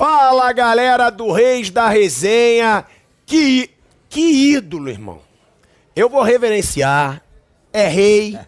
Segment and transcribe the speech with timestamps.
[0.00, 2.86] Fala, galera do Reis da Resenha.
[3.26, 3.68] Que,
[4.08, 5.20] que ídolo, irmão.
[5.94, 7.20] Eu vou reverenciar.
[7.70, 8.38] É rei,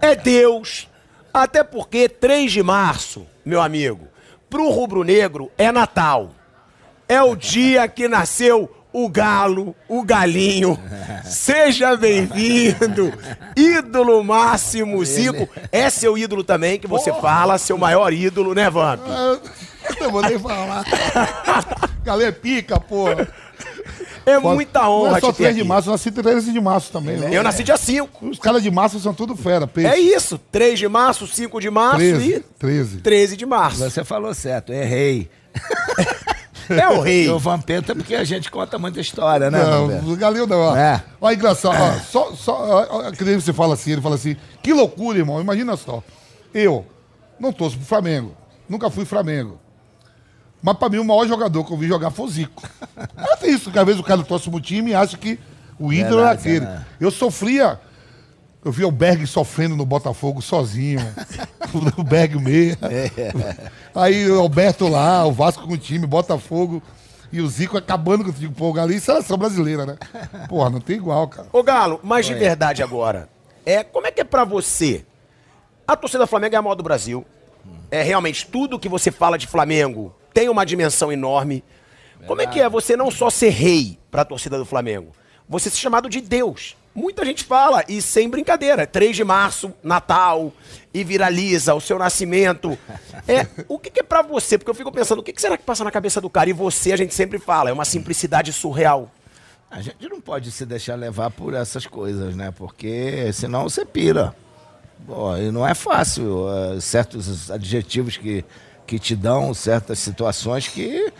[0.00, 0.88] é Deus.
[1.32, 4.08] Até porque 3 de março, meu amigo,
[4.50, 6.32] pro rubro-negro é Natal.
[7.08, 10.76] É o dia que nasceu o galo, o galinho.
[11.24, 13.12] Seja bem-vindo,
[13.56, 15.48] ídolo máximo Zico.
[15.70, 19.06] É seu ídolo também, que você fala, seu maior ídolo, né, Vamp?
[20.00, 20.84] Eu não vou nem falar.
[22.04, 23.28] Galera, pica, porra.
[24.26, 25.68] É muita honra Não é só te ter 3 de aqui.
[25.68, 27.28] março, eu nasci 13 de março também, né?
[27.32, 28.26] Eu nasci dia 5.
[28.28, 29.88] Os caras de março são tudo fera, peixe.
[29.88, 32.96] É isso, 3 de março, 5 de março 13, e 13.
[32.98, 33.78] 13 de março.
[33.78, 35.30] Você falou certo, errei.
[36.68, 37.28] É o rei.
[37.28, 40.76] O Vampeta, porque a gente conta muita história, né, Não, o Galil não, ó.
[40.76, 41.00] É.
[41.20, 44.36] Ó, engraçado, ó, só, só, ó, ó, que nem você fala assim, ele fala assim,
[44.64, 46.02] que loucura, irmão, imagina só.
[46.52, 46.84] Eu
[47.38, 48.36] não torço pro Flamengo,
[48.68, 49.60] nunca fui Flamengo.
[50.62, 52.62] Mas pra mim o maior jogador que eu vi jogar foi o Zico.
[53.42, 55.38] É isso, que às vezes o cara torce pro time e acha que
[55.78, 56.60] o ídolo é aquele.
[56.64, 56.84] né?
[56.98, 57.78] Eu sofria,
[58.64, 60.98] eu via o Berg sofrendo no Botafogo sozinho,
[61.96, 62.76] o Berg meia.
[63.94, 66.82] Aí o Alberto lá, o Vasco com o time, Botafogo.
[67.32, 68.52] E o Zico acabando com o time.
[68.54, 69.96] Pô, o Galinho, seleção brasileira, né?
[70.48, 71.48] Porra, não tem igual, cara.
[71.52, 73.28] Ô Galo, mas de verdade agora,
[73.64, 75.04] é, como é que é pra você?
[75.86, 77.26] A torcida do Flamengo é a maior do Brasil.
[77.90, 81.64] É realmente tudo que você fala de Flamengo tem uma dimensão enorme.
[82.26, 85.12] Como é que é você não só ser rei pra torcida do Flamengo,
[85.48, 86.76] você ser chamado de Deus?
[86.94, 90.52] Muita gente fala, e sem brincadeira, 3 de março, Natal,
[90.92, 92.76] e viraliza o seu nascimento.
[93.28, 94.56] É, o que, que é pra você?
[94.56, 96.48] Porque eu fico pensando, o que, que será que passa na cabeça do cara?
[96.48, 99.10] E você, a gente sempre fala, é uma simplicidade surreal.
[99.68, 102.52] A gente não pode se deixar levar por essas coisas, né?
[102.52, 104.32] Porque senão você pira.
[105.04, 106.46] Pô, e não é fácil.
[106.48, 108.44] eh, certos adjetivos que,
[108.86, 111.12] que te dão, certas situações que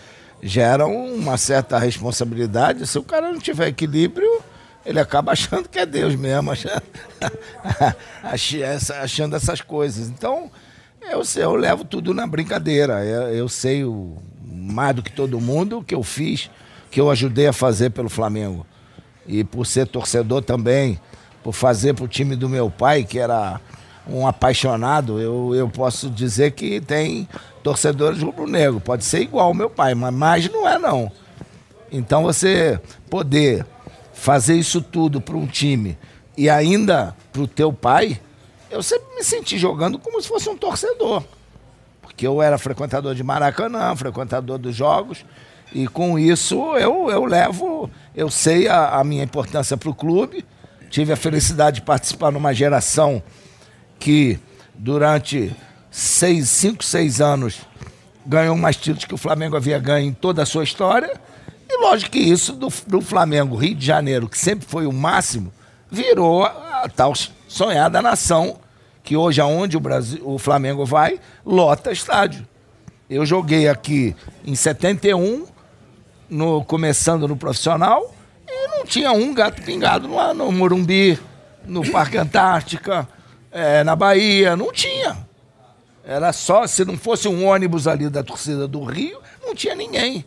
[0.42, 2.86] geram uma certa responsabilidade.
[2.86, 4.40] Se o cara não tiver equilíbrio,
[4.84, 6.82] ele acaba achando que é Deus mesmo, achando,
[9.02, 10.08] achando essas coisas.
[10.08, 10.50] Então,
[11.02, 13.04] eu, eu levo tudo na brincadeira.
[13.04, 16.50] Eu, eu sei o, mais do que todo mundo o que eu fiz,
[16.90, 18.66] que eu ajudei a fazer pelo Flamengo.
[19.26, 21.00] E por ser torcedor também,
[21.42, 23.60] por fazer para o time do meu pai, que era
[24.08, 27.28] um apaixonado, eu, eu posso dizer que tem
[27.66, 28.78] torcedores rubro-negro.
[28.78, 31.10] Pode ser igual ao meu pai, mas mais não é não.
[31.90, 33.66] Então você poder
[34.14, 35.98] fazer isso tudo para um time
[36.36, 38.20] e ainda para o teu pai,
[38.70, 41.24] eu sempre me senti jogando como se fosse um torcedor.
[42.00, 45.24] Porque eu era frequentador de Maracanã, frequentador dos jogos,
[45.74, 50.44] e com isso eu, eu levo, eu sei a, a minha importância para o clube.
[50.88, 53.20] Tive a felicidade de participar numa geração
[53.98, 54.38] que
[54.72, 55.52] durante
[55.96, 57.60] seis, cinco, seis anos
[58.26, 61.18] ganhou mais títulos que o Flamengo havia ganho em toda a sua história.
[61.66, 65.50] E lógico que isso do, do Flamengo Rio de Janeiro, que sempre foi o máximo,
[65.90, 67.14] virou a, a tal
[67.48, 68.58] sonhada nação
[69.02, 72.46] que hoje aonde o Brasil, o Flamengo vai, lota estádio.
[73.08, 74.14] Eu joguei aqui
[74.44, 75.46] em 71,
[76.28, 78.14] no, começando no profissional,
[78.46, 81.18] e não tinha um gato pingado no, no Morumbi,
[81.64, 83.08] no Parque Antártica,
[83.50, 85.25] eh, na Bahia, não tinha.
[86.06, 90.24] Era só, se não fosse um ônibus ali da torcida do Rio, não tinha ninguém.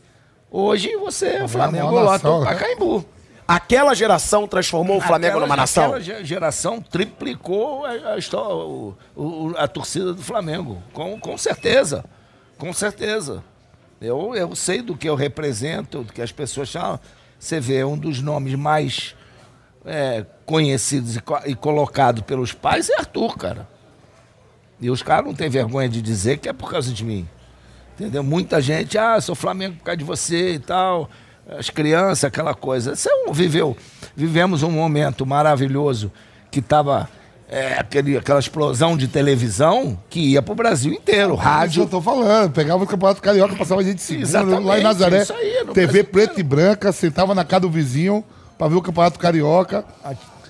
[0.51, 2.45] Hoje você, o Flamengo maior lota o né?
[2.47, 3.05] Pacaembu.
[3.47, 5.85] Aquela geração transformou o Flamengo Aquela- numa nação?
[5.85, 11.37] Aquela ge- geração triplicou a, a, histó- o- o- a torcida do Flamengo, com, com
[11.37, 12.03] certeza.
[12.57, 13.41] Com certeza.
[14.01, 16.99] Eu, eu sei do que eu represento, do que as pessoas falam.
[17.39, 19.15] Você vê, um dos nomes mais
[19.85, 23.67] é, conhecidos e, co- e colocado pelos pais é Arthur, cara.
[24.81, 27.27] E os caras não têm vergonha de dizer que é por causa de mim.
[27.95, 28.23] Entendeu?
[28.23, 31.09] Muita gente, ah, sou Flamengo por causa de você e tal.
[31.47, 32.95] As crianças, aquela coisa.
[32.95, 33.75] Você viveu.
[34.15, 36.11] Vivemos um momento maravilhoso
[36.49, 37.09] que estava
[37.77, 41.33] aquele, aquela explosão de televisão que ia pro Brasil inteiro.
[41.33, 41.83] Isso Rádio.
[41.83, 42.51] eu tô falando.
[42.51, 45.23] Pegava o Campeonato Carioca, passava a gente segunda, lá em Nazaré.
[45.23, 48.23] isso aí, TV preta e branca, sentava na casa do vizinho
[48.57, 49.83] pra ver o Campeonato Carioca.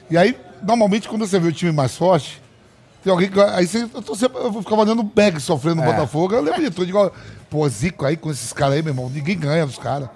[0.09, 2.41] E aí, normalmente, quando você vê o time mais forte,
[3.03, 3.39] tem alguém que.
[3.39, 5.85] Aí você, eu, tô sempre, eu ficava olhando o Beck sofrendo no É.
[5.93, 6.33] Botafogo.
[6.35, 6.87] Eu lembro de tudo.
[6.89, 7.11] Igual,
[7.49, 9.09] pô, Zico aí com esses caras aí, meu irmão.
[9.09, 10.09] Ninguém ganha dos caras.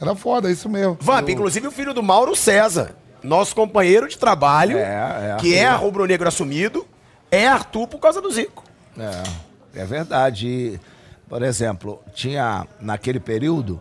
[0.00, 0.96] Era foda, é isso mesmo.
[1.00, 5.70] Vamp, inclusive o filho do Mauro César, nosso companheiro de trabalho, É, é, que é
[5.72, 6.86] rubro-negro assumido,
[7.30, 8.64] é Arthur por causa do Zico.
[8.98, 10.46] É, é verdade.
[10.48, 10.80] E,
[11.28, 13.78] por exemplo, tinha naquele período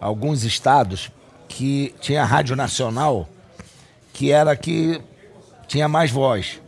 [0.00, 1.10] alguns estados
[1.48, 3.28] que tinha rádio nacional
[4.12, 5.00] que era que
[5.66, 6.60] tinha mais voz.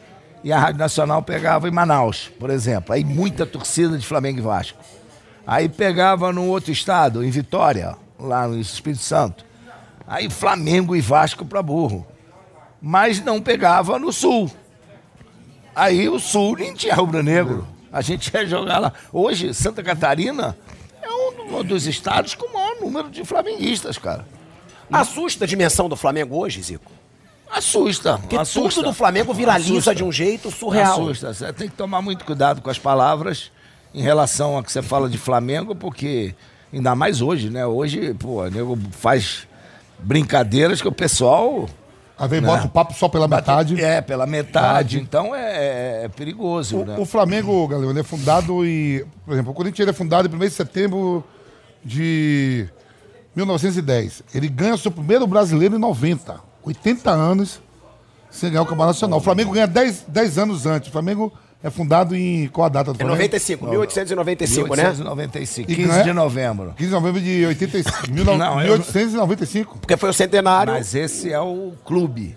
[0.48, 2.94] E a Rádio Nacional pegava em Manaus, por exemplo.
[2.94, 4.78] Aí muita torcida de Flamengo e Vasco.
[5.46, 9.44] Aí pegava no outro estado, em Vitória, lá no Espírito Santo.
[10.06, 12.06] Aí Flamengo e Vasco para burro.
[12.80, 14.50] Mas não pegava no Sul.
[15.76, 17.68] Aí o Sul nem tinha rubro-negro.
[17.92, 18.94] A gente ia jogar lá.
[19.12, 20.56] Hoje, Santa Catarina
[21.02, 24.26] é um dos estados com o maior número de flamenguistas, cara.
[24.90, 26.97] Assusta a dimensão do Flamengo hoje, Zico?
[27.50, 28.18] Assusta.
[28.18, 28.80] Porque assusta.
[28.80, 29.94] tudo do Flamengo viraliza Assusta.
[29.94, 31.02] de um jeito surreal.
[31.02, 31.34] Assusta.
[31.34, 33.50] Você tem que tomar muito cuidado com as palavras
[33.94, 36.34] em relação a que você fala de Flamengo, porque
[36.72, 37.66] ainda mais hoje, né?
[37.66, 39.46] Hoje, pô, o nego faz
[39.98, 41.68] brincadeiras que o pessoal.
[42.18, 43.80] Aí vem, bota o papo só pela metade.
[43.82, 44.98] É, pela metade.
[44.98, 46.96] Então é, é perigoso, né?
[46.98, 49.06] O, o Flamengo, galera, ele é fundado e.
[49.24, 51.24] Por exemplo, o Corinthians ele é fundado em 1 de setembro
[51.84, 52.68] de
[53.34, 54.22] 1910.
[54.34, 56.47] Ele ganha seu primeiro brasileiro em 90.
[56.62, 57.60] 80 anos
[58.30, 59.18] sem ganhar o Campeonato Nacional.
[59.18, 60.88] O Flamengo ganha 10, 10 anos antes.
[60.88, 61.32] O Flamengo
[61.62, 62.46] é fundado em.
[62.48, 63.16] Qual a data do É Flamengo?
[63.16, 64.82] 95, 1895, né?
[64.82, 66.74] 1895, E 15 ganha- de novembro.
[66.76, 68.06] 15 de novembro de 85.
[68.08, 69.78] 19- Não, eu- 1895.
[69.78, 70.72] Porque foi o centenário.
[70.74, 72.36] Mas esse é o clube.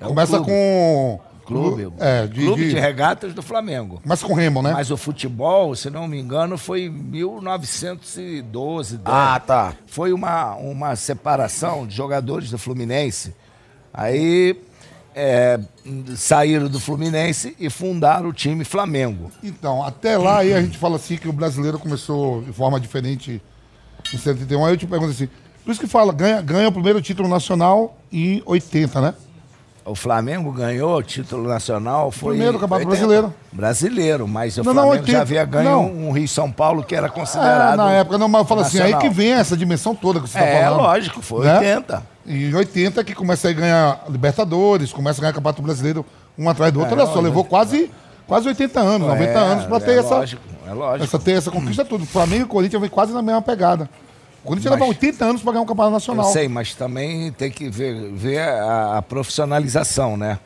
[0.00, 0.46] É o Começa clube.
[0.50, 1.20] com.
[1.44, 1.92] Clube.
[1.98, 2.70] É, de, clube de...
[2.70, 4.00] de- regatas do Flamengo.
[4.02, 4.72] Começa com Remo, né?
[4.72, 9.00] Mas o futebol, se não me engano, foi em 1912.
[9.04, 9.42] Ah, né?
[9.46, 9.74] tá.
[9.86, 13.34] Foi uma, uma separação de jogadores do Fluminense.
[13.92, 14.58] Aí
[15.14, 15.60] é,
[16.16, 19.30] saíram do Fluminense e fundaram o time Flamengo.
[19.42, 23.40] Então, até lá aí a gente fala assim que o brasileiro começou de forma diferente
[24.12, 24.64] em 71.
[24.64, 25.28] Aí eu te pergunto assim,
[25.64, 29.14] por isso que fala, ganha, ganha o primeiro título nacional em 80, né?
[29.86, 32.10] O Flamengo ganhou o título nacional.
[32.10, 33.06] Foi Primeiro Campeonato 80.
[33.06, 33.34] Brasileiro.
[33.52, 35.20] Brasileiro, mas o Não, não, Flamengo já 80.
[35.20, 35.84] havia ganho Não.
[35.84, 37.74] um Rio São Paulo que era considerado.
[37.74, 39.00] É, na época, não, mas eu falo assim, aí nacional.
[39.02, 40.80] que vem essa dimensão toda que você está É, falando.
[40.80, 41.58] lógico, foi né?
[41.58, 42.02] 80.
[42.24, 46.06] E em 80 que começa a ganhar Libertadores, começa a ganhar Campeonato Brasileiro
[46.38, 46.98] um atrás do outro.
[46.98, 47.90] É, Olha só, levou quase,
[48.26, 51.04] quase 80 anos, 90 É, anos para ter é essa, Lógico, é lógico.
[51.04, 52.04] essa, ter essa conquista tudo.
[52.04, 53.90] O Flamengo e o Corinthians vem quase na mesma pegada.
[54.44, 56.26] O Corinthians leva 80 anos para ganhar um Campeonato Eu Nacional.
[56.26, 60.38] sei, mas também tem que ver, ver a, a profissionalização, né?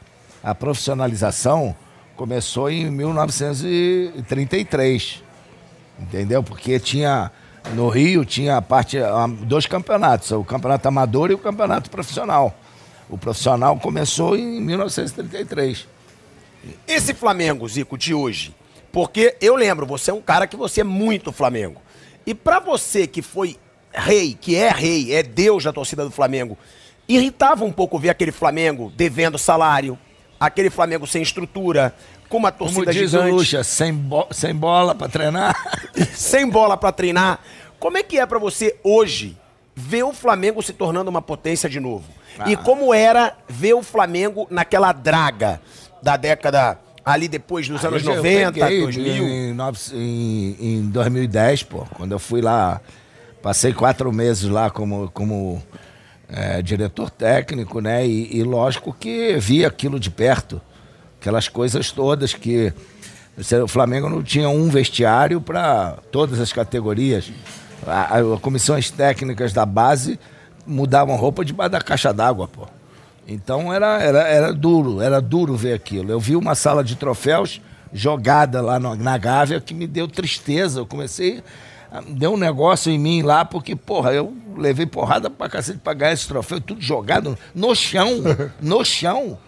[0.43, 1.75] A profissionalização
[2.15, 5.23] começou em 1933,
[5.99, 6.43] entendeu?
[6.45, 7.33] Porque tinha
[7.75, 8.99] no Rio tinha a parte
[9.43, 12.56] dois campeonatos, o campeonato amador e o campeonato profissional.
[13.11, 15.89] O profissional começou em 1933.
[16.87, 18.55] Esse Flamengo, Zico, de hoje.
[18.93, 21.81] Porque eu lembro, você é um cara que você é muito Flamengo.
[22.27, 23.56] E pra você que foi
[23.93, 26.56] rei, que é rei, é Deus da torcida do Flamengo,
[27.08, 29.99] irritava um pouco ver aquele Flamengo devendo salário,
[30.38, 31.94] aquele Flamengo sem estrutura,
[32.29, 35.56] com uma Como torcida diz o gigante, Lucha, sem, bo- sem bola para treinar.
[36.14, 37.40] sem bola pra treinar.
[37.81, 39.37] Como é que é pra você hoje
[39.75, 42.05] ver o Flamengo se tornando uma potência de novo?
[42.46, 45.61] E como era ver o Flamengo naquela draga
[46.02, 49.25] da década ali depois dos anos Eu 90, peguei 2000?
[49.26, 49.56] Em,
[49.94, 52.81] em, em 2010, pô, quando eu fui lá,
[53.43, 55.62] passei quatro meses lá como, como
[56.29, 58.06] é, diretor técnico, né?
[58.06, 60.61] E, e lógico que vi aquilo de perto,
[61.20, 62.73] aquelas coisas todas que
[63.63, 67.31] o Flamengo não tinha um vestiário para todas as categorias.
[67.86, 70.19] A- comissões técnicas da base
[70.67, 72.67] mudavam roupa debaixo da caixa d'água, pô.
[73.27, 76.10] Então era, era, era duro, era duro ver aquilo.
[76.10, 77.60] Eu vi uma sala de troféus
[77.93, 80.81] jogada lá no- na Gávea que me deu tristeza.
[80.81, 81.43] Eu comecei.
[82.09, 86.13] Deu um negócio em mim lá, porque, porra, eu levei porrada pra cacete pra ganhar
[86.13, 88.23] esse troféu, tudo jogado no chão,
[88.61, 89.39] no chão.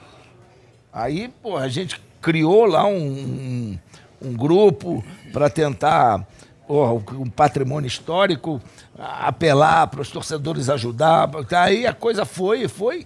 [0.92, 3.78] Aí, pô, a gente criou lá um,
[4.22, 6.26] um, grupo para tentar
[6.66, 8.60] porra, um patrimônio histórico,
[8.98, 11.28] apelar para os torcedores ajudar.
[11.52, 13.04] Aí a coisa foi, foi.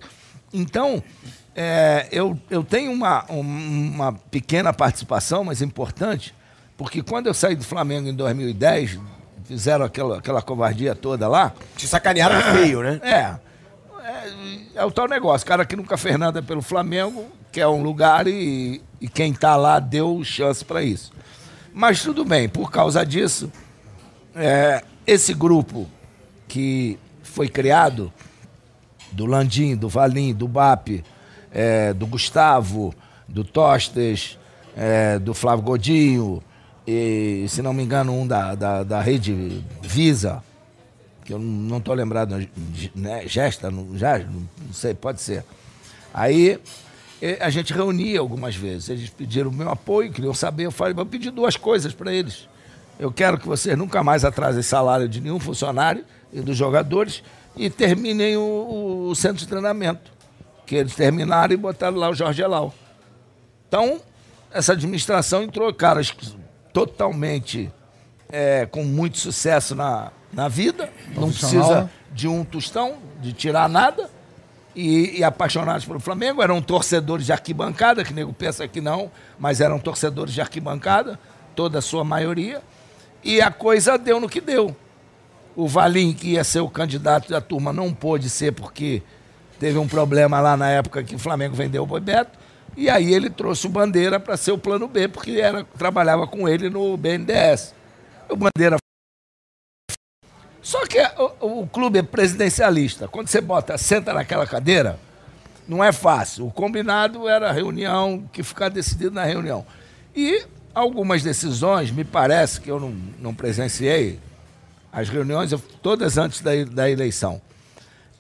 [0.53, 1.03] Então,
[1.57, 3.41] é, eu, eu tenho uma, um-
[3.95, 6.35] uma pequena participação, mas importante,
[6.77, 8.99] porque quando eu saí do Flamengo em 2010,
[9.45, 13.01] fizeram aquela, aquela covardia toda lá, Te sacanearam feio, né?
[13.03, 13.45] é.
[14.05, 15.47] É, é o tal negócio.
[15.47, 19.79] Cara que nunca fez nada pelo Flamengo, quer um lugar e, e quem tá lá
[19.79, 21.11] deu chance para isso.
[21.73, 23.51] Mas tudo bem, por causa disso,
[24.35, 25.89] é, esse grupo
[26.47, 28.13] que foi criado,
[29.11, 31.03] do Landim, do Valim, do BAP,
[31.51, 32.95] é, do Gustavo,
[33.29, 34.39] do Tostes,
[34.77, 36.43] é, do Flávio Godinho,
[36.87, 40.43] e, se não me engano, um da, da, da rede Visa,
[41.25, 42.37] que eu não estou lembrado,
[42.95, 43.27] né?
[43.27, 45.45] Gesta, não, já, não sei, pode ser.
[46.13, 46.61] Aí
[47.41, 51.07] a gente reunia algumas vezes, eles pediram o meu apoio, queriam saber, eu falei, eu
[51.07, 52.47] pedi duas coisas para eles.
[52.99, 57.23] Eu quero que vocês nunca mais atrasem salário de nenhum funcionário e dos jogadores
[57.57, 60.13] e terminem o, o centro de treinamento.
[60.67, 62.73] Que eles terminaram e botaram lá o Jorge Elau.
[63.69, 64.01] Então,
[64.51, 66.15] essa administração entrou caras
[66.75, 67.73] totalmente
[68.29, 74.11] é, com muito sucesso na, na vida, não precisa de um tostão, de tirar nada,
[74.75, 79.61] e, e apaixonados pelo Flamengo, eram torcedores de arquibancada, que nego pensa que não, mas
[79.61, 81.17] eram torcedores de arquibancada,
[81.55, 82.61] toda a sua maioria,
[83.23, 84.75] e a coisa deu no que deu.
[85.55, 89.01] O Valim, que ia ser o candidato da turma, não pôde ser porque
[89.61, 92.37] teve um problema lá na época que o Flamengo vendeu o Boi Beto.
[92.77, 96.49] E aí ele trouxe o Bandeira para ser o plano B, porque era, trabalhava com
[96.49, 97.75] ele no BNDES.
[98.29, 98.77] O Bandeira.
[100.61, 100.99] Só que
[101.41, 103.07] o, o clube é presidencialista.
[103.07, 104.99] Quando você bota, senta naquela cadeira,
[105.69, 106.47] não é fácil.
[106.47, 109.65] O combinado era a reunião, que ficar decidido na reunião.
[110.17, 112.91] E algumas decisões, me parece que eu não,
[113.21, 114.19] não presenciei,
[114.93, 117.41] as reuniões, eu- todas antes da, da eleição,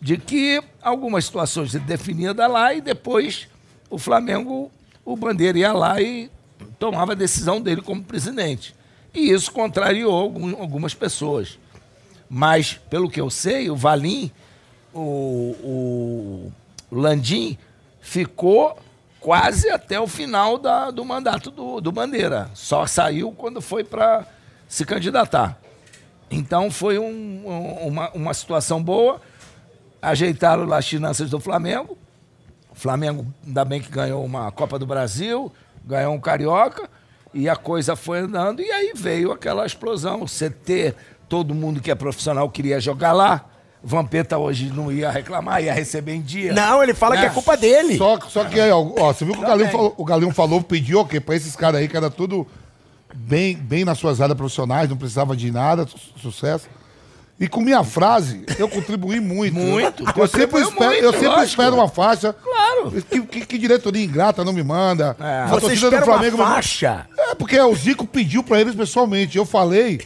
[0.00, 3.48] de que algumas situações se definiam lá e depois
[3.90, 4.70] o Flamengo,
[5.04, 6.30] o Bandeira ia lá e
[6.78, 8.74] tomava a decisão dele como presidente.
[9.12, 11.58] E isso contrariou algum- algumas pessoas.
[12.28, 14.30] Mas, pelo que eu sei, o Valim,
[14.92, 16.52] o, o
[16.90, 17.56] Landim,
[18.00, 18.76] ficou
[19.20, 22.50] quase até o final da- do mandato do, do Bandeira.
[22.54, 24.26] Só saiu quando foi para
[24.68, 25.58] se candidatar.
[26.30, 29.20] Então foi um- um- uma, uma situação boa.
[30.02, 31.96] Ajeitaram as finanças do Flamengo.
[32.74, 35.52] O Flamengo, ainda bem que ganhou uma Copa do Brasil,
[35.84, 36.88] ganhou um Carioca,
[37.32, 40.22] e a coisa foi andando, e aí veio aquela explosão.
[40.22, 40.94] O CT,
[41.28, 43.44] todo mundo que é profissional queria jogar lá.
[43.86, 46.52] Vampeta hoje não ia reclamar, ia receber em dia.
[46.54, 47.98] Não, ele fala que é culpa dele.
[47.98, 49.58] Só, só que aí, ó, ó, você viu que o Também.
[49.58, 51.20] Galinho falou, o Galinho falou, pediu o quê?
[51.20, 52.46] Pra esses caras aí que era tudo
[53.14, 56.66] bem, bem nas suas áreas profissionais, não precisava de nada, su- sucesso.
[57.38, 59.54] E com minha frase, eu contribuí muito.
[59.58, 61.44] Muito, Eu sempre, espero, muito, eu sempre lógico.
[61.48, 62.32] espero uma faixa.
[62.32, 62.92] Claro.
[63.02, 65.16] Que, que- que diretoria ingrata não me manda.
[65.18, 65.40] É.
[65.42, 67.06] A Você espera do Flamengo uma faixa.
[67.18, 69.36] É, porque o Zico pediu pra eles pessoalmente.
[69.36, 70.00] Eu falei.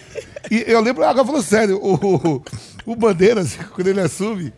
[0.51, 2.43] E eu lembro, agora falando sério, o, o,
[2.87, 4.51] o Bandeira, assim, quando ele assume,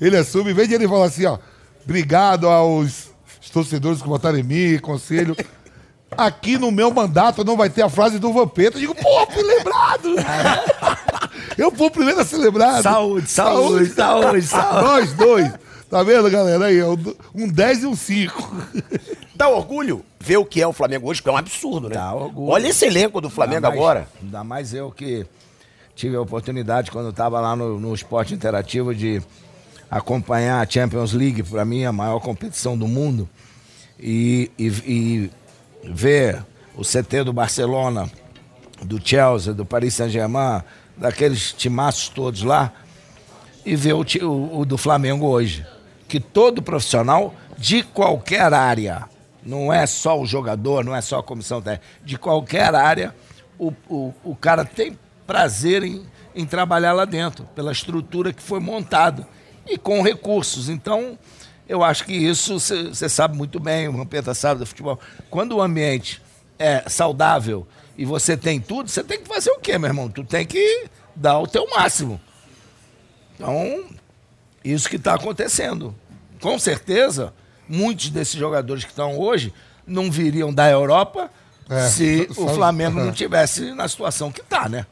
[0.00, 1.38] ele assume, em vez de ele falar assim, ó,
[1.84, 3.10] obrigado aos
[3.52, 5.36] torcedores que votaram em mim, conselho.
[6.18, 8.76] Aqui no meu mandato não vai ter a frase do Vampeta.
[8.76, 10.08] Eu digo, pô, fui lembrado!
[11.62, 12.82] Eu fui o primeiro a ser lembrado.
[12.82, 14.84] Saúde, saúde, saúde, saúde.
[14.84, 15.52] Nós dois.
[15.88, 16.66] Tá vendo, galera?
[16.66, 18.56] Aí, um 10 e um 5.
[19.34, 21.94] Dá orgulho ver o que é o Flamengo hoje, que é um absurdo, né?
[21.96, 22.50] Dá orgulho.
[22.50, 24.08] Olha esse elenco do Flamengo mais- agora.
[24.22, 25.26] Ainda mais eu que
[25.94, 29.20] tive a oportunidade, quando eu estava lá no, no Esporte Interativo, de
[29.90, 33.28] acompanhar a Champions League, para mim, a maior competição do mundo,
[34.00, 35.30] e, e, e
[35.84, 36.42] ver
[36.74, 38.10] o CT do Barcelona,
[38.82, 40.62] do Chelsea, do Paris Saint-Germain,
[41.02, 42.72] daqueles timaços todos lá,
[43.66, 45.66] e ver o, o- o do Flamengo hoje.
[46.08, 49.04] Que todo profissional de qualquer área,
[49.44, 53.14] não é só o jogador, não é só a comissão técnica, de qualquer área,
[53.58, 56.02] o, o, o cara tem prazer em,
[56.34, 59.26] em trabalhar lá dentro, pela estrutura que foi montada
[59.66, 60.68] e com recursos.
[60.68, 61.18] Então,
[61.68, 64.98] eu acho que isso você sabe muito bem, o Rampeta sabe do futebol.
[65.30, 66.20] Quando o ambiente
[66.58, 70.08] é saudável e você tem tudo, você tem que fazer o quê, meu irmão?
[70.08, 72.20] Tu tem que dar o teu máximo.
[73.34, 73.84] Então,
[74.64, 75.94] isso que está acontecendo.
[76.40, 77.32] Com certeza,
[77.68, 79.52] muitos desses jogadores que estão hoje
[79.86, 81.30] não viriam da Europa
[81.68, 83.04] É, se só- o Flamengo é.
[83.04, 84.86] não tivesse na situação que está, né?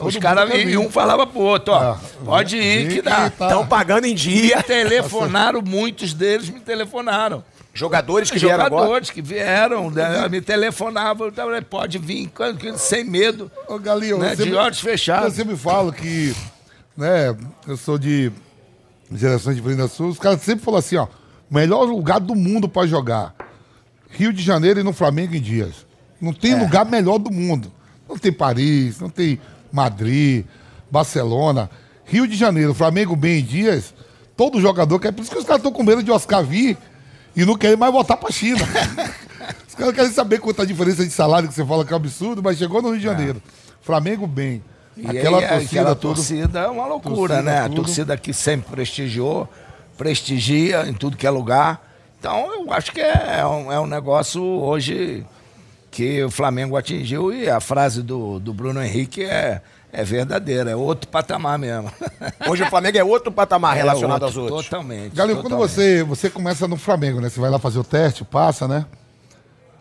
[0.00, 3.30] Os caras quer e um falava pro outro, ó, Ah, pode ir que dá.
[3.30, 3.46] tá.
[3.46, 4.56] Estão pagando em dia.
[4.56, 7.44] Me telefonaram, muitos deles me telefonaram.
[7.74, 8.82] Jogadores que vieram agora.
[8.82, 14.18] Jogadores que vieram, né, me telefonavam, eu falei, pode vir, quando- sem medo, Ô, Galinho,
[14.18, 15.26] né, você de olhos fechados.
[15.28, 16.34] Eu sempre falo que,
[16.96, 18.32] né, eu sou de
[19.12, 21.06] geração de Prenda Sul, os caras sempre falam assim, ó,
[21.50, 23.34] melhor lugar do mundo pra jogar.
[24.10, 25.86] Rio de Janeiro e no Flamengo em Dias.
[26.20, 26.56] Não tem É.
[26.58, 27.70] lugar melhor do mundo.
[28.08, 29.38] Não tem Paris, não tem
[29.70, 30.44] Madrid,
[30.90, 31.70] Barcelona.
[32.06, 33.94] Rio de Janeiro, Flamengo bem em Dias,
[34.36, 35.12] todo jogador quer.
[35.12, 36.76] Por isso que os caras estão com medo de Oscar vir
[37.34, 38.58] e não querem mais voltar pra China.
[39.68, 41.98] os caras querem saber quanto a diferença de salário que você fala que é um
[41.98, 43.42] absurdo, mas chegou no Rio de Janeiro.
[43.80, 44.62] Flamengo bem.
[44.96, 47.58] E aquela aí, torcida aquela torcida é uma loucura, torcida né?
[47.60, 47.76] A tudo.
[47.76, 49.48] torcida que sempre prestigiou,
[49.96, 51.86] prestigia em tudo que é lugar.
[52.18, 55.24] Então, eu acho que é um, é um negócio hoje
[55.90, 60.76] que o Flamengo atingiu e a frase do, do Bruno Henrique é, é verdadeira, é
[60.76, 61.90] outro patamar mesmo.
[62.48, 64.70] Hoje o Flamengo é outro patamar relacionado É aos outro, outros.
[64.70, 65.14] Totalmente.
[65.14, 67.28] Galinho, quando você, você começa no Flamengo, né?
[67.28, 68.84] Você vai lá fazer o teste, passa, né?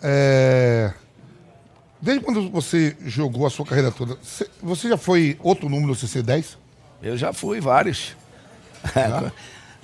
[0.01, 0.91] É...
[2.01, 5.95] Desde quando você jogou a sua carreira toda, você- você já foi outro número no
[5.95, 6.55] CC10?
[7.01, 8.15] Eu já fui vários.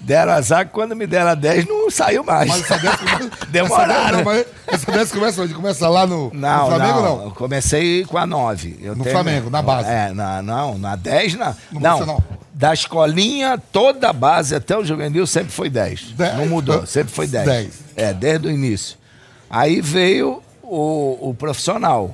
[0.04, 2.50] Deram azar quando me deram a 10 não saiu mais.
[2.50, 3.30] Mas essa 10 começa.
[3.50, 3.88] Demoraram.
[3.88, 5.54] Essa 10, não, mas essa 10 começa onde?
[5.54, 7.24] Começa lá no, Não, no Flamengo, não, não?
[7.26, 8.80] Eu comecei com a 9.
[8.82, 9.90] Eu No Flamengo, na base.
[9.90, 11.82] É, na, não, na 10, na, No não.
[11.82, 12.24] profissional.
[12.54, 16.12] Da escolinha, toda a base, até o juvenil, sempre foi 10.
[16.12, 16.38] Dez?
[16.38, 17.46] Não mudou, sempre foi 10.
[17.46, 17.74] 10.
[17.96, 18.98] É, desde o início.
[19.50, 22.14] Aí veio o, o profissional,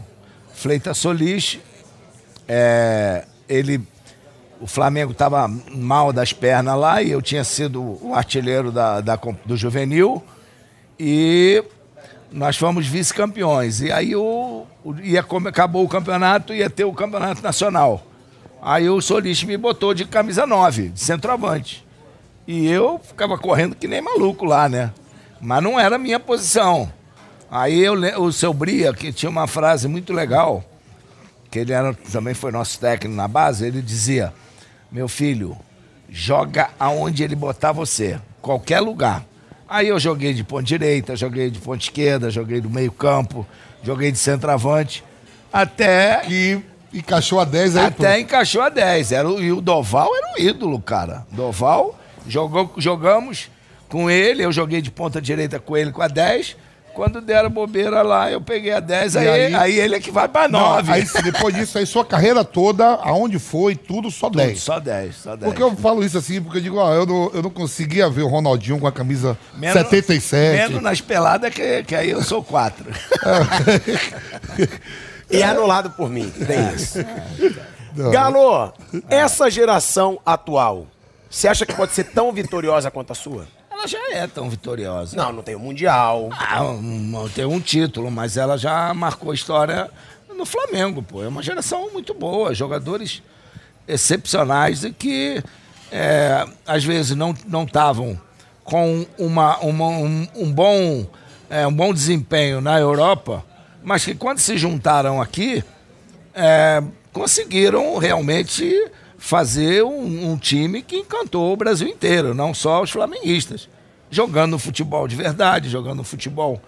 [0.53, 1.57] Fleitas Solis.
[2.47, 3.81] É, ele,
[4.59, 9.15] o Flamengo estava mal das pernas lá e eu tinha sido o artilheiro da, da
[9.45, 10.23] do juvenil.
[10.99, 11.63] E
[12.31, 13.81] nós fomos vice-campeões.
[13.81, 18.03] E aí o, o- ia, acabou o campeonato, ia ter o campeonato nacional.
[18.61, 21.85] Aí o Solis me botou de camisa 9, de centroavante.
[22.45, 24.91] E eu ficava correndo que nem maluco lá, né?
[25.39, 26.91] Mas não era a minha posição.
[27.49, 30.63] Aí eu, o seu Bria, que tinha uma frase muito legal,
[31.49, 34.33] que ele era, também foi nosso técnico na base, ele dizia:
[34.91, 35.57] Meu filho,
[36.09, 39.23] joga aonde ele botar você, qualquer lugar.
[39.67, 43.45] Aí eu joguei de ponta direita, joguei de ponta esquerda, joguei do meio-campo,
[43.83, 45.03] joguei de centroavante,
[45.53, 46.59] até Que
[46.91, 47.85] encaixou a 10 aí.
[47.85, 49.11] até encaixou a 10.
[49.11, 51.25] Era, o- e o Doval era o ídolo, cara.
[51.31, 53.49] Doval, jogou, jogamos
[53.87, 56.57] com ele, eu joguei de ponta direita com ele com a 10.
[56.99, 59.79] Quando deram bobeira lá, eu peguei a 10, aí, aí- aí...
[59.79, 60.91] ele é que vai pra Não, 9.
[60.91, 64.61] aí, depois disso, aí sua carreira toda, aonde foi, tudo só 10.
[64.61, 65.49] Só 10, só 10.
[65.49, 68.23] Porque eu falo isso assim, porque eu digo, ó, eu não, eu não conseguia ver
[68.23, 70.57] o Ronaldinho com a camisa 77.
[70.57, 72.83] Menos nas peladas, que, que aí eu sou 4.
[75.31, 76.29] E anulado por mim.
[76.29, 76.97] Tem isso.
[78.11, 78.73] Galo,
[79.09, 80.87] essa geração atual,
[81.29, 83.47] você acha que pode ser tão vitoriosa quanto a sua?
[83.79, 85.15] Ela já é tão vitoriosa.
[85.15, 86.29] Não, não tem o Mundial.
[86.31, 89.89] Ah, um- tem um título, mas ela já marcou história
[90.35, 91.23] no Flamengo, pô.
[91.23, 93.21] É uma geração muito boa, jogadores
[93.87, 95.41] excepcionais e que
[95.91, 98.19] é, às vezes não não estavam
[98.63, 101.07] com uma, uma- um, um bom
[101.49, 103.43] é, um bom desempenho na Europa,
[103.83, 105.63] mas que quando se juntaram aqui
[106.35, 112.89] é, conseguiram realmente fazer um, um time que encantou o Brasil inteiro, não só os
[112.89, 113.67] flamenguistas.
[114.09, 116.59] Jogando futebol de verdade, jogando futebol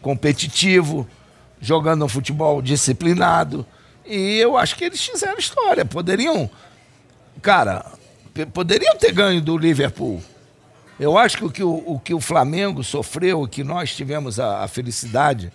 [0.00, 1.06] competitivo,
[1.60, 3.64] jogando um futebol disciplinado.
[4.04, 5.84] E eu acho que eles fizeram história.
[5.84, 6.50] Poderiam,
[7.42, 7.84] cara,
[8.52, 10.20] poderiam ter ganho do Liverpool.
[10.98, 14.64] Eu acho que o que o, o que o Flamengo sofreu, que nós tivemos a,
[14.64, 15.52] a felicidade,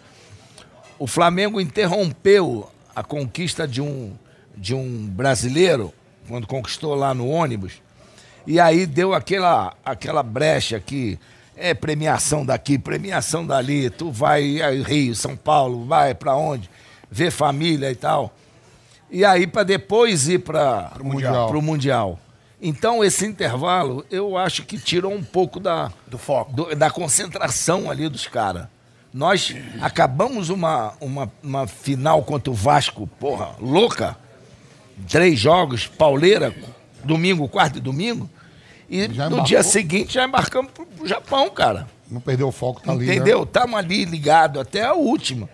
[0.98, 4.14] o Flamengo interrompeu a conquista de um,
[4.56, 5.94] de um brasileiro,
[6.28, 7.74] quando conquistou lá no ônibus,
[8.46, 11.18] e aí deu aquela, aquela brecha que
[11.56, 16.70] é premiação daqui, premiação dali, tu vai aí, Rio, São Paulo, vai para onde,
[17.10, 18.34] ver família e tal.
[19.12, 21.62] E aí para depois ir para o Mundial.
[21.62, 22.20] mundial.
[22.60, 26.52] Então esse intervalo, eu acho que tirou um pouco da Do foco.
[26.54, 28.66] do- da concentração ali dos caras.
[29.14, 34.18] Nós acabamos uma, uma, uma final contra o Vasco, porra, louca.
[35.10, 36.54] Três jogos, pauleira,
[37.04, 38.30] domingo, quarto e domingo.
[38.90, 41.88] E no dia seguinte já embarcamos pro, pro Japão, cara.
[42.10, 43.06] Não perdeu o foco, tá ali.
[43.06, 43.16] né?
[43.16, 43.44] Entendeu?
[43.44, 45.50] Estamos ali ligados até a última.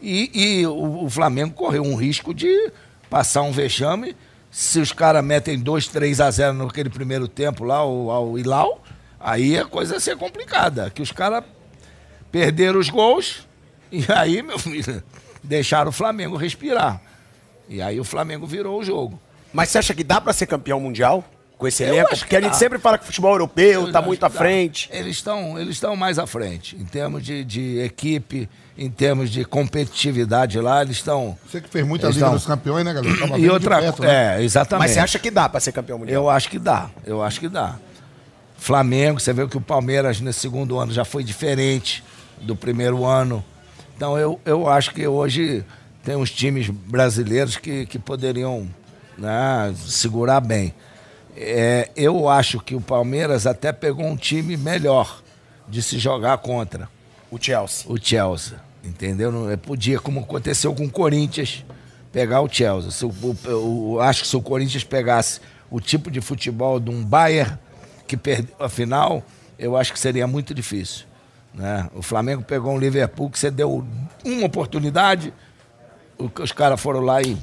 [0.00, 2.70] E, e o, o Flamengo correu um risco de
[3.10, 4.16] passar um vexame.
[4.50, 8.82] Se os caras metem 2, 3 a 0 naquele primeiro tempo lá, o, ao Ilau,
[9.18, 10.90] aí a coisa ia ser complicada.
[10.90, 11.42] Que os caras
[12.30, 13.46] perderam os gols
[13.90, 15.02] e aí, meu filho,
[15.42, 17.00] deixaram o Flamengo respirar.
[17.68, 19.18] E aí o Flamengo virou o jogo.
[19.52, 21.24] Mas você acha que dá pra ser campeão mundial
[21.58, 22.16] com esse elenco?
[22.18, 22.56] Porque a gente dá.
[22.56, 24.88] sempre fala que o futebol europeu Eu tá acho muito à frente.
[24.92, 29.44] Eles estão eles estão mais à frente, em termos de, de equipe, em termos de
[29.44, 31.38] competitividade lá, eles estão.
[31.46, 33.18] Você que fez muita Eles Liga estão- dos Campeões, né, galera?
[33.18, 34.38] Tava E outra perto, né?
[34.38, 34.84] É, exatamente.
[34.86, 36.22] Mas você acha que dá pra ser campeão mundial?
[36.22, 37.76] Eu acho que dá, eu acho que dá.
[38.56, 42.02] Flamengo, você vê que o Palmeiras nesse segundo ano já foi diferente
[42.40, 43.44] do primeiro ano.
[43.96, 45.64] Então eu, eu acho que hoje
[46.02, 48.68] tem uns times brasileiros que, que poderiam
[49.16, 50.74] né, segurar bem.
[51.36, 55.22] É, eu acho que o Palmeiras até pegou um time melhor
[55.68, 56.88] de se jogar contra
[57.30, 57.86] O Chelsea.
[57.90, 59.32] o Chelsea, entendeu?
[59.32, 61.64] Não, é, podia, como aconteceu com o Corinthians,
[62.12, 62.90] pegar o Chelsea.
[62.90, 63.08] Se o,
[63.48, 67.56] o- o- acho que se o Corinthians pegasse o tipo de futebol de um Bayern
[68.06, 69.22] que perdeu a final,
[69.58, 71.06] eu acho que seria muito difícil.
[71.54, 71.88] Né?
[71.94, 73.86] O Flamengo pegou um Liverpool que você deu
[74.22, 75.32] uma oportunidade,
[76.40, 77.36] os caras foram lá e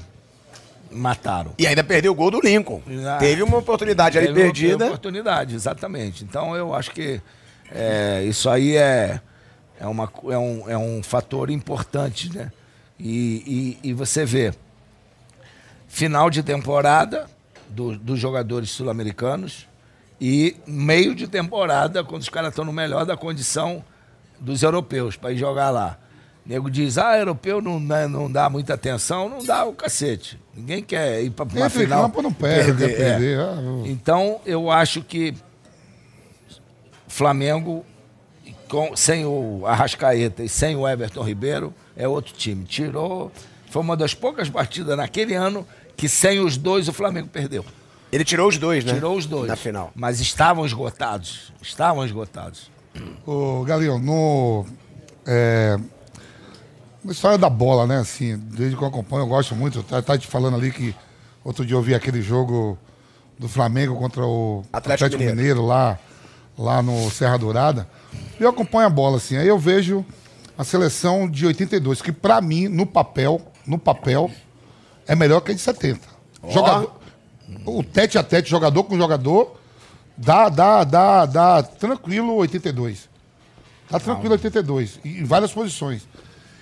[0.92, 1.54] mataram.
[1.58, 2.82] E ainda perdeu o gol do Lincoln.
[3.08, 3.18] Ah.
[3.18, 4.78] Teve uma oportunidade ali Teve uma- perdida.
[4.78, 6.24] teve oportunidade, exatamente.
[6.24, 7.22] Então eu acho que
[7.72, 9.20] é, isso aí é,
[9.80, 12.52] é, uma, é, um, é um fator importante, né?
[13.00, 14.52] E, e, e você vê,
[15.88, 17.28] final de temporada
[17.70, 19.68] do- dos jogadores sul-americanos,
[20.22, 23.82] E meio de temporada, quando os caras estão no melhor da condição
[24.38, 25.98] dos europeus, para ir jogar lá.
[26.46, 30.40] O nego diz, ah, europeu não, né, não dá muita atenção, não dá o cacete.
[30.56, 32.04] Ninguém quer ir para uma final.
[32.04, 33.10] campo, não perde, perder, quer é.
[33.12, 33.40] perder.
[33.40, 35.36] Ah, eu- Então, eu acho que
[37.08, 37.86] Flamengo,
[38.68, 42.66] com- sem o Arrascaeta e sem o Everton Ribeiro, é outro time.
[42.66, 43.32] Tirou.
[43.70, 47.64] Foi uma das poucas partidas naquele ano que sem os dois o Flamengo perdeu.
[48.12, 48.94] Ele tirou os dois, né?
[48.94, 49.48] Tirou os dois.
[49.48, 49.92] Na final.
[49.94, 51.54] Mas estavam esgotados.
[51.62, 52.72] Estavam esgotados.
[53.26, 54.66] Ô, Galinho, no.
[55.28, 55.78] É,
[57.04, 57.98] na história da bola, né?
[57.98, 59.84] Assim, desde que eu acompanho, eu gosto muito.
[59.84, 60.96] Tá, tá te falando ali que
[61.44, 62.78] outro dia eu vi aquele jogo
[63.38, 65.38] do Flamengo contra o Atlético Atlético, Mineiro.
[65.38, 65.98] Mineiro, lá,
[66.58, 67.88] lá no Serra Dourada.
[68.40, 69.38] Eu acompanho a bola, assim.
[69.38, 70.06] Aí eu vejo
[70.58, 74.30] a seleção de 82, que pra mim, no papel, no papel,
[75.08, 76.02] é melhor que a de 70.
[76.50, 77.00] Jogador,
[77.66, 79.58] o tete a tete, jogador com jogador,
[80.18, 83.08] dá, dá, dá, dá tranquilo 82.
[83.90, 86.08] Tá tranquilo 82, em várias posições.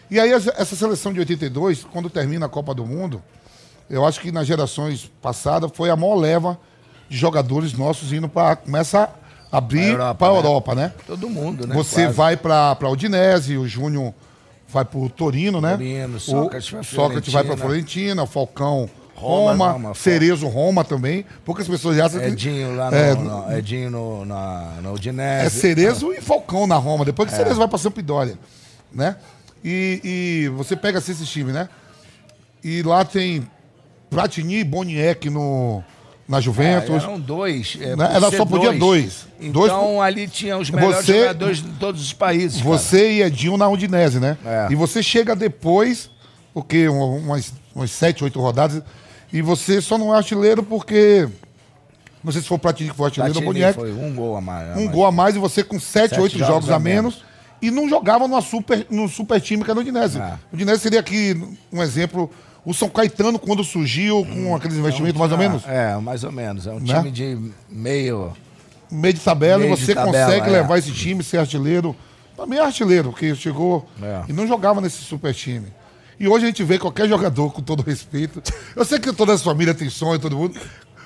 [0.09, 3.21] E aí essa seleção de 82, quando termina a Copa do Mundo,
[3.89, 6.57] eu acho que nas gerações passadas foi a maior leva
[7.09, 9.09] de jogadores nossos indo para começa
[9.51, 10.37] a abrir Europa, para a né?
[10.39, 10.93] Europa, né?
[11.05, 11.75] Todo mundo, né?
[11.75, 12.13] Você Quase.
[12.15, 14.13] vai para para Udinese, o Júnior
[14.69, 15.71] vai para o Torino, né?
[15.71, 17.57] Torino, Sócrates o Sócrates vai para a.
[17.57, 21.25] Florentina, o Falcão Roma, Roma, Roma, Cerezo Roma também.
[21.43, 24.91] Poucas pessoas já acham que Edinho lá no, É, no- Edinho no, na, na é
[24.91, 25.59] Udinese.
[25.59, 27.03] Cerezo e Falcão na Roma.
[27.03, 27.37] Depois que É.
[27.37, 28.37] Cerezo vai para Sampdoria,
[28.93, 29.15] né?
[29.63, 31.67] E, e você pega assim esse time, né?
[32.63, 33.47] E lá tem
[34.09, 35.83] Platini e Boniek no,
[36.27, 37.03] na É, Juventus.
[37.03, 37.77] eram dois.
[37.79, 38.07] É, Né?
[38.35, 39.25] só podia dois.
[39.39, 42.61] Então Dois- ali tinha os melhores Você- jogadores de todos os países.
[42.61, 42.69] cara.
[42.77, 44.37] Você e Edinho na Udinese, né?
[44.45, 44.67] É.
[44.71, 46.09] E você chega depois,
[46.53, 48.81] porque um- umas, umas sete, oito rodadas,
[49.31, 51.27] e você só não é artilheiro porque.
[52.23, 53.73] Não sei se foi o Platini que foi artilheiro ou o Boniek.
[53.73, 54.75] foi um gol a mais.
[54.77, 57.23] Um gol a mais e você com sete, Sete oito jogos jogos, a a menos.
[57.61, 60.19] E não jogava numa super, num super time que era o Udinese.
[60.19, 60.33] É.
[60.51, 61.35] O Udinese seria aqui,
[61.71, 62.29] um exemplo,
[62.63, 65.63] o São Caetano quando surgiu com aqueles investimentos mais ou menos.
[65.67, 66.67] É, mais ou menos.
[66.67, 66.97] É um Né?
[66.99, 67.37] time de
[67.69, 68.33] meio.
[68.91, 70.51] meio de tabela Meio e você tabela, consegue é.
[70.51, 71.95] levar esse time, ser artilheiro.
[72.47, 74.21] Mim é artilheiro, porque chegou É.
[74.29, 75.67] e não jogava nesse super time.
[76.19, 78.41] E hoje a gente vê qualquer jogador, com todo respeito.
[78.75, 80.59] Eu sei que toda a família tem sonho, todo mundo.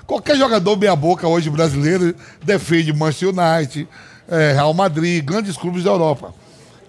[0.05, 3.87] Qualquer jogador meia boca hoje brasileiro defende Manchester United,
[4.27, 6.33] eh, Real Madrid, grandes clubes da Europa.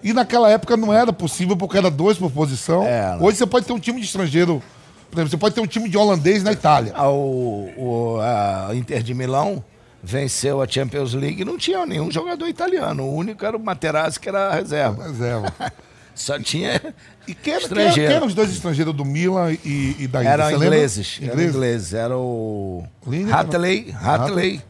[0.03, 2.83] E naquela época não era possível, porque era dois por posição.
[2.83, 3.17] É, né?
[3.21, 4.61] Hoje você pode ter um time de estrangeiro.
[5.09, 6.91] Por exemplo, você pode ter um time de holandês na Itália.
[6.95, 9.63] Ah, O, o a Inter de Milão
[10.03, 13.03] venceu a Champions League e não tinha nenhum jogador italiano.
[13.03, 15.03] O único era o Materazzi, que era a reserva.
[15.07, 15.53] Reserva.
[16.15, 16.79] Só tinha
[17.27, 18.07] E quem, era- quem, estrangeiro.
[18.09, 20.33] quem eram os dois estrangeiros do Milan e, e da Inter?
[20.33, 20.65] Eram lembra?
[20.67, 21.55] ingleses, eram Ingleses?
[21.55, 21.93] ingleses.
[21.93, 24.61] Era o Lineker, Hatley, Hatley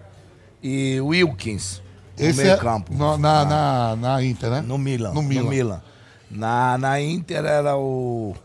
[0.62, 1.82] e Wilkins.
[2.20, 2.94] No Esse meio é campo.
[2.94, 4.64] no- na, na, na Inter, né?
[4.66, 5.14] No Milan.
[5.14, 5.82] No Milan.
[6.30, 8.36] Na, na Inter era o.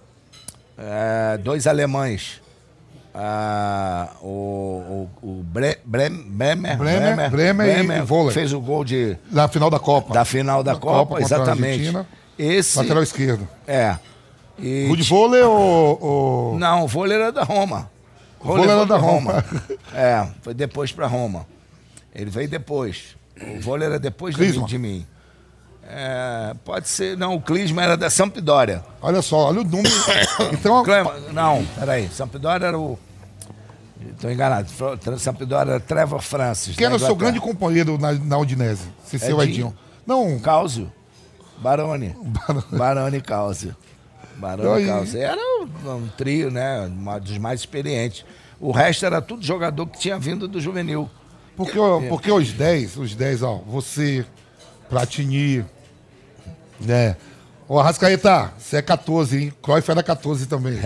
[0.77, 2.41] é, dois alemães.
[3.15, 8.33] Ah, o o, o Bre, Brem- Bremer, Bremer, Bremer e Volley.
[8.33, 10.15] fez o gol de, Na final da Copa.
[10.15, 11.93] da final da, Da Copa, Copa exatamente.
[12.39, 12.79] Esse.
[12.79, 13.49] Lateral esquerdo.
[13.67, 13.97] É.
[14.59, 16.59] E Rude Vôlei ou, ou...
[16.59, 17.91] Não, o vôlei era da Roma.
[18.41, 19.45] O vôlei era foi da pra Roma.
[19.95, 21.45] é, foi depois pra Roma.
[22.15, 23.17] Ele veio depois.
[23.57, 25.07] O vôlei era depois de, de mim.
[25.91, 27.17] É, pode ser.
[27.17, 28.85] Não, o Clisma era da Sampdoria.
[29.01, 29.95] Olha só, olha o número.
[30.53, 32.09] então, Clema, não, peraí.
[32.09, 32.99] Sampdoria era o.
[34.13, 34.69] Estou enganado.
[35.19, 36.77] Sampdoria era Trevor Francis.
[36.77, 38.89] quem era o seu grande companheiro na, na Udinese?
[39.05, 39.75] Se seu Edinho.
[40.07, 40.93] Não, Cáusio.
[41.59, 42.15] Baroni.
[42.71, 43.75] Baroni Cáusio.
[44.37, 44.87] Baroni Aí.
[44.87, 45.21] Cáusio.
[45.21, 46.81] Era um, um trio, né?
[46.83, 48.25] Um dos mais experientes.
[48.61, 51.09] O resto era tudo jogador que tinha vindo do juvenil.
[51.59, 54.25] Porque, ó, porque os 10, os 10, ó, você,
[54.89, 55.65] Platini,
[56.81, 57.17] né?
[57.69, 59.53] Ô, Arrascaeta, você é 14, hein?
[59.63, 60.79] Cruyff era 14 também.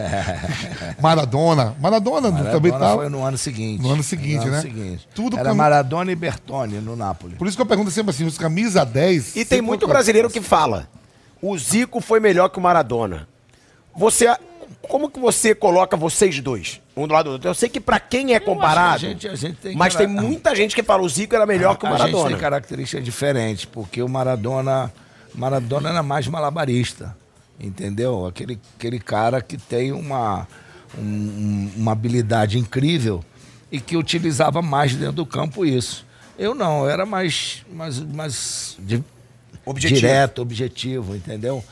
[1.00, 1.76] Maradona.
[1.78, 2.94] Maradona, também Maradona tá.
[2.96, 3.80] foi no ano seguinte.
[3.82, 4.60] No ano seguinte, No né?
[4.62, 5.08] seguinte.
[5.14, 7.36] Tudo era cam- Maradona e Bertoni no Napoli.
[7.36, 9.36] Por isso que eu pergunto sempre assim, os camisa 10.
[9.36, 10.88] E tem muito brasileiro que fala:
[11.40, 13.28] o Zico foi melhor que o Maradona.
[13.94, 14.26] Você.
[14.80, 16.80] Como que você coloca vocês dois?
[16.96, 17.48] Um do lado do outro?
[17.50, 18.94] Eu sei que pra quem é comparado.
[19.06, 21.76] a gente- a tem mas cara- tem muita gente que fala o Zico era melhor
[21.76, 22.28] que o a gente Maradona.
[22.30, 24.92] tem características diferentes, porque o Maradona,
[25.34, 27.16] Maradona era mais malabarista,
[27.60, 28.26] entendeu?
[28.26, 30.46] Aquele, aquele cara que tem uma,
[30.98, 33.24] um- um- uma habilidade incrível
[33.70, 36.04] e que utilizava mais dentro do campo isso.
[36.38, 39.02] Eu não, eu era mais, mais, mais di-
[39.64, 40.00] Objetivo.
[40.00, 41.62] direto, objetivo, entendeu?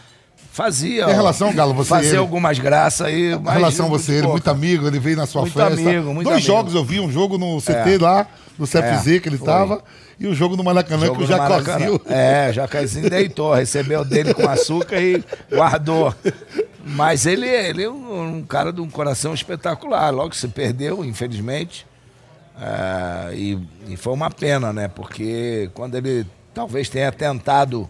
[0.64, 1.06] Fazia.
[1.06, 2.16] Tem relação, Galo, você Fazia ele?
[2.18, 3.32] algumas graças aí.
[3.32, 4.32] Em mas relação a você, ele, pouca.
[4.34, 5.72] muito amigo, ele veio na sua Muito festa.
[5.72, 6.46] amigo, muito Dois amigo.
[6.46, 7.98] jogos eu vi, um jogo no CT É.
[7.98, 8.26] lá,
[8.58, 9.46] no CFZ É, que ele foi.
[9.46, 9.82] tava,
[10.18, 11.26] e o jogo no Maracanã Jogo com o.
[11.26, 12.00] Jacozinho.
[12.06, 16.14] É, Jacazinho deitou, recebeu dele com açúcar e guardou.
[16.84, 20.10] Mas ele, ele é um, um cara de um coração espetacular.
[20.10, 21.86] Logo se perdeu, infelizmente.
[22.60, 24.88] É, e, e foi uma pena, né?
[24.88, 27.88] Porque quando ele talvez tenha tentado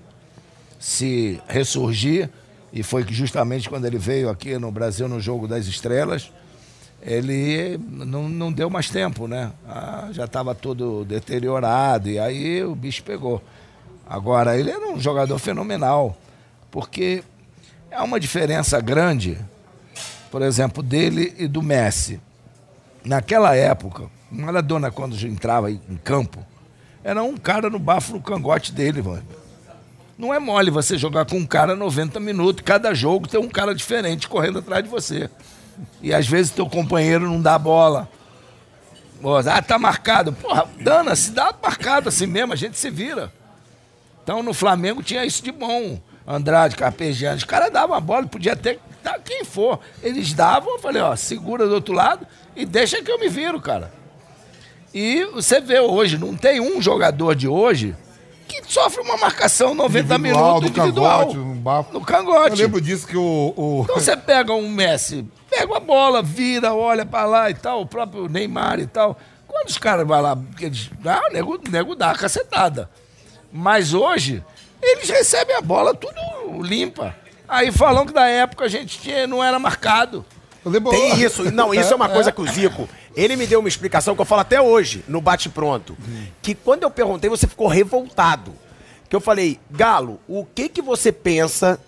[0.78, 2.30] se ressurgir,
[2.72, 6.30] e foi justamente quando ele veio aqui no Brasil no Jogo das Estrelas,
[7.02, 9.50] ele não, não deu mais tempo, né?
[9.66, 13.42] Ah, já estava todo deteriorado e aí o bicho pegou.
[14.06, 16.16] Agora, ele era um jogador fenomenal,
[16.70, 17.24] porque
[17.90, 19.38] é uma diferença grande,
[20.30, 22.20] por exemplo, dele e do Messi.
[23.04, 26.44] Naquela época, Maradona, quando entrava em campo,
[27.02, 29.24] era um cara no bafo no cangote dele, mano.
[30.20, 33.74] Não é mole você jogar com um cara 90 minutos, cada jogo tem um cara
[33.74, 35.30] diferente correndo atrás de você.
[36.02, 38.06] E às vezes teu companheiro não dá bola.
[39.50, 40.34] Ah, tá marcado.
[40.34, 43.32] Porra, dana, se dá marcado assim mesmo, a gente se vira.
[44.22, 45.98] Então no Flamengo tinha isso de bom.
[46.26, 49.80] Andrade, Carpegiani, os caras davam a bola, podia até dar quem for.
[50.02, 53.58] Eles davam, eu falei, ó, segura do outro lado e deixa que eu me viro,
[53.58, 53.90] cara.
[54.92, 57.96] E você vê hoje, não tem um jogador de hoje
[58.50, 61.18] que sofre uma marcação 90 Individual, minutos no individual.
[61.20, 61.92] cangote, no bafo.
[61.92, 62.50] No cangote.
[62.60, 63.54] Eu lembro disso que o.
[63.56, 67.80] o- Então você pega um Messi, pega a bola, vira, olha pra lá e tal,
[67.82, 69.18] o próprio Neymar e tal.
[69.46, 72.88] Quando os caras vão lá, eles, ah, o nego, o nego dá a cacetada.
[73.52, 74.44] Mas hoje,
[74.80, 76.14] eles recebem a bola tudo
[76.62, 77.14] limpa.
[77.48, 80.24] Aí falam que na época a gente tinha, não era marcado.
[80.90, 81.50] Tem isso.
[81.50, 84.26] Não, isso é uma coisa que o Zico, ele me deu uma explicação que eu
[84.26, 85.96] falo até hoje, no bate-pronto.
[86.40, 88.54] Que quando eu perguntei, você ficou revoltado.
[89.08, 91.80] Que eu falei, Galo, o que que você pensa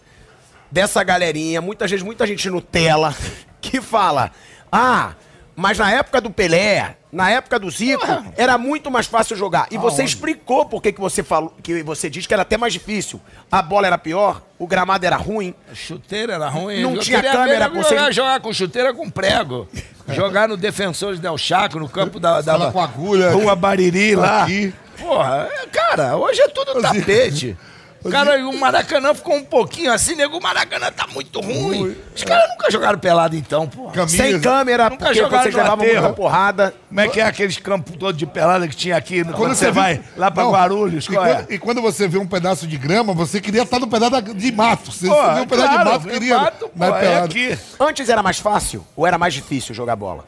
[0.70, 3.14] dessa galerinha, muitas vezes, muita gente Nutella,
[3.60, 4.32] que fala,
[4.70, 5.14] ah,
[5.54, 8.06] mas na época do Pelé, na época do Zico,
[8.38, 9.66] era muito mais fácil jogar.
[9.70, 12.72] E você explicou por que que você falou, que você diz que era até mais
[12.72, 13.20] difícil.
[13.50, 16.82] A bola era pior, o gramado era ruim, A chuteira era ruim.
[16.82, 19.68] Não Eu tinha câmera, ver você- jogar, jogar com chuteira com prego.
[20.08, 23.30] Jogar no Defensores Del Chaco, no campo da, da Fala com agulha.
[23.30, 24.42] Rua Bariri lá.
[24.42, 24.74] Aqui.
[24.98, 27.56] Porra, é, cara, hoje é tudo tapete.
[28.10, 31.96] Cara, o Maracanã ficou um pouquinho assim, nego, o Maracanã tá muito ruim.
[32.14, 33.92] Os caras nunca jogaram pelado então, porra.
[33.92, 34.16] Camisa.
[34.16, 36.74] sem câmera, Nunca porque jogaram vocês levavam muita porrada.
[36.88, 39.66] Como é que é aqueles campos todos de pelada que tinha aqui quando, Quando você
[39.66, 41.04] viu- vai lá pra Não, Guarulhos?
[41.06, 41.34] E qual é?
[41.34, 44.20] quando, e quando você vê um pedaço de grama, você queria estar no pedaço da-
[44.20, 44.90] de mato.
[44.90, 46.38] Você, Pô, você viu um pedaço claro, de mato, queria.
[46.38, 47.58] mato, pô, é aqui.
[47.78, 50.24] Antes era mais fácil ou era mais difícil jogar bola?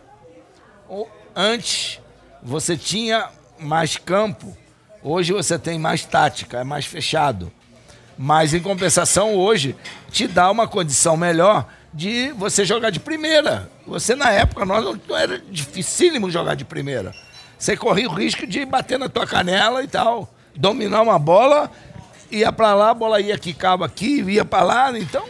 [1.35, 2.01] Antes
[2.43, 4.57] você tinha mais campo,
[5.03, 7.51] hoje você tem mais tática, é mais fechado.
[8.17, 9.77] Mas em compensação, hoje
[10.11, 13.71] te dá uma condição melhor de você jogar de primeira.
[13.87, 17.15] Você na época nós não era dificílimo jogar de primeira.
[17.59, 21.71] Você corria o risco de bater na tua canela e tal, dominar uma bola,
[22.31, 25.25] ia pra lá, a bola ia quicava aqui, ia pra lá, então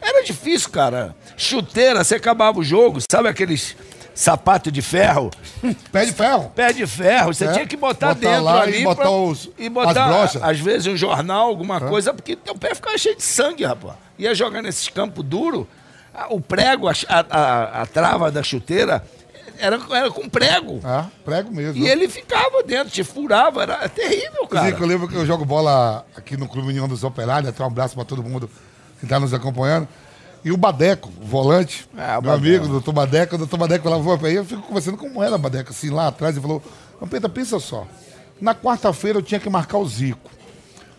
[0.00, 1.14] era difícil, cara.
[1.36, 3.76] Chuteira, você acabava o jogo, sabe aqueles
[4.14, 5.30] sapato de ferro?
[5.92, 6.52] Pé de ferro.
[6.54, 9.10] Pé de ferro, você É, tinha que botar, botar dentro lá ali e botar pra-
[9.10, 10.42] os- e botar, as brochas.
[10.42, 13.94] às vezes, um jornal, alguma coisa, porque teu pé ficava cheio de sangue, rapaz.
[14.18, 15.66] Ia jogar nesses campos duros,
[16.30, 19.02] o prego, a, a- a- a trava da chuteira,
[19.58, 20.80] era, era com prego.
[20.84, 21.82] Ah, prego mesmo.
[21.82, 24.66] E ele ficava dentro, te furava, era terrível, cara.
[24.66, 27.66] Zico, eu lembro que eu jogo bola aqui no Clube União dos Operários, até um
[27.66, 28.50] abraço para todo mundo
[28.98, 29.86] que está nos acompanhando.
[30.44, 32.34] E o Badeco, o volante, Ah, o meu Badeco.
[32.56, 35.90] amigo, doutor Badeco, o doutor Badeco falava, aí eu fico conversando como era Badeco, assim,
[35.90, 36.62] lá atrás, ele falou,
[37.00, 37.86] Vampeta, pensa só,
[38.40, 40.30] na quarta-feira eu tinha que marcar o Zico,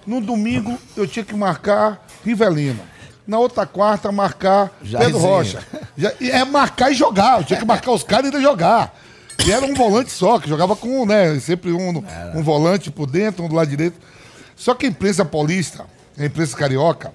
[0.06, 2.82] no domingo eu tinha que marcar Rivelino,
[3.26, 5.20] na outra quarta marcar Pedro Jairzinho.
[5.22, 5.64] Rocha.
[5.98, 8.96] Já- e é marcar e jogar, eu tinha que marcar os caras e ainda jogar.
[9.44, 12.04] E era um volante só, que jogava com, né, sempre um,
[12.36, 14.00] um volante por dentro, um do lado direito.
[14.56, 15.86] Só que a imprensa paulista,
[16.18, 17.12] a imprensa carioca,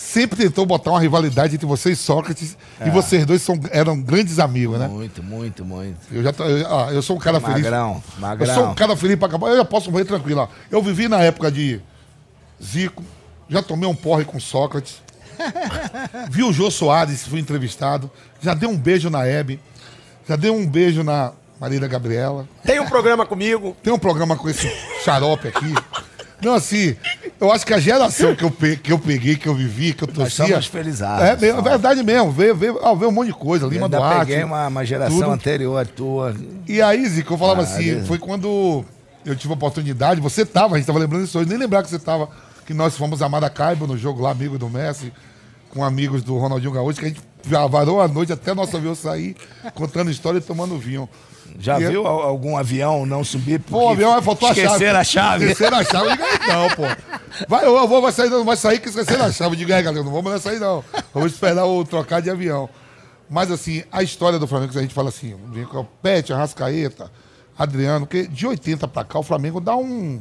[0.00, 2.56] sempre tentou botar uma rivalidade entre você e Sócrates.
[2.84, 4.88] E vocês dois são, eram grandes amigos, né?
[4.88, 5.98] Muito, muito, muito.
[6.10, 7.62] Eu, já tô- eu, ah, eu sou um cara feliz.
[7.62, 8.48] Magrão, magrão.
[8.48, 9.48] Eu sou um cara feliz pra acabar.
[9.48, 10.40] Eu já posso morrer tranquilo.
[10.40, 10.48] ó.
[10.70, 11.80] Eu vivi na época de
[12.62, 13.04] Zico,
[13.48, 15.02] já tomei um porre com Sócrates.
[16.30, 18.10] Vi o Jô Soares, fui entrevistado.
[18.40, 19.60] Já dei um beijo na Hebe.
[20.28, 22.46] Já dei um beijo na Marília Gabriela.
[22.64, 23.76] Tem um programa comigo.
[23.82, 24.70] Tem um programa com esse
[25.04, 25.74] xarope aqui.
[26.42, 26.96] Não, assim,
[27.40, 30.04] eu acho que a geração que eu, pe- que eu peguei, que eu vivi, que
[30.04, 30.46] eu Nós torcia...
[30.54, 31.24] somos felizados.
[31.24, 32.30] É, mesmo, é verdade mesmo.
[32.32, 33.66] Veio, veio, veio um monte de coisa.
[33.66, 34.26] Lima ainda Duarte.
[34.26, 35.30] peguei uma, uma geração tudo.
[35.30, 36.34] anterior à tua.
[36.66, 38.08] E aí, Zico, eu falava Ah, assim, Deus.
[38.08, 38.84] foi quando
[39.24, 41.90] eu tive a oportunidade, você tava, a gente tava lembrando isso hoje, nem lembrar que
[41.90, 42.28] você tava,
[42.66, 45.12] que nós fomos a Maracaibo no jogo lá, amigo do Messi,
[45.68, 49.36] com amigos do Ronaldinho Gaúcho, que a gente varou a noite até nosso avião sair,
[49.74, 51.08] contando história e tomando vinho.
[51.58, 54.66] Já E viu al- algum avião não subir Pô, o avião vai faltou a chave.
[54.68, 55.44] esqueceram a chave?
[55.46, 56.06] Esqueceram a chave.
[56.08, 56.82] Eu "Ah, não, pô.
[57.48, 59.52] Vai, eu vou, vai sair, não vai sair que esqueceram a chave.
[59.54, 60.82] Eu digo, é, galera, não vamos sair, não.
[61.12, 62.68] Vamos esperar o trocar de avião.
[63.28, 66.32] Mas, assim, a história do Flamengo, que a gente fala assim, vem com o Pet,
[66.32, 67.10] Arrascaeta,
[67.58, 70.20] Adriano, porque de 80 pra cá o Flamengo dá um,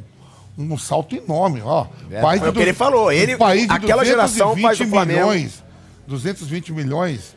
[0.57, 1.85] um salto enorme, ó.
[2.21, 3.11] País foi o de que ele falou.
[3.11, 5.63] Ele- um país de aquela geração faz do Flamengo- milhões,
[6.07, 7.35] 220 milhões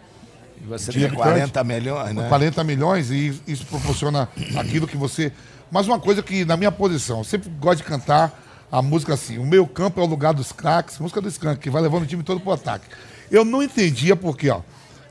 [0.62, 2.28] E Você de tem habitantes, 40 milhões, né?
[2.28, 5.32] 40 milhões e isso proporciona aquilo que você.
[5.70, 9.38] Mas uma coisa que, na minha posição, eu sempre gosto de cantar a música assim:
[9.38, 12.06] o meio campo é o lugar dos craques, música do Skank, que vai levando o
[12.06, 12.86] time todo pro ataque.
[13.30, 14.60] Eu não entendia porque, ó,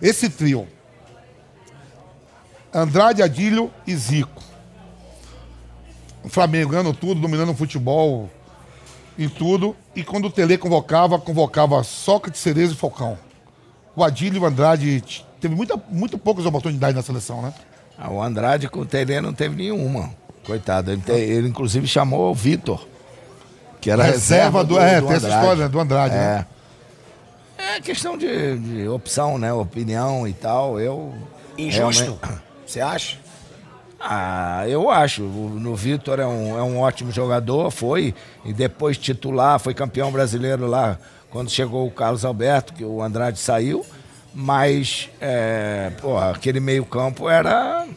[0.02, 0.68] esse trio,
[2.74, 4.42] Andrade, Adílio e Zico.
[6.24, 8.30] O Flamengo ganhando tudo, dominando o futebol
[9.18, 9.76] em tudo.
[9.96, 13.18] E quando o Tele convocava, convocava Sócrates, Cerezo e Falcão.
[13.96, 15.04] O Adílio e o Andrade
[15.42, 17.54] teve muita, muito poucas oportunidades na seleção, né?
[17.98, 20.10] Ah, o Andrade com o Tele não teve nenhuma.
[20.46, 20.92] Coitado.
[20.92, 22.88] Ele, te- ele, inclusive chamou o Vitor.
[23.80, 25.42] Que era reserva, do, É, do tem essa Andrade.
[25.44, 26.46] história né, do Andrade, né?
[27.58, 27.76] É.
[27.78, 29.52] É questão de, de opção, né?
[29.54, 30.80] Opinião e tal.
[30.80, 31.14] Eu.
[31.58, 32.04] Injusto.
[32.04, 33.18] realmente- Você acha?
[34.00, 35.24] Ah, eu acho.
[35.24, 38.16] O- No Vitor é um, é um ótimo jogador, foi.
[38.46, 40.98] E depois titular, foi campeão brasileiro lá
[41.30, 43.86] quando chegou o Carlos Alberto, que o Andrade saiu.
[44.34, 47.88] Mas, é, pô, aquele meio-campo era.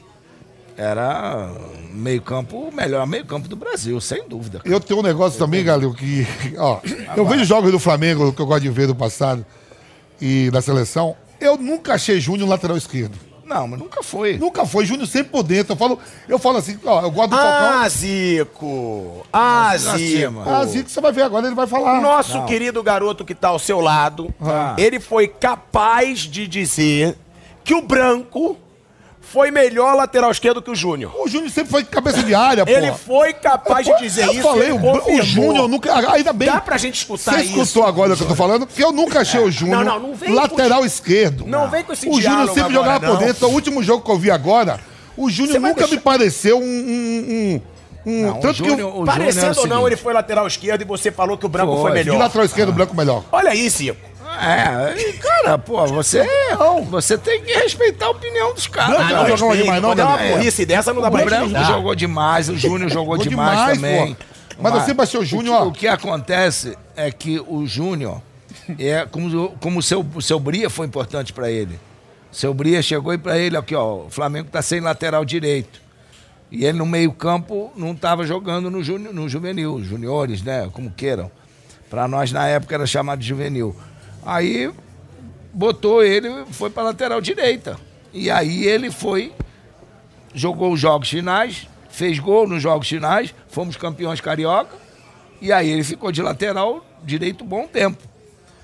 [0.76, 1.52] Era
[1.92, 4.60] meio-campo, o melhor meio-campo do Brasil, sem dúvida.
[4.64, 6.26] Eu tenho um negócio também, Galil, que.
[6.58, 6.80] Ó,
[7.16, 9.46] eu vejo jogos do Flamengo que eu gosto de ver do passado
[10.20, 11.16] e da seleção.
[11.40, 13.16] Eu nunca achei Júnior lateral esquerdo.
[13.46, 14.38] Não, mas nunca foi.
[14.38, 15.72] Nunca foi, Júnior sempre por dentro.
[15.72, 17.82] Eu falo, eu falo assim, ó, eu gosto do Falcão.
[17.82, 19.26] Ah, Zico!
[19.32, 20.40] Ah, Nossa, Zico!
[20.46, 22.00] Ah, Zico, você vai ver agora, ele vai falar.
[22.00, 24.74] Nosso querido garoto que tá ao seu lado, Ah.
[24.78, 27.16] ele foi capaz de dizer
[27.62, 28.56] que o branco
[29.32, 31.12] foi melhor lateral esquerdo que o Júnior.
[31.18, 32.70] O Júnior sempre foi cabeça de área, pô.
[32.70, 34.42] Ele foi capaz de dizer eu isso.
[34.42, 35.22] falei, ele o, o.
[35.22, 35.92] Júnior nunca.
[36.12, 36.48] Ainda bem.
[36.48, 37.60] Dá pra gente escutar Você isso.
[37.62, 38.66] escutou agora o que eu tô falando?
[38.66, 41.46] Porque eu nunca achei o Júnior Não, não, não vem lateral esquerdo.
[41.46, 43.26] Não vem com esse O Júnior sempre agora, jogava por não.
[43.26, 43.48] dentro.
[43.48, 44.78] O último jogo que eu vi agora,
[45.16, 46.62] o Júnior Você nunca deixar- me pareceu um.
[46.62, 47.60] um,
[48.06, 49.76] um, um- Não, o tanto que Júnior- eu, o Parecendo Júnior é o ou não,
[49.76, 49.86] seguinte.
[49.92, 51.98] ele foi lateral esquerdo e você falou que o branco foi, Foi.
[52.00, 52.18] de melhor.
[52.18, 53.24] lateral esquerdo, branco melhor.
[53.32, 53.96] Olha aí, Zico.
[54.40, 56.26] É, cara, pô, você,
[56.90, 58.96] você tem que respeitar a opinião dos caras.
[58.96, 59.22] Branco cara.
[59.22, 61.66] não respeito, demais, não, quando é uma burrice dessa, não dá O pra Branco respeitar.
[61.72, 64.14] jogou demais, o Júnior jogou Jogou demais, demais, também.
[64.14, 64.24] pô.
[64.60, 68.20] Mas eu sempre achei o Júnior, O que, o acontece é que o Júnior,
[68.78, 71.78] é como, como o seu, o seu Bria foi importante pra ele.
[72.32, 75.80] O seu Bria chegou e pra ele, aqui, ó, o Flamengo tá sem lateral direito.
[76.50, 80.68] E ele no meio-campo não tava jogando no, juni, no juvenil, juniores, né?
[80.72, 81.30] Como queiram.
[81.90, 83.74] Pra nós na época era chamado de juvenil.
[84.24, 84.72] Aí
[85.52, 87.78] botou ele, foi pra lateral direita.
[88.12, 89.32] E aí ele foi
[90.34, 94.76] jogou os jogos finais, fez gol nos jogos finais, fomos campeões carioca,
[95.40, 98.02] e aí ele ficou de lateral direito um bom tempo.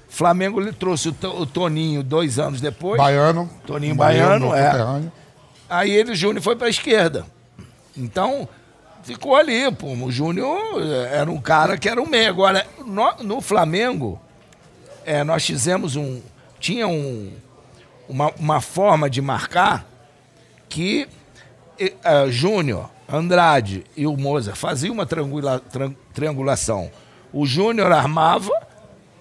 [0.08, 3.48] Flamengo ele trouxe o, o Toninho dois anos depois, Baiano.
[3.64, 5.02] Toninho Baiano, meu é.
[5.68, 7.24] aí ele, Júnior, foi para a esquerda.
[7.96, 8.48] Então,
[9.04, 12.28] ficou ali, pô, o Júnior eh, era um cara que era um meio.
[12.28, 14.20] Agora, no, no Flamengo,
[15.10, 16.20] eh, nós fizemos um,
[16.58, 17.32] tinha um,
[18.08, 19.84] uma, uma forma de marcar
[20.68, 21.08] que
[21.78, 21.90] eh,
[22.28, 25.60] Júnior, Andrade e o Moza faziam uma triangula-
[26.14, 26.90] triangulação.
[27.32, 28.52] O Júnior armava,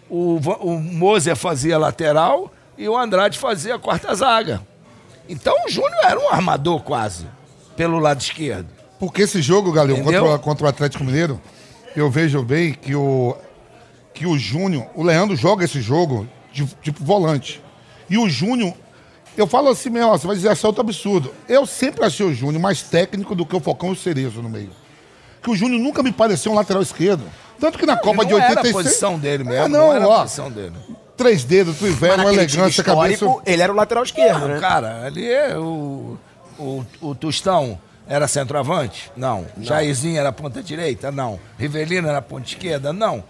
[0.09, 4.61] o, o Moza fazia lateral e o Andrade fazia a quarta zaga.
[5.27, 7.25] Então o Júnior era um armador quase,
[7.75, 8.67] pelo lado esquerdo.
[8.99, 11.39] Porque esse jogo, Galil, contra, contra o Atlético Mineiro,
[11.95, 13.35] eu vejo bem que o,
[14.19, 17.63] que o Júnior, o Leandro joga esse jogo de, tipo volante.
[18.09, 18.73] E o Júnior,
[19.37, 21.33] eu falo assim mesmo, você vai dizer assim, é outro absurdo.
[21.47, 24.49] Eu sempre achei o Júnior mais técnico do que o Falcão e o Cerezo no
[24.49, 24.71] meio.
[25.41, 27.23] Que o Júnior nunca me pareceu um lateral esquerdo.
[27.61, 28.75] Tanto que na Copa E de não era 86...
[28.75, 30.75] a posição dele mesmo, Ah, não, não, era a ó, posição dele.
[31.15, 31.95] três dedos, time
[32.25, 33.25] elegância, cabeça...
[33.45, 34.59] ele era o lateral esquerdo, Não, né?
[34.59, 36.17] Cara, ali é o,
[36.59, 39.09] o, o Tostão era centroavante?
[39.15, 39.45] Não.
[39.61, 41.09] Jairzinho era ponta direita?
[41.09, 41.39] Não.
[41.57, 42.91] Rivelino era ponta esquerda?
[42.91, 43.23] Não.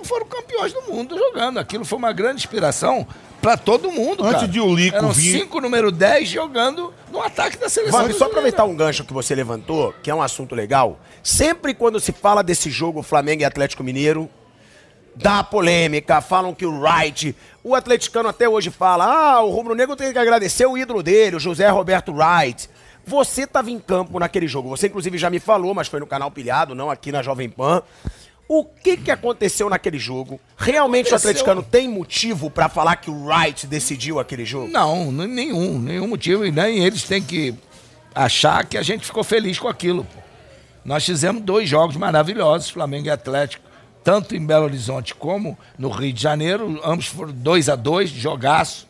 [0.00, 1.58] E foram campeões do mundo jogando.
[1.58, 3.06] Aquilo foi uma grande inspiração
[3.40, 4.48] para todo mundo, Antes cara.
[4.48, 8.00] de o Lico Eram vir- cinco número 10 jogando no ataque da seleção.
[8.00, 10.98] Vamos só aproveitar um gancho que você levantou, que é um assunto legal.
[11.22, 14.28] Sempre quando se fala desse jogo Flamengo e Atlético Mineiro,
[15.14, 17.34] dá polêmica, falam que o Wright,
[17.64, 21.36] o atleticano até hoje fala, ah, o Rubro Negro tem que agradecer o ídolo dele,
[21.36, 22.68] o José Roberto Wright.
[23.06, 26.30] Você estava em campo naquele jogo, você inclusive já me falou, mas foi no canal
[26.30, 27.82] Pilhado, não aqui na Jovem Pan.
[28.48, 30.40] O que que aconteceu naquele jogo?
[30.56, 31.28] Realmente Aconteceu.
[31.28, 34.68] o atleticano tem motivo pra falar que o Wright decidiu aquele jogo?
[34.68, 36.46] Não, nenhum, nenhum motivo.
[36.46, 37.54] E nem eles têm que
[38.14, 40.04] achar que a gente ficou feliz com aquilo.
[40.04, 40.20] pô.
[40.82, 43.62] Nós fizemos dois jogos maravilhosos, Flamengo e Atlético,
[44.02, 46.80] tanto em Belo Horizonte como no Rio de Janeiro.
[46.82, 48.88] Ambos foram 2 a 2 jogaço.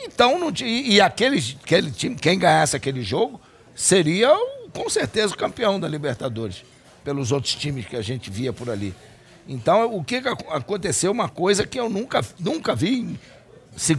[0.00, 3.40] Então, não e, e aqueles, aquele time, quem ganhasse aquele jogo,
[3.74, 4.32] seria
[4.72, 6.64] com certeza o campeão da Libertadores,
[7.04, 8.94] pelos outros times que a gente via por ali.
[9.48, 11.10] Então, o que, que ac- aconteceu?
[11.10, 13.20] Uma coisa que eu nunca, nunca vi em
[13.76, 13.98] cin-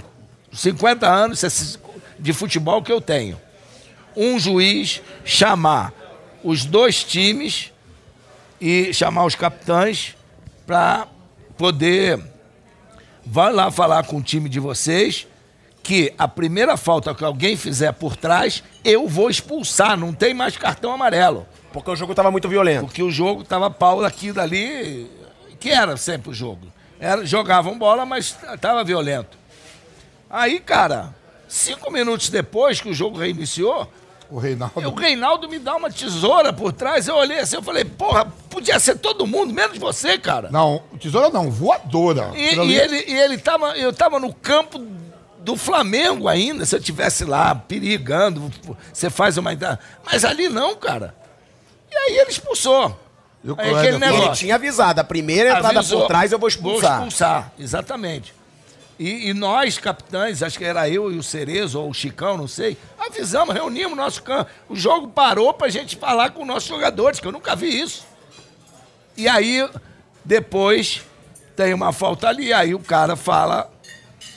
[0.51, 1.77] 50 anos
[2.19, 3.39] de futebol que eu tenho.
[4.15, 5.91] Um juiz chamar
[6.43, 7.71] os dois times
[8.61, 10.15] e chamar os capitães
[10.65, 11.07] para
[11.57, 12.19] poder
[13.25, 15.27] vai lá falar com o time de vocês
[15.81, 20.55] que a primeira falta que alguém fizer por trás, eu vou expulsar, não tem mais
[20.55, 21.45] cartão amarelo.
[21.73, 22.85] Porque o jogo tava muito violento.
[22.85, 25.09] Porque o jogo tava pau daqui e dali,
[25.59, 26.67] que era sempre o jogo.
[26.99, 29.37] Era, jogavam bola, mas tava violento.
[30.29, 31.13] Aí, cara,
[31.47, 33.91] cinco minutos depois que o jogo reiniciou,
[34.29, 34.89] O Reinaldo.
[34.89, 37.07] o Reinaldo me dá uma tesoura por trás.
[37.07, 40.49] Eu olhei assim, eu falei, porra, podia ser todo mundo, menos você, cara.
[40.51, 42.31] Não, tesoura não, voadora.
[42.35, 44.79] E, e ele, e ele tava, eu tava no campo
[45.39, 48.49] do Flamengo ainda, se eu tivesse lá perigando,
[48.93, 49.51] você faz uma.
[50.05, 51.13] Mas ali não, cara.
[51.93, 52.99] E aí ele expulsou.
[53.43, 54.33] E o Aí aquele falou- Ele negócio.
[54.35, 56.97] tinha avisado, a primeira entrada Avisou, por trás eu vou expulsar.
[56.99, 58.33] Vou expulsar, exatamente.
[58.97, 62.47] E, e nós, capitães, acho que era eu e o Cerezo, ou o Chicão, não
[62.47, 64.49] sei, avisamos, reunimos nosso campo.
[64.69, 68.05] O jogo parou pra gente falar com os nossos jogadores, que eu nunca vi isso.
[69.17, 69.67] E aí,
[70.23, 71.01] depois,
[71.55, 73.69] tem uma falta ali, aí o cara fala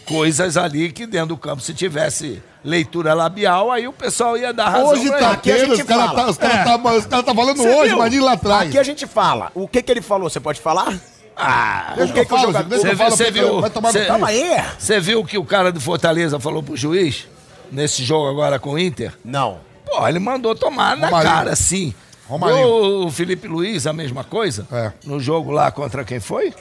[0.06, 4.68] coisas ali que dentro do campo, se tivesse leitura labial, aí o pessoal ia dar
[4.68, 7.56] razão Hoje pra tá gente os caras tá, os cara tá, os cara tá falando
[7.58, 7.98] Você hoje, viu?
[7.98, 8.68] mas lá atrás.
[8.68, 9.50] Aqui a gente fala.
[9.54, 10.28] O que que ele falou?
[10.28, 10.92] Você pode falar?
[11.36, 12.94] Ah, Deixa o que eu que o falo, jogador- eu Você viu-
[13.30, 13.60] viu-
[15.00, 17.28] viu o que o cara do Fortaleza falou pro juiz
[17.70, 19.12] nesse jogo agora com o Inter?
[19.24, 19.58] Não.
[19.84, 21.32] Pô, ele mandou tomar na Romarinho.
[21.34, 21.94] cara, sim.
[22.28, 23.06] Romarinho.
[23.06, 24.66] O Felipe Luiz, a mesma coisa?
[24.72, 24.92] É.
[25.04, 26.52] No jogo lá contra quem foi?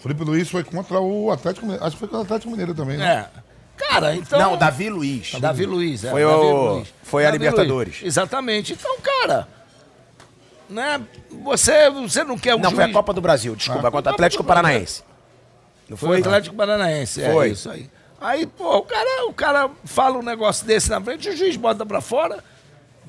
[0.00, 1.84] Felipe Luiz foi contra o Atlético Mineiro.
[1.84, 3.26] Acho que foi contra o Atlético Mineiro também, né?
[3.36, 3.40] É.
[3.94, 4.38] Cara, então.
[4.38, 5.32] Não, Davi Luiz.
[5.40, 6.10] Davi Luiz, é.
[6.10, 6.94] Foi Davi o- Luiz.
[7.02, 7.94] foi a Davi Libertadores.
[8.00, 8.06] Luiz.
[8.06, 8.72] Exatamente.
[8.72, 9.48] Então, cara.
[10.68, 11.00] Né,
[11.42, 14.14] você, você não quer o Não, foi a juiz- Copa do Brasil, desculpa, contra o
[14.14, 15.02] Atlético Paranaense.
[15.88, 16.16] Não Foi foi?
[16.18, 17.50] o Atlético Paranaense, é Foi.
[17.50, 17.90] isso aí.
[18.20, 21.84] Aí, pô, o cara, o cara fala um negócio desse na frente, o juiz bota
[21.84, 22.42] pra fora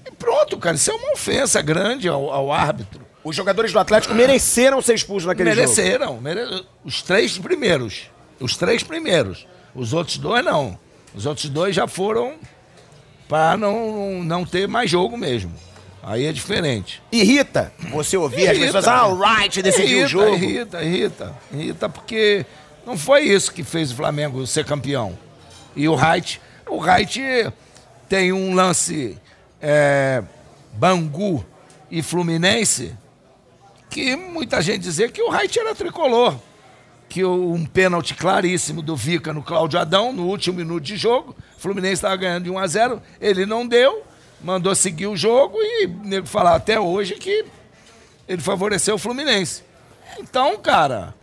[0.06, 0.76] e pronto, cara.
[0.76, 3.06] Isso é uma ofensa grande ao, ao árbitro.
[3.24, 5.62] Os jogadores do Atlético mereceram ser expulsos naquele jogo.
[5.62, 8.12] Mereceram, mere- os três primeiros.
[8.40, 9.48] Os três primeiros.
[9.76, 10.80] Os outros dois não.
[11.14, 12.36] Os outros dois já foram
[13.28, 15.52] para não, não ter mais jogo mesmo.
[16.02, 17.02] Aí é diferente.
[17.12, 18.74] Irrita você ouvir as Irrita.
[18.74, 20.36] pessoas, ah, o Wright decidiu irrita, o jogo.
[20.36, 22.46] Irrita, irrita, irrita, porque
[22.86, 25.18] não foi isso que fez o Flamengo ser campeão.
[25.76, 27.20] E o Wright, o Wright
[28.08, 29.18] tem um lance
[29.60, 30.24] é,
[30.74, 31.44] Bangu
[31.90, 32.94] e Fluminense
[33.90, 36.36] que muita gente dizia que o Wright era tricolor.
[37.16, 41.34] Que o- um pênalti claríssimo do Vica no Cláudio Adão, no último minuto de jogo.
[41.58, 44.04] O Fluminense estava ganhando de 1 a 0 ele não deu,
[44.44, 47.46] mandou seguir o jogo e o nego falar até hoje que
[48.28, 49.64] ele favoreceu o Fluminense.
[50.20, 51.14] Então, cara,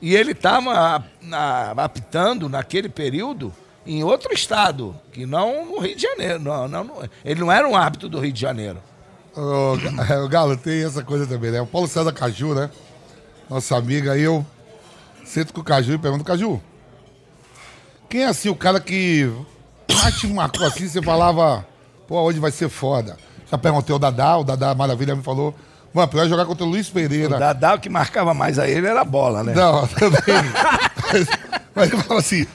[0.00, 1.04] e ele estava
[1.76, 3.52] apitando naquele período
[3.84, 6.38] em outro estado, que não no Rio de Janeiro.
[6.38, 6.90] Não, não,
[7.24, 8.78] ele não era um árbitro do Rio de Janeiro.
[9.34, 11.60] Ô, Ga- o Galo, tem essa coisa também, né?
[11.60, 12.70] O Paulo César Caju, né?
[13.48, 14.46] Nossa amiga, eu
[15.30, 16.60] sento com o Caju e pergunto, Caju,
[18.08, 19.30] quem é assim o cara que
[20.02, 21.64] mais te marcou assim, você falava,
[22.08, 23.16] pô, hoje vai ser foda.
[23.50, 25.54] Já perguntei ao Dadá, o Dadá Maravilha me falou,
[25.94, 27.36] mano, pra eu jogar contra o Luiz Pereira.
[27.36, 29.54] O Dadá, o que marcava mais a ele era a bola, né?
[29.54, 30.20] Não, também.
[31.12, 31.26] mas,
[31.74, 32.46] mas ele falava assim,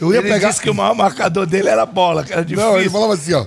[0.00, 0.48] eu ia ele pegar...
[0.48, 2.70] disse que o maior marcador dele era a bola, que era difícil.
[2.70, 3.46] Não, ele falava assim, ó.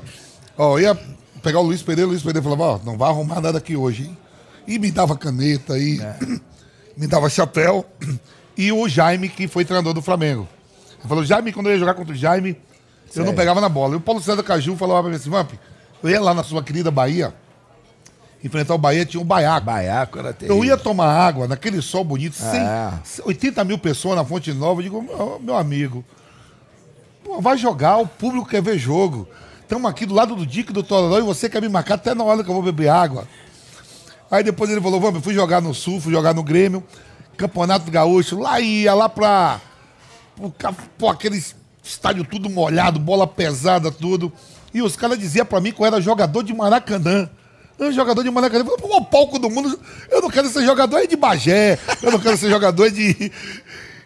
[0.55, 0.99] Ó, eu ia
[1.41, 4.03] pegar o Luiz Pereira, o Luiz Pereira falava, ó, não vai arrumar nada aqui hoje,
[4.03, 4.17] hein?
[4.67, 5.99] E me dava caneta e
[6.95, 7.83] me dava chapéu.
[8.57, 10.47] E o Jaime, que foi treinador do Flamengo.
[10.99, 12.57] Ele falou, Jaime, quando eu ia jogar contra o Jaime,
[13.15, 13.93] eu não pegava na bola.
[13.93, 15.51] E o Paulo César Caju falava pra mim assim, Vamp,
[16.03, 17.33] eu ia lá na sua querida Bahia,
[18.43, 19.65] enfrentar o Bahia, tinha um baiaco.
[19.65, 20.57] Baiaco era terrível.
[20.57, 22.93] Eu ia tomar água naquele sol bonito, É.
[23.03, 24.79] 100, 80 mil pessoas na Fonte Nova.
[24.79, 26.03] Eu digo, meu, meu amigo,
[27.23, 29.27] pô, vai jogar, o público quer ver jogo.
[29.61, 32.23] Estamos aqui do lado do Dick do Tororó e você quer me marcar até na
[32.23, 33.27] hora que eu vou beber água.
[34.29, 36.83] Aí depois ele falou, vamos, eu fui jogar no Sul, fui jogar no Grêmio,
[37.41, 39.59] Campeonato Gaúcho, lá ia, lá pra,
[40.97, 41.43] pô, aquele
[41.83, 44.31] estádio tudo molhado, bola pesada, tudo.
[44.71, 47.27] E os caras diziam pra mim que eu era jogador de Maracanã.
[47.79, 48.63] Um jogador de molecada.
[48.63, 49.79] O palco do mundo.
[50.11, 51.79] Eu não quero ser jogador de Bagé.
[52.03, 53.31] Eu não quero ser jogador de.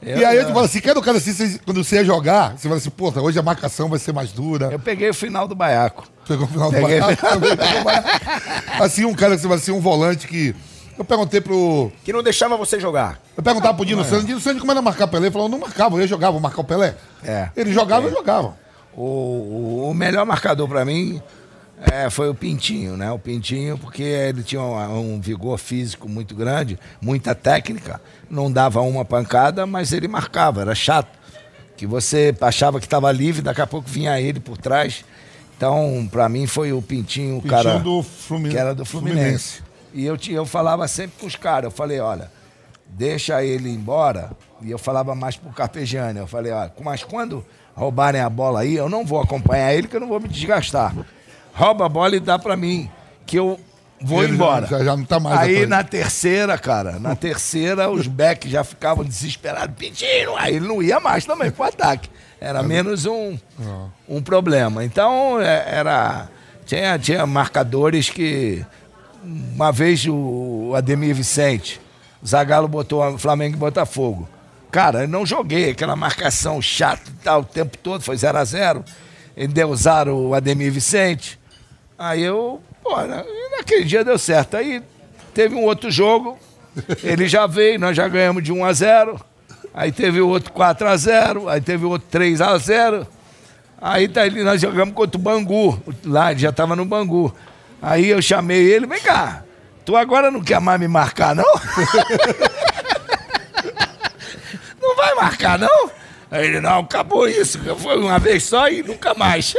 [0.01, 2.67] Eu e aí eu te falo assim, quero cara assim, quando você ia jogar, você
[2.67, 4.69] fala assim, pô, hoje a marcação vai ser mais dura.
[4.71, 6.07] Eu peguei o final do baiaco.
[6.27, 6.99] Pegou o final do Peguei.
[6.99, 8.83] baiaco, também pegou o baiaco.
[8.83, 10.53] Assim, um cara que você fala assim, um volante que.
[10.97, 11.91] Eu perguntei pro.
[12.03, 13.19] Que não deixava você jogar.
[13.35, 15.25] Eu perguntava pro Dino Santos, Dino Santos como era marcar Pelé?
[15.27, 16.95] Ele falou, não marcava, eu jogar, vou marcar o Pelé.
[17.23, 17.49] É.
[17.55, 18.55] Ele jogava, eu jogava.
[18.95, 21.21] O, o- o melhor marcador pra mim
[21.91, 23.11] é, foi o Pintinho, né?
[23.11, 28.79] O Pintinho, porque ele tinha um, um vigor físico muito grande, muita técnica, não dava
[28.81, 31.09] uma pancada, mas ele marcava, era chato.
[31.75, 35.03] Que você achava que estava livre, daqui a pouco vinha ele por trás.
[35.57, 39.21] Então, pra mim, foi o Pintinho, o Pintinho cara do Flumi- que era do Fluminense.
[39.21, 39.64] Fluminense.
[39.95, 42.29] E eu, eu falava sempre com os caras, eu falei, olha,
[42.87, 44.31] deixa ele embora.
[44.61, 47.43] E eu falava mais pro Carpegiani, eu falei, olha, mas quando
[47.73, 50.93] roubarem a bola aí, eu não vou acompanhar ele, que eu não vou me desgastar.
[51.53, 52.89] Rouba a bola e dá pra mim,
[53.25, 53.59] que eu
[54.01, 54.65] vou Ele embora.
[54.67, 59.03] já- já não tá mais Aí na terceira, cara, na terceira os backs já ficavam
[59.05, 62.09] desesperados, pedindo, aí ele não ia mais também pro ataque.
[62.39, 63.37] Era menos um,
[64.07, 64.83] um problema.
[64.83, 66.27] Então, é, era.
[66.65, 68.63] Tinha, tinha marcadores que.
[69.26, 71.82] Uma vez o Ademir Vicente,
[72.21, 74.28] o Zagallo botou Flamengo e Botafogo.
[74.71, 78.43] Cara, eu não joguei aquela marcação chata e tal, o tempo todo, foi 0 a
[78.43, 78.84] 0
[79.38, 81.39] Endeusaram o Ademir Vicente.
[81.97, 83.23] Aí eu, pô, na-
[83.57, 84.57] naquele dia deu certo.
[84.57, 84.82] Aí
[85.34, 86.38] teve um outro jogo,
[87.03, 89.19] ele já veio, nós já ganhamos de 1 a 0
[89.73, 93.05] Aí teve o outro 4 a 0 aí teve o outro 3 a 0
[93.82, 97.34] Aí tá, nós jogamos contra o Bangu, lá, ele já tava no Bangu.
[97.88, 99.43] Aí eu chamei ele, vem cá,
[99.86, 101.45] tu agora não quer mais me marcar, não?
[104.81, 105.91] não vai marcar, não?
[106.31, 109.53] Aí ele, não, acabou isso, foi uma vez só e nunca mais.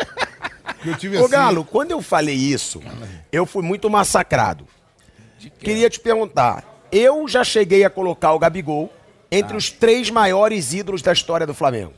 [0.85, 2.83] Eu Ô, assim, Galo, quando eu falei isso,
[3.31, 4.67] eu fui muito massacrado.
[5.61, 8.93] Queria te perguntar, eu já cheguei a colocar o Gabigol
[9.31, 9.57] entre Ah.
[9.59, 11.95] os três maiores ídolos da história do Flamengo.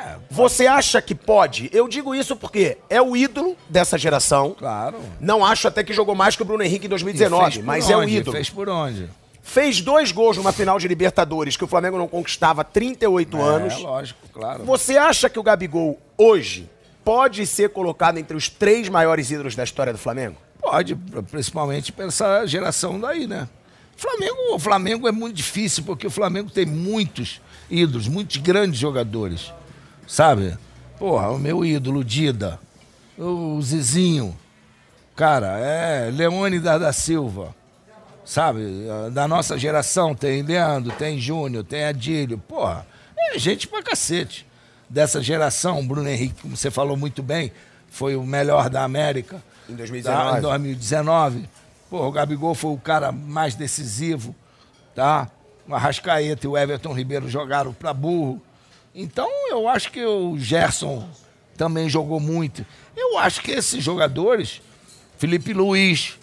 [0.00, 1.68] É, Você acha que pode?
[1.72, 4.54] Eu digo isso porque é o ídolo dessa geração.
[4.58, 4.98] Claro.
[5.20, 7.90] Não acho até que jogou mais que o Bruno Henrique em 2019, Fez por mas
[7.90, 8.16] é o onde?
[8.16, 8.36] ídolo.
[8.36, 9.08] Fez por onde?
[9.42, 13.74] Fez dois gols numa final de Libertadores que o Flamengo não conquistava há 38 anos.
[13.74, 14.64] É, lógico, claro.
[14.64, 16.68] Você acha que o Gabigol, hoje,
[17.04, 20.36] pode ser colocado entre os três maiores ídolos da história do Flamengo?
[20.60, 20.94] Pode,
[21.30, 23.48] principalmente para essa geração daí, né?
[23.96, 27.40] Flamengo, o Flamengo é muito difícil, porque o Flamengo tem muitos
[27.70, 29.52] ídolos, muitos grandes jogadores.
[30.10, 30.58] Sabe?
[30.98, 32.58] Porra, o meu ídolo, Dida,
[33.16, 34.36] o Zizinho,
[35.14, 37.54] cara, é Leônidas da Silva.
[38.24, 38.60] Sabe?
[39.12, 42.38] Da nossa geração tem Leandro, tem Júnior, tem Adílio.
[42.38, 42.84] Porra,
[43.16, 44.44] é gente pra cacete.
[44.88, 47.52] Dessa geração, Bruno Henrique, como você falou muito bem,
[47.88, 49.40] foi o melhor da América.
[49.68, 50.30] Em 2019.
[50.32, 50.38] Tá?
[50.38, 51.48] Em 2019.
[51.88, 54.34] Porra, o Gabigol foi o cara mais decisivo,
[54.92, 55.28] tá?
[55.68, 58.42] O Arrascaeta e o Everton Ribeiro jogaram pra burro.
[58.94, 61.08] Então, eu acho que o Gerson
[61.56, 62.64] também jogou muito.
[62.96, 64.60] Eu acho que esses jogadores,
[65.18, 66.18] Felipe Luiz,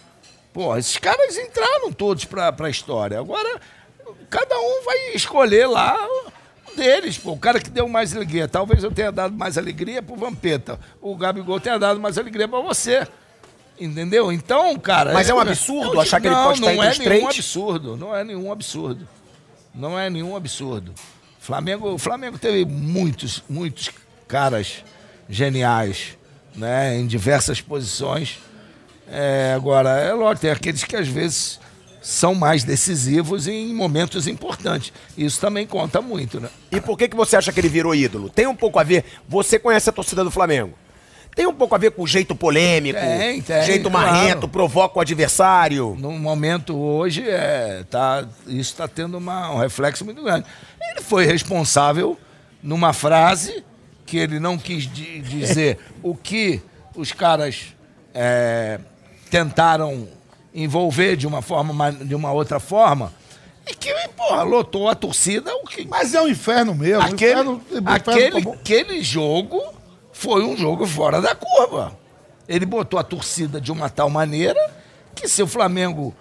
[0.54, 3.20] pô, esses caras entraram todos pra, pra história.
[3.20, 3.60] Agora,
[4.30, 5.96] cada um vai escolher lá
[6.70, 7.32] um deles, pô.
[7.32, 8.48] O cara que deu mais alegria.
[8.48, 10.80] Talvez eu tenha dado mais alegria pro Vampeta.
[11.02, 13.08] O Gabigol tenha dado mais alegria pra você.
[13.80, 14.32] Entendeu?
[14.32, 15.14] Então, cara.
[15.14, 16.98] Mas é um absurdo eu- achar que ele não, pode estar não entre é os
[17.00, 17.26] nenhum três?
[17.38, 17.96] absurdo.
[17.96, 19.08] Não é nenhum absurdo.
[19.74, 20.94] Não é nenhum absurdo.
[21.48, 23.90] Flamengo, o Flamengo teve muitos, muitos
[24.28, 24.84] caras
[25.30, 26.18] geniais,
[26.54, 26.98] né?
[26.98, 28.40] Em diversas posições.
[29.10, 31.58] É, agora, é lógico, tem aqueles que às vezes
[32.02, 34.92] são mais decisivos em momentos importantes.
[35.18, 36.50] Isso também conta muito, né?
[36.70, 38.30] E por que, que você acha que ele virou ídolo?
[38.30, 39.06] Tem um pouco a ver.
[39.26, 40.74] Você conhece a torcida do Flamengo.
[41.38, 44.08] Tem um pouco a ver com o jeito polêmico, Tem, tem, jeito claro.
[44.12, 45.96] marrento, provoca o adversário.
[46.00, 50.48] No momento hoje, é, tá, isso está tendo uma- um reflexo muito grande.
[50.82, 52.18] Ele foi responsável
[52.64, 53.64] numa frase
[54.04, 56.60] que ele não quis di- dizer o que
[56.96, 57.68] os caras
[58.16, 58.80] é,
[59.30, 60.08] tentaram
[60.56, 63.14] envolver de uma forma, ma- de uma outra forma,
[63.70, 67.04] e que, porra, lotou a torcida, o que Mas é um inferno mesmo.
[67.04, 69.62] aquele, inferno, inferno aquele, aquele jogo
[70.18, 71.96] foi um jogo fora da curva.
[72.50, 74.60] Ele botou a torcida de uma tal maneira
[75.14, 76.14] que se o Flamengo,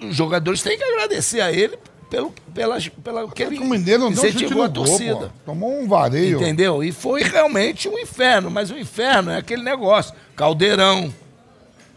[0.00, 1.78] os jogadores têm que agradecer a ele
[2.08, 5.32] pelo, pela, pela que ele o Mineiro não incentivou a torcida.
[5.44, 6.36] Tomou um vareio.
[6.36, 6.82] Entendeu?
[6.82, 11.12] E foi realmente um inferno, mas o inferno é aquele negócio, caldeirão,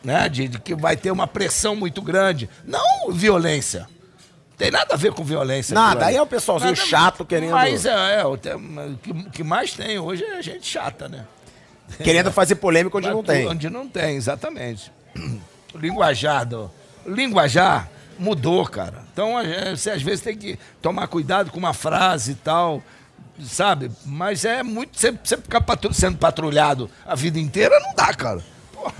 [0.03, 0.27] né?
[0.27, 2.49] De, de que vai ter uma pressão muito grande.
[2.65, 3.87] Não violência.
[4.59, 5.73] Tem nada a ver com violência.
[5.73, 9.97] Nada, aí é o pessoalzinho chato querendo- Mas é, é, o o que, mais tem
[9.97, 11.25] hoje é gente chata, né?
[12.03, 13.47] Querendo fazer polêmica onde não Vai tem.
[13.47, 14.91] Onde não tem, exatamente.
[15.73, 16.69] o linguajar do.
[17.05, 17.89] o linguajar
[18.19, 19.01] mudou, cara.
[19.13, 22.83] Então a- é, você às vezes tem que tomar cuidado com uma frase e tal,
[23.41, 23.89] sabe?
[24.05, 24.99] Mas é muito.
[24.99, 28.43] Você, você ficar patru- sendo patrulhado a vida inteira não dá, cara.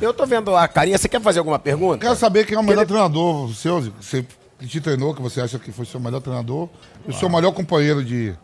[0.01, 0.97] Eu tô vendo a carinha.
[0.97, 1.99] Você quer fazer alguma pergunta?
[1.99, 4.25] Quero saber quem é o melhor treinador seu, você
[4.59, 6.69] que te treinou, que você acha que foi seu melhor treinador,
[7.07, 8.35] e o seu melhor companheiro de.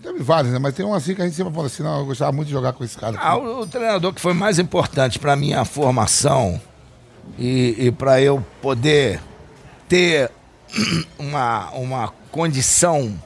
[0.00, 0.58] Teve vários, né?
[0.58, 2.52] Mas tem um assim que a gente sempre fala assim, não, eu gostava muito de
[2.52, 3.16] jogar com esse cara.
[3.20, 6.60] Ah, o, o treinador que foi mais importante para minha formação
[7.38, 9.20] e, e para eu poder
[9.88, 10.30] ter
[11.18, 13.16] uma, uma condição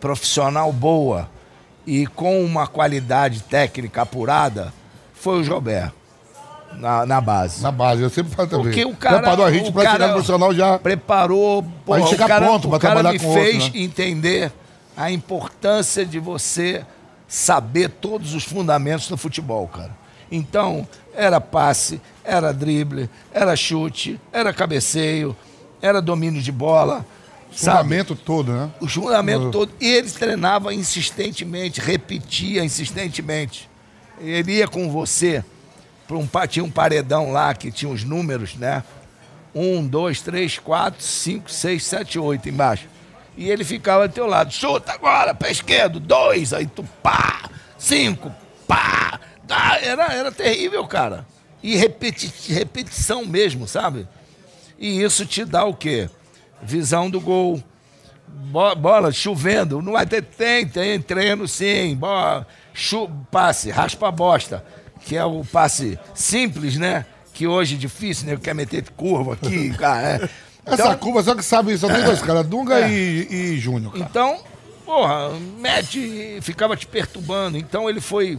[0.00, 1.28] profissional boa
[1.86, 4.72] e com uma qualidade técnica apurada
[5.12, 5.92] foi o Jobert,
[6.78, 7.62] na, na base.
[7.62, 8.64] Na base, eu sempre falo também.
[8.66, 9.18] Porque o cara.
[9.18, 10.78] Preparou a gente o pra cara chegar no profissional já.
[10.78, 11.64] Preparou.
[11.84, 13.80] Porra, gente chegar o cara, pronto pra o trabalhar me com o outro, fez né?
[13.80, 14.52] entender
[14.96, 16.84] a importância de você
[17.26, 19.90] saber todos os fundamentos do futebol, cara.
[20.30, 25.36] Então, era passe, era drible, era chute, era cabeceio,
[25.80, 27.04] era domínio de bola.
[27.54, 27.82] Sabe?
[27.82, 28.70] Fundamento todo, né?
[28.80, 29.72] O fundamento todo.
[29.78, 33.68] E ele treinava insistentemente, repetia insistentemente.
[34.18, 35.42] Ele ia com você para
[36.16, 38.82] um tinha um paredão lá que tinha os números, né?
[39.54, 42.88] Um, dois, três, quatro, cinco, seis, sete, oito embaixo.
[43.36, 44.52] E ele ficava do teu lado.
[44.52, 47.48] Chuta agora, pé esquerdo, dois, aí tu pá,
[47.78, 48.32] cinco,
[48.66, 49.20] pá.
[49.44, 51.26] Dá, Era, era terrível, cara.
[51.62, 54.08] E repeti repetição mesmo, sabe?
[54.78, 56.08] E isso te dá o quê?
[56.62, 57.62] Visão do gol.
[58.26, 59.82] Bo- bola chovendo.
[59.82, 61.94] Não vai ter, tem, tem treino sim.
[61.94, 62.46] Bola,
[63.30, 64.64] passe, raspa a bosta.
[65.04, 67.04] Que é o passe simples, né?
[67.34, 68.36] Que hoje é difícil, né?
[68.40, 70.02] Quer meter curva aqui, cara.
[70.24, 70.28] é.
[70.64, 74.04] Essa Então, curva, só que sabe, só tem dois caras, Dunga e, e Júnior, cara.
[74.08, 74.38] então,
[74.86, 77.58] porra, mete, ficava te perturbando.
[77.58, 78.38] Então ele foi,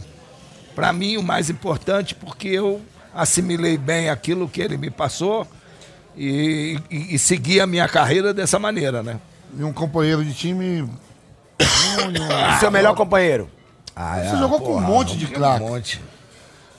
[0.74, 2.80] pra mim, o mais importante, porque eu
[3.14, 5.46] assimilei bem aquilo que ele me passou
[6.16, 9.20] e, e, e segui a minha carreira dessa maneira, né?
[9.58, 10.88] E um companheiro de time.
[11.60, 12.58] Júnior.
[12.58, 13.50] Seu melhor companheiro.
[13.94, 15.60] Ah, Você jogou com um monte de um craque.
[15.62, 16.00] monte.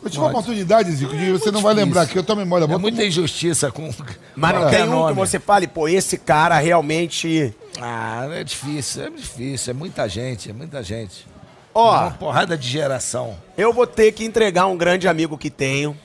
[0.05, 2.67] Eu tive uma oportunidade, Zico, de você não vai lembrar aqui, eu tenho memória É
[2.67, 2.79] boa.
[2.79, 3.89] muita injustiça com.
[4.35, 7.53] Mas não tem um que você fale, pô, esse cara realmente.
[7.81, 9.71] Ah, é difícil, é difícil.
[9.71, 11.25] É muita gente, é muita gente.
[11.73, 13.35] Ó, Uma porrada de geração.
[13.57, 15.97] eu vou ter que entregar um grande amigo que tenho,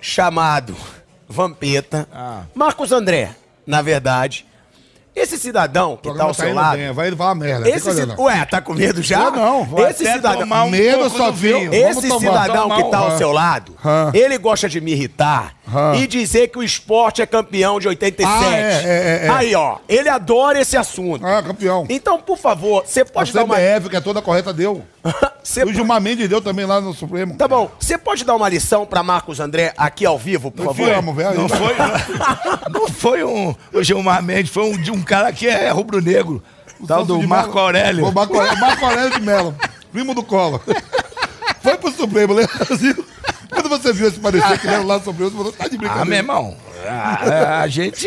[0.00, 0.74] chamado
[1.28, 2.08] Vampeta.
[2.12, 2.42] Ah.
[2.54, 3.34] Marcos André,
[3.66, 4.46] na verdade.
[5.14, 6.76] Esse cidadão que tá ao programa seu lado.
[6.76, 7.68] bem, vai falar merda.
[7.68, 8.14] Esse ci-.
[8.18, 9.24] Ué, tá com medo já?
[9.24, 10.42] Eu não, vou Esse cidadão.
[10.66, 12.20] um Medo só viu- Esse tomar.
[12.20, 13.76] cidadão Tomar que tá ao seu lado,
[14.12, 15.54] ele gosta de me irritar
[15.96, 18.44] e dizer que o esporte é campeão de 87.
[18.44, 19.30] Ah, é, é, é, é.
[19.30, 21.24] Aí, ó, ele adora esse assunto.
[21.24, 21.86] Ah, campeão.
[21.88, 23.54] Então, por favor, você A pode dar uma.
[23.56, 24.84] CBF, que é toda correta, deu.
[25.56, 27.36] E o Gilmar Mendes deu também lá no Supremo.
[27.36, 30.74] Tá bom, você pode dar uma lição pra Marcos André aqui ao vivo, por Não
[30.74, 30.92] favor?
[30.92, 31.34] amo, velho.
[31.42, 31.74] Não foi,
[32.72, 36.42] não foi um, o Gilmar Mendes, foi um, de um cara que é rubro-negro.
[36.88, 37.60] Tal do Marco Mello.
[37.60, 38.06] Aurélio.
[38.08, 39.54] O Marco Aurélio, Marco Aurélio de Mello,
[39.92, 40.60] primo do Collor.
[41.62, 42.52] Foi pro Supremo, lembra?
[42.76, 43.04] Zico?
[43.50, 45.78] Quando você viu esse parecer que era lá no Supremo, você falou, tá de Ah,
[45.78, 46.04] brincadeira.
[46.06, 48.06] meu irmão, a, a gente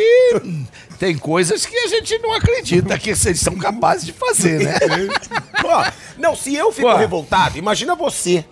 [0.99, 4.73] tem coisas que a gente não acredita que vocês são capazes de fazer, né?
[5.61, 6.95] Pô, não, se eu fico Pô.
[6.95, 8.43] revoltado, imagina você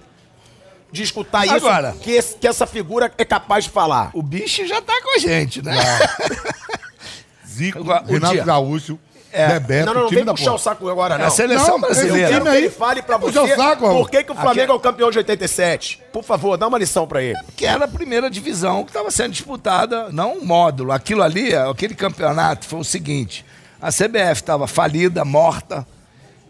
[0.91, 1.93] de escutar isso Agora.
[2.01, 4.11] que, esse- que essa figura é capaz de falar.
[4.13, 5.75] O bicho já tá com a gente, né?
[7.47, 8.99] Zico, Agora, o Renato dia- Gaúcho,
[9.36, 9.47] É.
[9.59, 10.55] Bebeto, não, não, não vem puxar porra.
[10.55, 11.25] o saco agora, É não.
[11.25, 12.29] a seleção Não, esse Eu brasileira.
[12.29, 14.73] quero que ele fale pra você o saco, por que, que o Flamengo Aqui- é
[14.75, 16.01] o campeão de 87.
[16.13, 17.38] Por favor, dá uma lição pra ele.
[17.55, 20.91] que era a primeira divisão que estava sendo disputada, não um módulo.
[20.91, 23.45] Aquilo ali, aquele campeonato foi o seguinte:
[23.81, 25.86] a CBF estava falida, morta,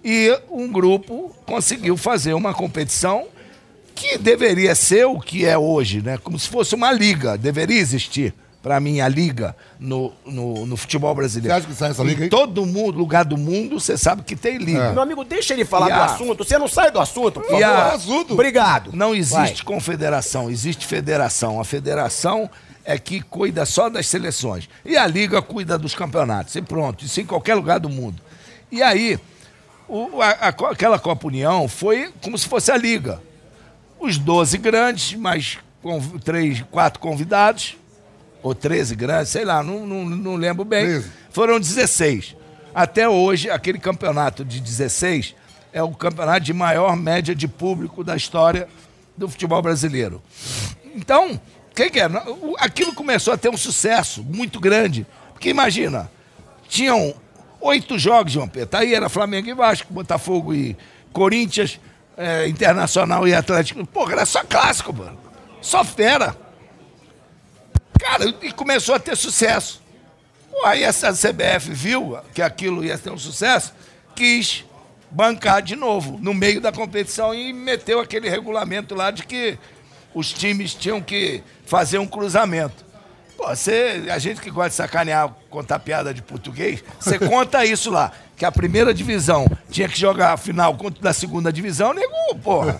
[0.03, 3.25] e um grupo conseguiu fazer uma competição
[3.95, 6.17] que deveria ser o que é hoje, né?
[6.17, 8.33] Como se fosse uma liga, deveria existir.
[8.65, 11.53] Para mim, a liga no, no, no futebol brasileiro.
[11.53, 12.25] Você acha que sai essa liga aí?
[12.25, 14.91] Em todo mundo, lugar do mundo, você sabe que tem liga.
[14.91, 16.43] Meu amigo, deixa ele falar E do a- assunto.
[16.43, 17.63] Você não sai do assunto, por E favor.
[17.63, 18.33] a- assunto.
[18.33, 18.89] Obrigado.
[18.91, 19.75] Não existe Vai.
[19.75, 21.59] confederação, existe federação.
[21.61, 22.49] A federação
[22.83, 24.67] é que cuida só das seleções.
[24.83, 26.55] E a liga cuida dos campeonatos.
[26.55, 28.19] E pronto, isso em qualquer lugar do mundo.
[28.71, 29.19] E aí,
[29.87, 33.21] o- a- a aquela Copa União foi como se fosse a liga.
[33.99, 37.77] Os 12 grandes, mais conv- três, quatro convidados,
[38.45, 40.85] ou 13 grandes, sei lá, não, não, não lembro bem.
[40.85, 41.11] 13.
[41.31, 42.35] Foram 16.
[42.75, 45.33] Até hoje, aquele campeonato de 16
[45.73, 48.67] é o campeonato de maior média de público da história
[49.17, 50.21] do futebol brasileiro.
[50.95, 52.07] Então, o que, é?
[52.59, 55.07] Aquilo começou a ter um sucesso muito grande.
[55.33, 56.11] Porque imagina,
[56.69, 57.15] tinham
[57.59, 58.77] oito jogos, João Pedro.
[58.77, 60.77] Aí era Flamengo e Vasco, Botafogo e
[61.11, 61.79] Corinthians,
[62.15, 63.83] eh, Internacional e Atlético.
[63.87, 65.17] Pô, era só clássico, mano.
[65.61, 66.44] Só fera.
[67.99, 69.81] Cara, e começou a ter sucesso.
[70.63, 73.73] Aí essa CBF viu que aquilo ia ter um sucesso,
[74.15, 74.63] quis
[75.11, 79.57] bancar de novo no meio da competição e meteu aquele regulamento lá de que
[80.13, 82.85] os times tinham que fazer um cruzamento.
[83.37, 87.91] Pô, você, a gente que gosta de sacanear, contar piada de português, você conta isso
[87.91, 92.13] lá, que a primeira divisão tinha que jogar a final contra da segunda divisão, nego,
[92.41, 92.77] porra.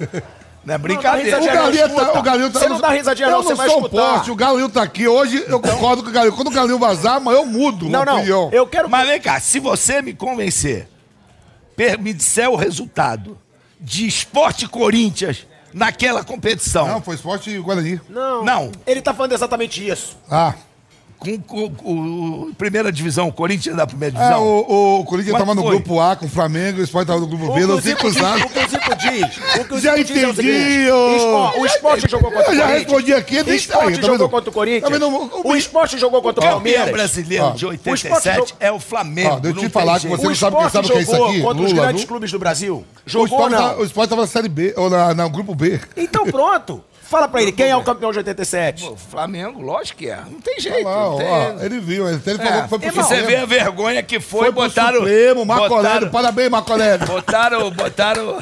[0.65, 1.37] Não é brincadeira.
[1.41, 2.05] O Não, Galinho escuta.
[2.05, 4.13] tá, o Galinho tá, Você não dá risadinha, eu não, você vai sou um escutar.
[4.13, 5.07] poste, o Galinho tá aqui.
[5.07, 6.33] Hoje eu concordo com o Galinho.
[6.35, 8.15] Quando o Galinho vazar, mas eu mudo Não, não.
[8.17, 8.49] opinião.
[8.51, 8.89] Eu quero.
[8.89, 10.87] Mas vem cá, se você me convencer,
[11.75, 13.37] per- me disser o resultado
[13.79, 16.87] de Esporte Corinthians naquela competição.
[16.87, 18.01] Não, foi esporte e Guarani.
[18.09, 18.43] Não.
[18.43, 18.71] Não.
[18.87, 20.17] Ele tá falando exatamente isso.
[20.31, 20.53] Ah,
[22.57, 24.43] Primeira divisão, o Corinthians da primeira é, divisão.
[24.43, 25.71] o, o Corinthians Quanto tava no foi?
[25.75, 27.97] grupo A com o Flamengo, o esporte tava no grupo B, O não sei o
[27.97, 28.43] cruzado.
[28.45, 29.37] o que o Zico diz.
[29.59, 30.91] O que o Já Zico diz é o entendi, seguinte,
[31.59, 32.83] O esporte jogou contra o Eu já Corinthians.
[32.91, 34.99] respondi aqui, O esporte tá tá jogou contra o Corinthians.
[34.99, 35.07] Tá?
[35.07, 36.91] O- O esporte jogou contra o Palmeiras.
[36.91, 39.39] brasileiro Ó, de o esporte 87 jogou- é o Flamengo.
[39.39, 41.41] Deixa eu te falar que você não sabe o que é isso jogou aqui?
[41.41, 42.75] contra os grandes clubes do Brasil.
[43.05, 43.59] O Jogou esporte, não.
[43.59, 45.79] tá- o esporte tava na Série B, ou na grupo B.
[45.95, 46.83] Então pronto.
[47.09, 48.83] Fala pra ele, quem é o campeão de 87?
[48.83, 50.17] Pô, Flamengo, lógico que é.
[50.29, 50.83] Não tem jeito.
[50.83, 51.27] lá, não tem...
[51.27, 53.27] ó, ele viu, ele, ele falou que foi pro e você Supremo.
[53.27, 54.97] vê a vergonha que foi, Foi pro botaram.
[54.97, 55.81] Supremo, Marco Aurélio.
[55.83, 57.05] botaram, Parabéns, Marco Aurélio.
[57.07, 58.41] botaram, botaram,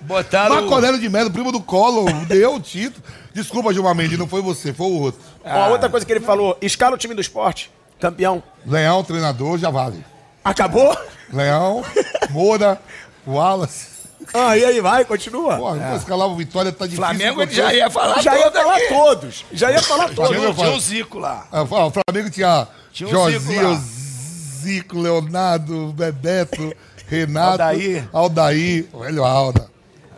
[0.00, 0.54] botaram.
[0.56, 3.02] Marco Aurélio de Mello, primo do Collor, deu o título.
[3.32, 5.20] Desculpa, Gilmar Mendes, não foi você, foi o outro.
[5.44, 7.70] Ó, outra coisa que ele falou, escala o time do esporte.
[8.00, 8.42] Campeão.
[8.66, 10.04] Leão, treinador, já vale.
[10.44, 10.94] Acabou?
[11.32, 11.84] Leão,
[12.30, 12.80] Moura,
[13.26, 13.91] Wallace.
[14.34, 15.56] Ah, e aí, vai, continua.
[15.56, 15.96] Pô, é.
[15.96, 17.04] escalar o Vitória tá difícil.
[17.04, 18.88] Flamengo ele já ia falar Já ia falar aqui.
[18.88, 19.44] todos.
[19.52, 20.30] Já ia falar todos.
[20.36, 21.46] Flamengo Tinha, o Zico lá.
[21.52, 23.80] Ah, ó, O Flamengo tinha, Tinha um Zico Josinho, lá.
[24.62, 26.72] Zico, Leonardo, Bebeto,
[27.08, 28.08] Renato, Aldair.
[28.12, 29.71] Aldair, velho Alda.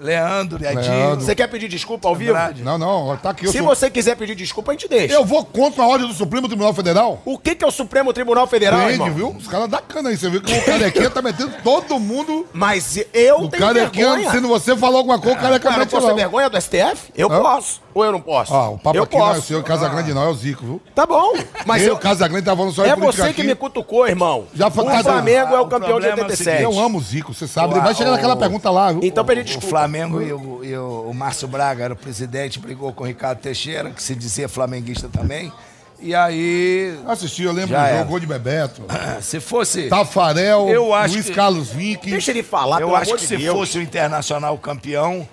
[0.05, 0.81] Leandro, Edinho.
[0.81, 1.25] Leandro.
[1.25, 2.33] Você quer pedir desculpa ao vivo?
[2.33, 2.63] Andrade.
[2.63, 3.47] Não, não, tá aqui.
[3.47, 5.15] Eu, Se sou- você quiser pedir desculpa, a gente deixa.
[5.15, 7.23] eu vou contra a ordem do Supremo Tribunal Federal.
[7.25, 9.13] O que, que é o Supremo Tribunal Federal, Prende, irmão?
[9.15, 9.29] viu?
[9.31, 10.17] Os caras da cana aí.
[10.17, 12.47] Você viu que o carequinha tá metendo todo mundo.
[12.53, 14.31] Mas eu O tenho carequinha, vergonha.
[14.31, 16.17] se você falou alguma coisa, o careca Ué, eu não mete posso ter lá.
[16.19, 17.11] vergonha do STF?
[17.17, 17.41] Eu Hã?
[17.41, 17.81] posso.
[17.95, 18.53] Ou eu não posso?
[18.53, 19.47] Ó, o papo eu aqui não é o posso.
[19.47, 20.83] senhor Casagrande, não, é o Zico, viu?
[20.95, 21.33] Tá bom.
[21.65, 21.97] Mas eu, eu...
[21.97, 23.35] Casagrande, tava falando só É você aqui.
[23.35, 24.47] que me cutucou, irmão.
[24.55, 26.63] Já foi- o tá- Flamengo é o o campeão de problema é o 87.
[26.65, 27.73] Eu amo o Zico, você sabe.
[27.75, 29.01] Uau, Vai chegar naquela o- pergunta lá, viu?
[29.05, 29.69] Então pedi O desculpa.
[29.69, 33.39] Flamengo e o, e o- o Márcio Braga era o presidente, brigou com o Ricardo
[33.39, 35.53] Teixeira, que se dizia flamenguista também.
[36.01, 38.83] E aí, Assisti, eu lembro do jogo, gol de Bebeto.
[39.23, 39.89] se fosse.
[39.89, 42.11] Tafarel, Eu acho Luiz que- Carlos Vinck.
[42.11, 43.57] Deixa ele falar, eu acho que de se Deus.
[43.57, 45.27] fosse o Internacional campeão,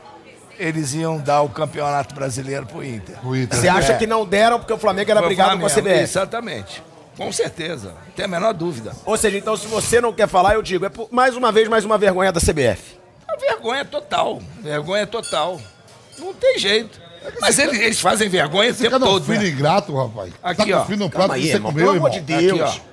[0.60, 3.16] eles iam dar o campeonato brasileiro pro Inter.
[3.26, 3.60] o Inter.
[3.60, 3.98] Você acha É.
[3.98, 6.00] que não deram porque o Flamengo era Foi brigado com a CBF?
[6.02, 6.84] Exatamente.
[7.18, 7.90] Com certeza.
[7.90, 8.94] Não tem a menor dúvida.
[9.06, 11.68] Ou seja, então se você não quer falar, eu digo, é por- mais uma vez,
[11.68, 12.98] mais uma vergonha da CBF.
[13.28, 14.42] A vergonha total.
[14.62, 15.60] Vergonha total.
[16.18, 17.00] Não tem jeito.
[17.40, 19.24] Mas eles, eles fazem vergonha o Você tempo todo.
[19.26, 19.50] filho né?
[19.50, 20.34] ingrato, rapaz.
[20.42, 20.96] Aqui, tá ó.
[20.96, 22.62] no prato aí, que você irmão, comeu, pelo amor de Deus.
[22.72, 22.92] Aqui, ó.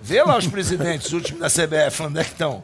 [0.00, 2.62] Vê lá os presidentes últimos da CBF, onde é que estão?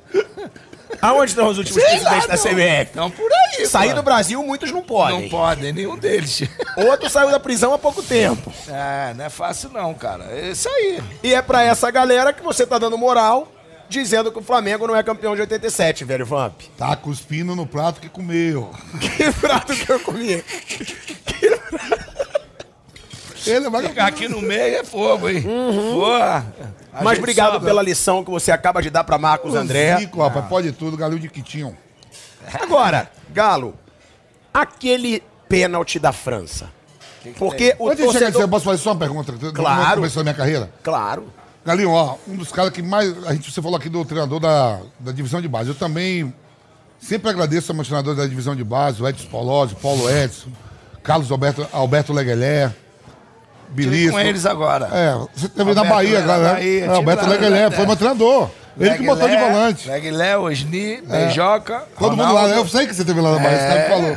[1.01, 2.43] Aonde estão os últimos Sei presidentes lá, da não.
[2.43, 2.82] CBF?
[2.82, 3.66] Estão por aí.
[3.66, 5.22] Sair do Brasil, muitos não podem.
[5.22, 6.43] Não podem, nenhum deles.
[6.76, 8.53] Outro saiu da prisão há pouco tempo.
[8.68, 10.24] É, não é fácil não, cara.
[10.30, 11.03] É isso aí.
[11.22, 13.49] E é pra essa galera que você tá dando moral,
[13.88, 16.61] dizendo que o Flamengo não é campeão de 87, velho Vamp.
[16.76, 18.70] Tá cuspindo no prato que comeu.
[19.01, 20.43] Que prato que eu comi.
[23.51, 25.42] Ele Ficar aqui no meio é fogo, hein?
[25.42, 26.46] Porra.
[26.92, 27.05] A Uhum.
[27.05, 27.64] Mas gente obrigado sabe.
[27.66, 29.96] pela lição que você acaba de dar pra Marcos André.
[29.98, 31.76] Zico, rapaz, pode tudo, galinho de quitinho.
[32.55, 33.74] Agora, Galo,
[34.53, 36.68] aquele pênalti da França.
[37.38, 38.40] Porque o Antes chegar torcedor...
[38.42, 39.32] eu posso fazer só uma pergunta?
[39.55, 39.88] Claro.
[39.90, 40.70] No começo da minha carreira.
[40.82, 41.28] Claro.
[41.64, 43.24] Galinho, ó, um dos caras que mais.
[43.26, 45.68] A gente, você falou aqui do treinador da, da divisão de base.
[45.68, 46.32] Eu também
[46.98, 50.48] sempre agradeço a meus treinadores da divisão de base, o Edson Polozzi, Paulo Edson,
[51.03, 52.72] Carlos Alberto, Alberto Leguelé,
[53.70, 54.12] Bilisco.
[54.12, 54.88] com eles agora.
[54.92, 56.54] É, você teve na Bahia agora, na né?
[56.54, 58.50] Bahia, É, Alberto lá, Leguelé, foi meu treinador.
[58.78, 59.88] Ele que botou de volante.
[59.88, 63.82] Leguilé, Osni, Beijoca, Todo mundo lá, eu sei que você teve lá na Bahia, É.
[63.82, 64.16] que falou.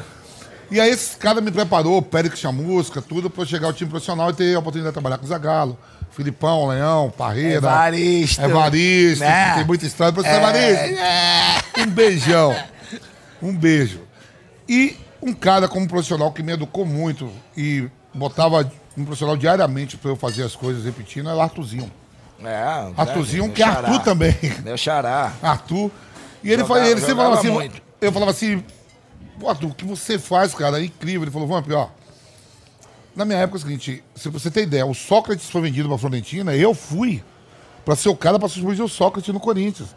[0.71, 3.89] E aí esse cara me preparou, o Pérez Chamusca, tudo, pra eu chegar ao time
[3.89, 5.77] profissional e ter a oportunidade de trabalhar com o Zagalo,
[6.11, 7.57] Filipão, Leão, Parreira.
[7.57, 8.41] Evaristo.
[8.41, 9.53] Evaristo, Né?
[9.55, 10.13] tem muita história.
[10.13, 10.95] Professor Evaristo,
[11.79, 12.55] um beijão.
[13.41, 13.99] Um beijo.
[14.67, 20.11] E um cara como profissional que me educou muito e botava um profissional diariamente pra
[20.11, 21.91] eu fazer as coisas repetindo, é o Arthurzinho.
[22.43, 23.87] É, Arthurzinho, meu que é xará.
[23.89, 24.35] Arthur também.
[24.63, 25.33] Meu xará.
[25.41, 25.91] Arthur.
[26.43, 27.81] E ele, Jogava- ele sempre falava assim, muito.
[28.01, 28.63] eu falava assim,
[29.39, 31.21] pô, Arthur, o que você faz, cara, é incrível.
[31.23, 31.87] Ele falou, Vamp, ó,
[33.15, 35.97] na minha época é o seguinte, se você tem ideia, o Sócrates foi vendido pra
[35.97, 37.23] Florentina, eu fui
[37.85, 39.89] pra ser o cara pra substituir o Sócrates no Corinthians.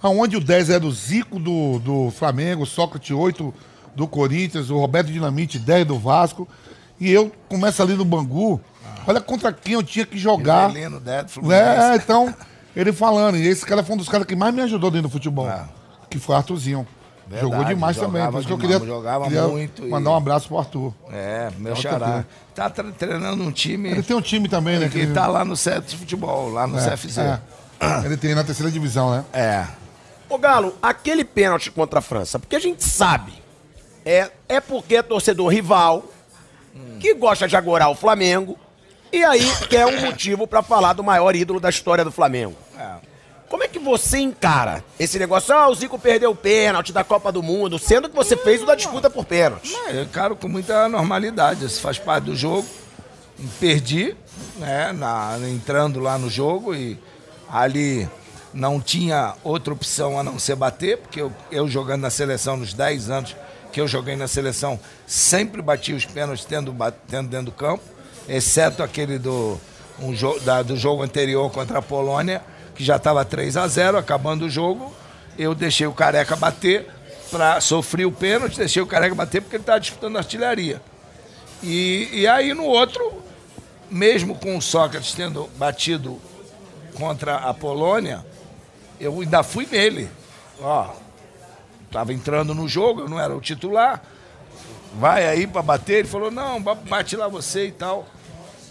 [0.00, 3.52] Aonde o 10 era o Zico do, do Flamengo, o Sócrates 8
[3.96, 6.46] do Corinthians, o Roberto Dinamite 10 do Vasco.
[7.00, 8.60] E eu começo ali no Bangu,
[9.06, 10.66] Olha contra quem eu tinha que jogar.
[10.68, 11.62] Rivelino, Dedo, Fluminense.
[11.64, 12.34] É, então,
[12.76, 13.38] ele falando.
[13.38, 15.48] E esse cara foi um dos caras que mais me ajudou dentro do futebol.
[15.48, 15.64] É.
[16.10, 16.86] Que foi Arthurzinho.
[17.26, 18.30] Verdade, Jogou demais jogava também.
[18.32, 20.92] Por isso que eu queria, jogava queria muito e- mandar um abraço pro Arthur.
[21.10, 22.24] É, meu xará.
[22.54, 24.88] Tá tre- treinando um time Ele tem um time também, né?
[24.90, 27.18] que tá lá no CET de futebol, lá no é, CFZ.
[27.18, 27.40] é.
[28.04, 29.24] Ele tem na terceira divisão, né?
[29.32, 29.66] É.
[30.28, 33.32] Ô Galo, aquele pênalti contra a França, porque a gente sabe,
[34.04, 36.04] é, é porque é torcedor rival,
[37.00, 38.58] que gosta de agorar o Flamengo,
[39.12, 42.56] e aí quer um motivo pra falar do maior ídolo da história do Flamengo.
[42.78, 43.08] é.
[43.48, 45.54] Como é que você encara esse negócio?
[45.54, 48.66] Ah, o Zico perdeu o pênalti da Copa do Mundo, sendo que você fez o
[48.66, 49.74] da disputa por pênalti.
[49.88, 52.68] Eu encaro com muita normalidade, isso faz parte do jogo.
[53.58, 54.14] Perdi,
[54.56, 56.98] né, na- entrando lá no jogo e
[57.50, 58.06] ali
[58.52, 62.74] não tinha outra opção a não ser bater, porque eu, eu jogando na seleção nos
[62.74, 63.34] 10 anos
[63.72, 66.74] que eu joguei na seleção, sempre bati os pênaltis tendo,
[67.08, 67.82] tendo dentro do campo,
[68.28, 69.58] exceto aquele do,
[70.00, 72.42] um jo da- do jogo anterior contra a Polônia,
[72.74, 74.92] que já estava 3 a 0 acabando o jogo,
[75.38, 76.86] eu deixei o Careca bater,
[77.30, 80.80] pra, sofri o pênalti, deixei o Careca bater porque ele estava disputando artilharia.
[81.62, 83.22] E, e aí no outro,
[83.90, 86.20] mesmo com o Sócrates tendo batido
[86.94, 88.24] contra a Polônia,
[89.00, 90.08] eu ainda fui nele.
[90.60, 90.90] Ó,
[91.90, 94.02] tava entrando no jogo, eu não era o titular.
[94.94, 96.00] Vai aí para bater.
[96.00, 98.06] Ele falou: não, ba- bate lá você e tal.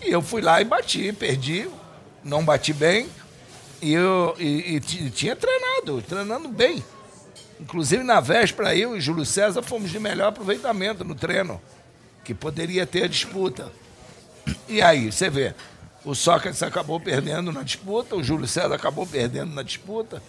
[0.04, 1.68] E eu fui lá e bati, perdi,
[2.24, 3.10] não bati bem.
[3.82, 6.84] E, eu, e, e ti- tinha treinado, treinando bem.
[7.60, 11.60] Inclusive na véspera eu e Júlio César fomos de melhor aproveitamento no treino,
[12.24, 13.72] que poderia ter a disputa.
[14.68, 15.54] E aí, você vê,
[16.06, 20.22] o Sócrates acabou perdendo na disputa, o Júlio César acabou perdendo na disputa.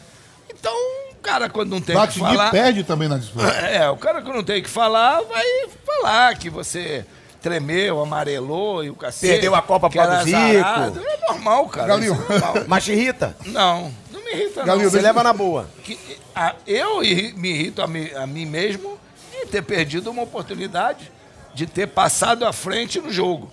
[0.50, 0.74] Então,
[1.18, 2.50] o cara quando não tem que Platini falar...
[2.50, 3.48] perde também na disputa.
[3.68, 5.44] É, o cara que não tem que falar, vai
[5.84, 7.04] falar que você
[7.40, 9.32] tremeu, amarelou e o cacete.
[9.32, 10.36] Perdeu a Copa que era pro Zico.
[10.38, 11.00] azarado.
[11.04, 11.86] É normal, cara.
[11.88, 12.14] Galinho.
[12.14, 12.54] isso é normal.
[12.68, 13.36] Mas te irrita?
[13.46, 14.90] Não, não me irrita Galinho, não.
[14.90, 15.68] Você leva na boa.
[15.84, 15.98] Que,
[16.34, 18.98] a- eu me irrito a, mim- a mim mesmo
[19.32, 21.10] de ter perdido uma oportunidade
[21.54, 23.52] de ter passado à frente no jogo.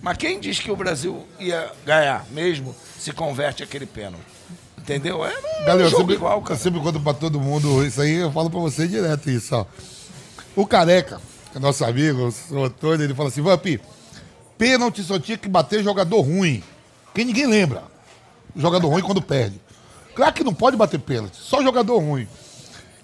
[0.00, 4.35] Mas quem diz que o Brasil ia ganhar mesmo se converte aquele pênalti?
[4.86, 5.24] Entendeu?
[5.24, 6.60] É um Galera, eu sempre, igual, eu cara.
[6.60, 9.66] sempre conto pra todo mundo isso aí, eu falo pra você direto isso, ó.
[10.54, 11.20] O Careca,
[11.50, 13.80] que é nosso amigo, o Antônio, ele fala assim, Vampi,
[14.56, 16.62] pênalti só tinha que bater jogador ruim.
[17.12, 17.82] Que ninguém lembra.
[18.54, 19.60] Jogador ruim quando perde.
[20.14, 22.28] Claro que não pode bater pênalti, só jogador ruim.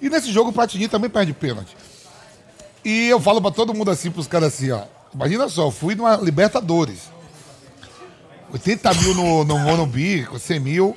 [0.00, 1.76] E nesse jogo o Platini também perde pênalti.
[2.84, 4.84] E eu falo pra todo mundo assim, pros caras assim, ó.
[5.12, 7.10] Imagina só, eu fui numa Libertadores.
[8.52, 10.96] 80 mil no, no Morumbi, com 100 mil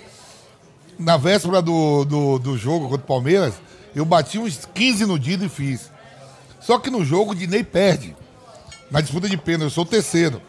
[0.98, 3.54] na véspera do, do, do jogo contra o Palmeiras,
[3.96, 5.92] eu bati uns 15 no Dido e fiz.
[6.60, 8.16] Só que no jogo o Dinei perde.
[8.90, 10.42] Na disputa de pênalti, eu sou o terceiro.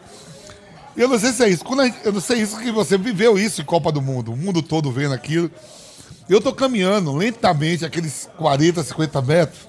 [0.95, 1.63] Eu não sei se é isso.
[1.63, 4.37] Quando gente- eu não sei isso que você viveu isso em Copa do Mundo, o
[4.37, 5.51] mundo todo vendo aquilo.
[6.27, 9.66] Eu tô caminhando lentamente aqueles 40, 50 metros.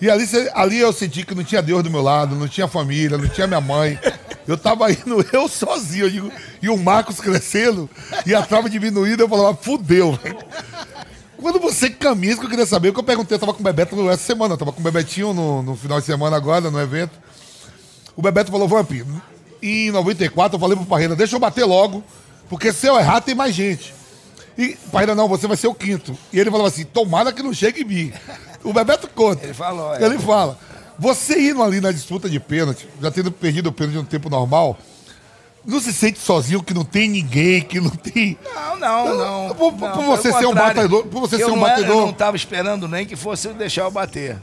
[0.00, 0.24] E ali,
[0.54, 3.46] ali eu senti que não tinha Deus do meu lado, não tinha família, não tinha
[3.46, 3.98] minha mãe.
[4.48, 6.32] Eu tava indo eu sozinho, eu digo,
[6.62, 7.88] e o Marcos crescendo,
[8.24, 10.18] e a trava diminuindo, eu falava, fudeu.
[11.36, 13.60] Quando você caminha, isso que eu queria saber, o que eu perguntei, eu tava com
[13.60, 16.70] o Bebeto essa semana, eu tava com o Bebetinho no, no final de semana agora,
[16.70, 17.12] no evento.
[18.16, 18.90] O Bebeto falou, Vamp,
[19.62, 22.02] em 94 eu falei pro Parreira, deixa eu bater logo,
[22.48, 23.94] porque se eu errar tem mais gente.
[24.58, 26.16] E Parreira, não, você vai ser o quinto.
[26.32, 28.12] E ele falou assim, tomara que não chegue em mim.
[28.64, 29.44] O Bebeto conta.
[29.44, 30.02] Ele falou, é.
[30.04, 30.58] Ele fala,
[30.98, 34.76] você indo ali na disputa de pênalti, já tendo perdido o pênalti no tempo normal,
[35.64, 38.38] não se sente sozinho que não tem ninguém, que não tem...
[38.54, 39.16] Não, não,
[39.48, 39.54] não.
[39.54, 42.10] Por- não, por você ser um batedor- por você ser um era- batedor- Eu não
[42.10, 44.38] estava esperando nem que fosse deixar eu bater.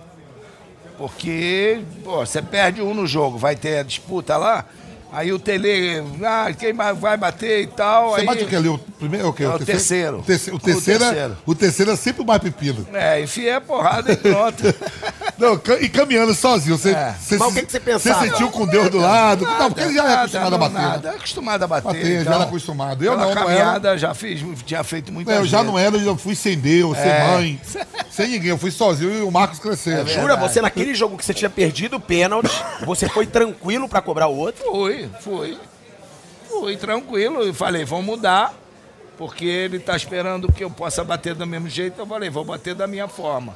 [0.97, 4.65] Porque, pô, você perde um no jogo, vai ter a disputa lá,
[5.11, 8.11] aí o Tele, ah, quem vai vai bater e tal.
[8.11, 8.67] Você aí, bate o que ali?
[8.69, 9.43] O primeiro é o quê?
[9.43, 10.19] É o terceiro.
[10.19, 11.37] O terceiro, o O terceiro, é- terceiro.
[11.45, 12.87] o terceiro é sempre o mais pepino.
[12.93, 14.63] É, enfia a porrada e pronto.
[15.37, 16.75] Não, e caminhando sozinho.
[16.75, 17.13] Você, É.
[17.19, 18.21] você, Mas o que que você pensava?
[18.21, 19.45] Você sentiu com Deus do lado.
[19.45, 20.73] não, porque ele já é Nada, acostumado a bater.
[20.81, 21.83] Nada, é acostumado a bater.
[21.87, 23.05] Bater, já então, era acostumado.
[23.05, 23.41] Eu não, não era.
[23.41, 25.71] caminhada já fiz, tinha feito muita É, eu já vezes.
[25.71, 27.27] não era, eu fui sem Deus, sem É.
[27.27, 27.61] mãe,
[28.09, 28.49] sem ninguém.
[28.49, 30.09] Eu fui sozinho e o Marcos crescendo.
[30.09, 32.51] Jura, você naquele jogo que você tinha perdido o pênalti,
[32.83, 34.63] você foi tranquilo pra cobrar o outro?
[35.21, 35.57] Fui, fui.
[36.49, 38.53] Fui tranquilo e falei, vamos mudar,
[39.17, 41.99] porque ele tá esperando que eu possa bater do mesmo jeito.
[41.99, 43.55] Eu falei, vou bater da minha forma.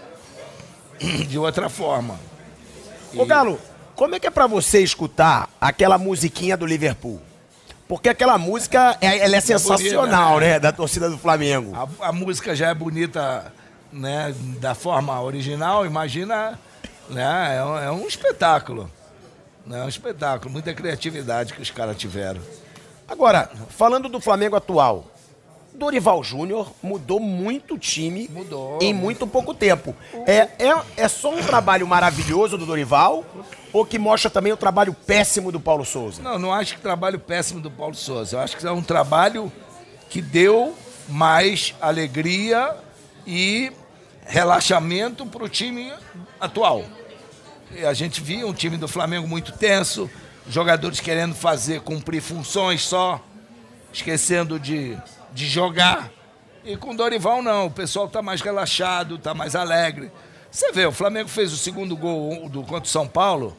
[1.28, 2.20] De outra forma.
[3.16, 3.60] Ô Galo,
[3.96, 7.22] como é que é pra você escutar aquela musiquinha do Liverpool?
[7.88, 10.60] Porque aquela música, é- ela é sensacional, bonita, né?
[10.60, 11.74] Da torcida do Flamengo.
[11.76, 13.52] A, a música já é bonita,
[13.92, 16.58] né, da forma original, imagina,
[17.10, 18.90] né, é um, é um espetáculo.
[19.66, 22.42] Né, é um espetáculo, muita criatividade que os caras tiveram.
[23.08, 25.06] Agora, falando do Flamengo atual,
[25.74, 28.80] Dorival Júnior mudou muito o time Mudou.
[28.82, 29.96] em muito pouco tempo.
[30.26, 33.24] É, é, é só um trabalho maravilhoso do Dorival
[33.72, 36.22] ou que mostra também o trabalho péssimo do Paulo Souza?
[36.22, 38.36] Não, não acho que trabalho péssimo do Paulo Souza.
[38.36, 39.52] Eu acho que é um trabalho
[40.10, 40.76] que deu
[41.08, 42.76] mais alegria
[43.26, 43.72] e
[44.26, 45.92] relaxamento para o time
[46.40, 46.84] atual.
[47.88, 50.10] A gente via um time do Flamengo muito tenso,
[50.48, 53.24] jogadores querendo fazer, cumprir funções só,
[53.94, 54.98] esquecendo de,
[55.32, 56.12] de jogar.
[56.66, 60.12] E com Dorival não, o pessoal está mais relaxado, está mais alegre.
[60.52, 63.56] Você vê, o Flamengo fez o segundo gol do, contra o São Paulo,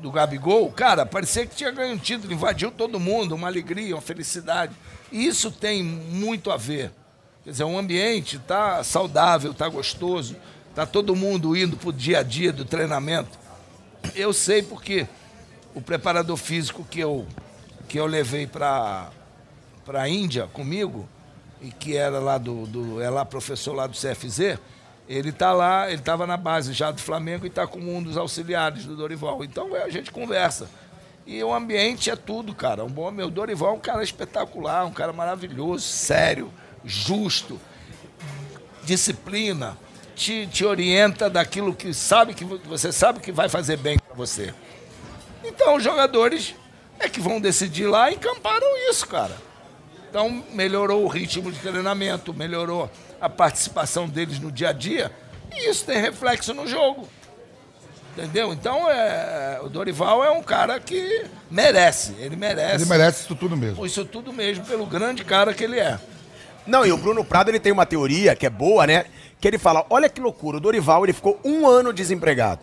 [0.00, 4.00] do Gabigol, cara, parecia que tinha ganho um título, invadiu todo mundo, uma alegria, uma
[4.00, 4.72] felicidade.
[5.12, 6.92] E isso tem muito a ver.
[7.44, 10.36] Quer dizer, o ambiente está saudável, está gostoso,
[10.70, 13.38] está todo mundo indo para o dia a dia do treinamento.
[14.14, 15.06] Eu sei porque
[15.74, 17.26] o preparador físico que eu,
[17.88, 19.10] que eu levei para
[19.92, 21.08] a Índia comigo,
[21.60, 24.58] e que era lá do, do é lá professor lá do CFZ,
[25.08, 28.16] ele está lá, ele estava na base já do Flamengo e está com um dos
[28.16, 29.42] auxiliares do Dorival.
[29.42, 30.68] Então é, a gente conversa.
[31.26, 32.84] E o ambiente é tudo, cara.
[32.84, 36.50] Um bom meu Dorival é um cara espetacular, um cara maravilhoso, sério,
[36.84, 37.60] justo,
[38.84, 39.76] disciplina,
[40.18, 44.52] te, te orienta daquilo que sabe que você sabe que vai fazer bem para você.
[45.44, 46.54] Então os jogadores
[46.98, 49.36] é que vão decidir lá e encamparam isso, cara.
[50.10, 52.90] Então melhorou o ritmo de treinamento, melhorou
[53.20, 55.12] a participação deles no dia a dia,
[55.54, 57.08] e isso tem reflexo no jogo.
[58.16, 58.52] Entendeu?
[58.52, 62.82] Então é, o Dorival é um cara que merece, ele merece.
[62.82, 63.86] Ele merece isso tudo mesmo.
[63.86, 66.00] Isso tudo mesmo, pelo grande cara que ele é.
[66.66, 69.06] Não, e o Bruno Prado ele tem uma teoria que é boa, né?
[69.40, 72.60] Que ele fala: olha que loucura, o Dorival ele ficou um ano desempregado.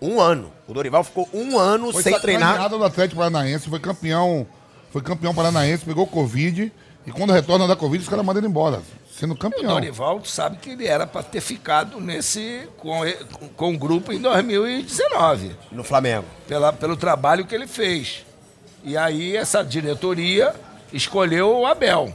[0.00, 0.52] Um ano.
[0.68, 2.68] O Dorival ficou um ano Foi sem treinar.
[2.68, 4.46] do Atlético Paranaense, foi campeão,
[4.92, 6.70] foi campeão paranaense, pegou Covid.
[7.06, 8.82] E quando retorna da Covid, os caras mandam ele embora,
[9.16, 9.74] sendo O campeão.
[9.74, 13.00] Dorival tu sabe que ele era para ter ficado nesse com,
[13.56, 16.24] com o grupo em 2019, No Flamengo.
[16.48, 18.26] pela, pelo trabalho que ele fez.
[18.82, 20.52] E aí essa diretoria
[20.92, 22.12] escolheu o Abel.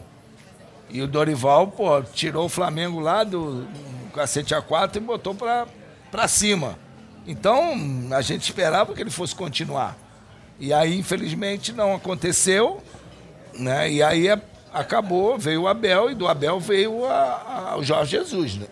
[0.89, 3.65] E o Dorival, pô, tirou o Flamengo lá do,
[4.11, 6.77] cacete A4 e botou pra cima.
[7.25, 7.73] Então,
[8.11, 9.97] a gente esperava que ele fosse continuar.
[10.59, 12.81] E aí, infelizmente, não aconteceu.
[13.53, 13.91] Né?
[13.91, 14.39] E aí a-
[14.73, 18.55] acabou, veio o Abel e do Abel veio a- a- o Jorge Jesus.
[18.55, 18.67] Né?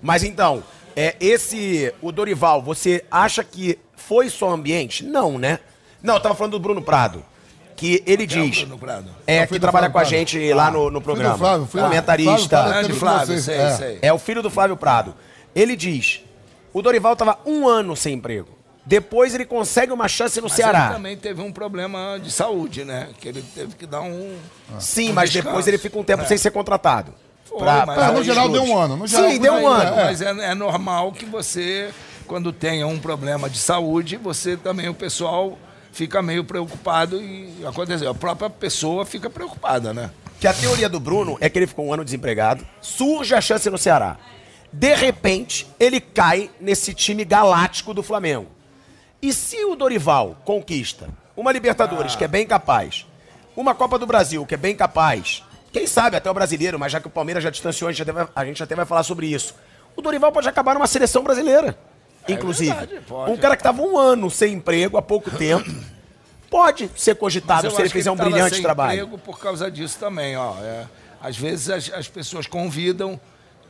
[0.00, 0.62] Mas então,
[0.94, 1.92] é esse.
[2.00, 5.04] O Dorival, você acha que foi só ambiente?
[5.04, 5.58] Não, né?
[6.02, 7.24] Não, eu tava falando do Bruno Prado.
[7.76, 8.60] Que ele diz.
[8.60, 9.10] Bruno Prado?
[9.26, 10.10] É, É que trabalha Flávio com a Prado.
[10.10, 11.34] gente lá no, no programa.
[11.34, 12.48] Filho do Flávio, filho do- Comentarista.
[12.64, 13.70] Flávio Flávio, você, sei, é.
[13.76, 13.98] sei.
[14.00, 15.14] É o filho do Flávio Prado.
[15.54, 16.22] Ele diz:
[16.72, 18.48] o Dorival estava um ano sem emprego.
[18.84, 20.84] Depois ele consegue uma chance no Mas Ceará.
[20.86, 23.08] ele também teve um problema de saúde, né?
[23.20, 24.36] Que ele teve que dar um.
[24.78, 25.48] Sim, um mas descanso.
[25.48, 26.26] depois ele fica um tempo É.
[26.26, 27.12] sem ser contratado.
[27.44, 28.96] Foi, Pra- mas- pra É, no geral deu um ano.
[28.96, 30.00] No geral, Sim, deu um ano.
[30.00, 30.04] é.
[30.04, 31.90] Mas é, é normal que você,
[32.28, 35.58] quando tenha um problema de saúde, você também, o pessoal
[35.96, 38.10] fica meio preocupado e aconteceu.
[38.10, 40.10] A própria pessoa fica preocupada, né?
[40.38, 43.70] Que a teoria do Bruno é que ele ficou um ano desempregado, surge a chance
[43.70, 44.18] no Ceará.
[44.70, 48.46] De repente, ele cai nesse time galáctico do Flamengo.
[49.22, 53.06] E se o Dorival conquista uma Libertadores, que é bem capaz,
[53.56, 55.42] uma Copa do Brasil, que é bem capaz,
[55.72, 58.12] quem sabe até o brasileiro, mas já que o Palmeiras já distanciou, a gente, até
[58.12, 59.54] vai, a gente até vai falar sobre isso.
[59.96, 61.78] O Dorival pode acabar numa seleção brasileira,
[62.32, 62.74] inclusive.
[62.74, 63.32] verdade, pode.
[63.32, 65.70] um cara que estava um ano sem emprego há pouco tempo,
[66.50, 69.00] pode ser cogitado se ele fizer um tava brilhante sem trabalho.
[69.00, 70.54] emprego por causa disso também, ó.
[70.60, 70.86] É,
[71.20, 73.20] às vezes as, as pessoas convidam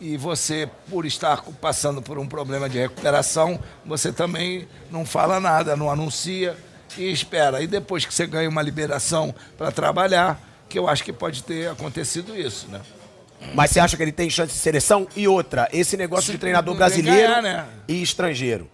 [0.00, 5.74] e você, por estar passando por um problema de recuperação, você também não fala nada,
[5.74, 6.57] não anuncia
[6.98, 7.62] e espera.
[7.62, 10.38] E depois que você ganha uma liberação para trabalhar,
[10.68, 12.80] que eu acho que pode ter acontecido isso, né?
[13.55, 15.07] Mas você acha que ele tem chance de seleção?
[15.16, 17.66] E outra, esse negócio de treinador brasileiro ganhar, né?
[17.87, 18.68] e estrangeiro.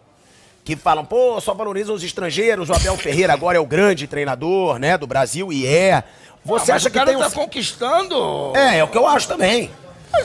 [0.65, 4.79] Que falam, pô, só valorizam os estrangeiros, o Abel Ferreira agora é o grande treinador,
[4.79, 6.05] né, do Brasil, e é.
[6.45, 7.21] Você Ah, mas acha o que cara tem um...
[7.21, 8.53] tá conquistando?
[8.57, 9.71] É, é o que eu acho também.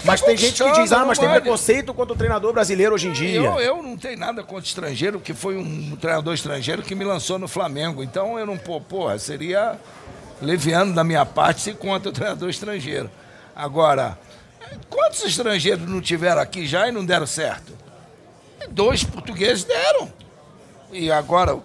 [0.04, 3.12] Mas tem gente que diz, ah, mas tem preconceito contra o treinador brasileiro hoje em
[3.14, 3.40] dia.
[3.40, 7.40] Eu, eu não tenho nada contra estrangeiro, que foi um treinador estrangeiro que me lançou
[7.40, 8.04] no Flamengo.
[8.04, 9.80] Então eu não, pô, porra, seria
[10.42, 13.10] leviano da minha parte se contra o treinador estrangeiro.
[13.56, 14.18] Agora,
[14.90, 17.74] quantos estrangeiros não tiveram aqui já e não deram certo?
[18.70, 20.12] Dois portugueses deram.
[20.92, 21.60] E agora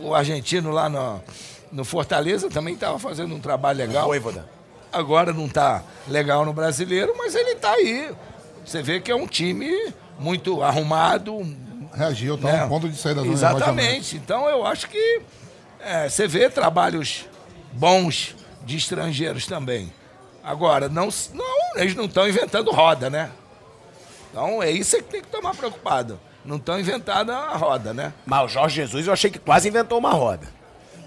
[0.00, 1.20] o argentino lá no,
[1.72, 4.06] no Fortaleza também estava fazendo um trabalho legal.
[4.06, 4.46] Voivoda.
[4.92, 8.10] Agora não está legal no brasileiro, mas ele está aí.
[8.64, 9.70] Você vê que é um time
[10.18, 11.38] muito arrumado.
[11.94, 12.64] Reagiu, tá né?
[12.64, 13.34] um ponto de saída da zona.
[13.34, 14.16] Exatamente.
[14.16, 15.22] Então eu acho que
[15.80, 17.26] é, você vê trabalhos
[17.72, 18.34] bons
[18.64, 19.92] de estrangeiros também.
[20.46, 21.44] Agora, não, não
[21.74, 23.32] eles não estão inventando roda, né?
[24.30, 26.20] Então é isso que tem que tomar preocupado.
[26.44, 28.12] Não estão inventando a roda, né?
[28.24, 30.46] Mas o Jorge Jesus eu achei que quase inventou uma roda.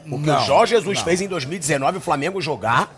[0.05, 1.05] O que Não, o Jorge Jesus não.
[1.05, 2.91] fez em 2019, o Flamengo jogar,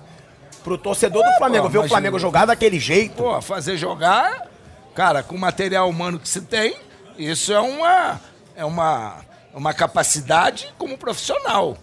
[0.64, 3.14] pro torcedor do Flamengo pô, ver o Flamengo o- jogar daquele jeito.
[3.18, 4.48] Pô, fazer jogar,
[4.96, 6.76] cara, com o material humano que se tem,
[7.20, 8.20] isso é uma,
[8.56, 9.18] é uma,
[9.54, 11.78] uma capacidade como profissional.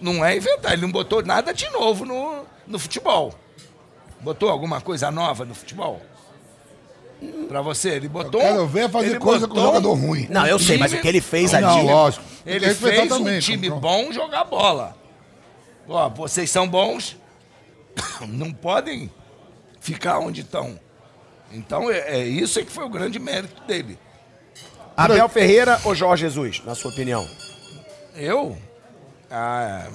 [0.00, 0.72] Não é inventar.
[0.72, 3.32] Ele não botou nada de novo no, no futebol.
[4.22, 6.00] Botou alguma coisa nova no futebol?
[7.48, 8.40] Pra você, ele botou.
[8.40, 10.26] Quero ver fazer ele coisa com botou jogador ruim.
[10.30, 11.64] Não, eu sei, mas o que ele fez ali.
[11.64, 12.24] Não, lógico.
[12.44, 14.96] Tem Ele respeitar fez um time como- bom jogar bola.
[15.88, 17.16] Ó, vocês são bons,
[18.28, 19.10] não podem
[19.80, 20.78] ficar onde estão.
[21.52, 23.98] Então, é, é isso é que foi o grande mérito dele.
[24.96, 27.28] Abel Ferreira ou Jorge Jesus, na sua opinião?
[28.16, 28.56] Eu.
[29.30, 29.88] ah,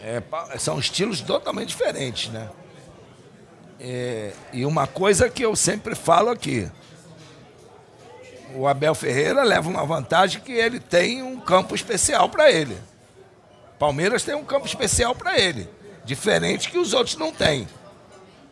[0.00, 2.48] é, pa- são estilos totalmente diferentes, né?
[3.84, 6.70] É, e uma coisa que eu sempre falo aqui:
[8.54, 12.78] o Abel Ferreira leva uma vantagem que ele tem um campo especial para ele.
[13.80, 15.68] Palmeiras tem um campo especial para ele,
[16.04, 17.66] diferente que os outros não têm.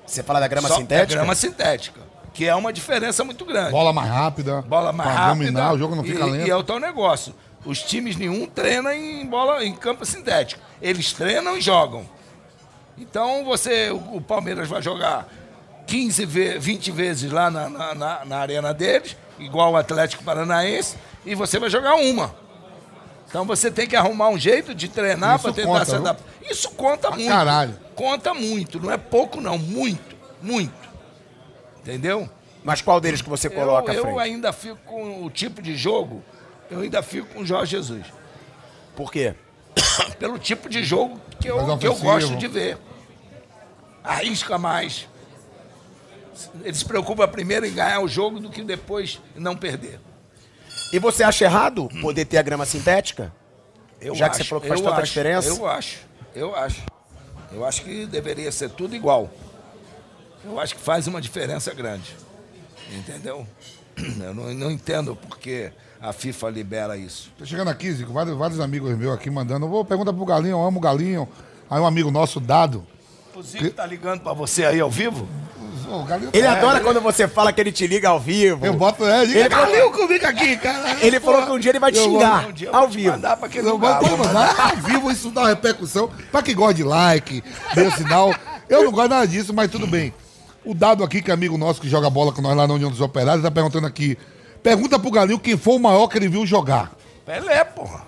[0.04, 1.12] Você fala da grama Só- sintética?
[1.12, 2.00] É grama sintética,
[2.34, 3.70] que é uma diferença muito grande.
[3.70, 4.62] Bola mais rápida.
[4.62, 5.44] Bola mais rápida.
[5.44, 6.46] dominar, o jogo não fica e, lento.
[6.48, 7.32] E é o tal negócio.
[7.64, 10.60] Os times nenhum treina em bola em campo sintético.
[10.82, 12.04] Eles treinam e jogam.
[13.00, 15.26] Então você, o, o Palmeiras vai jogar
[15.86, 20.96] 15, ve- 20 vezes lá na, na, na- na arena deles, igual o Atlético Paranaense,
[21.24, 22.34] e você vai jogar uma.
[23.28, 26.24] Então você tem que arrumar um jeito de treinar para tentar conta, se adaptar.
[26.48, 27.28] Isso conta muito.
[27.28, 27.78] caralho.
[27.94, 30.72] Conta muito, não é pouco não, muito, muito.
[31.80, 32.28] Entendeu?
[32.62, 34.18] Mas qual deles que você coloca eu, eu frente?
[34.20, 36.22] ainda fico com o tipo de jogo,
[36.70, 38.04] eu ainda fico com o Jorge Jesus.
[38.94, 39.34] Por quê?
[40.18, 42.76] Pelo tipo de jogo que eu, que eu gosto de ver.
[44.02, 45.08] Arrisca mais.
[46.62, 50.00] Ele se preocupa primeiro em ganhar o jogo do que depois não perder.
[50.92, 53.32] E você acha errado poder ter a grama sintética?
[54.00, 55.48] Eu Já que acho, você falou que faz tanta acho, diferença?
[55.48, 55.98] Eu acho,
[56.34, 56.82] eu acho.
[57.52, 59.30] Eu acho que deveria ser tudo igual.
[60.44, 62.16] Eu acho que faz uma diferença grande.
[62.90, 63.46] Entendeu?
[64.24, 65.70] Eu não, não entendo porque
[66.00, 67.30] a FIFA libera isso.
[67.36, 69.68] Tô chegando aqui, Zico, vários, vários amigos meus aqui mandando.
[69.68, 71.28] Vou perguntar pro Galinho, eu amo o Galinho.
[71.68, 72.86] Aí um amigo nosso, Dado.
[73.34, 75.28] O Zico tá ligando pra você aí ao vivo?
[75.88, 78.64] O Ele tá- adora quando você fala que ele te liga ao vivo.
[78.64, 80.96] Eu boto, é, Ele falou- Galinho comigo aqui, cara.
[81.04, 83.10] Ele falou que um dia ele vai te xingar Um dia ao vivo.
[83.10, 83.98] mandar pra aquele Eu lugar.
[84.00, 86.08] vou vou mandar ao vivo, isso dá uma repercussão.
[86.30, 87.42] Pra quem gosta de like,
[87.74, 88.32] dê o sinal.
[88.68, 90.14] Eu não gosto nada disso, mas tudo bem.
[90.64, 92.90] O Dado aqui, que é amigo nosso que joga bola com nós lá na União
[92.90, 94.16] dos Operários, tá perguntando aqui.
[94.62, 96.92] Pergunta pro Galinho quem foi o maior que ele viu jogar.
[97.26, 98.02] Pelé, porra.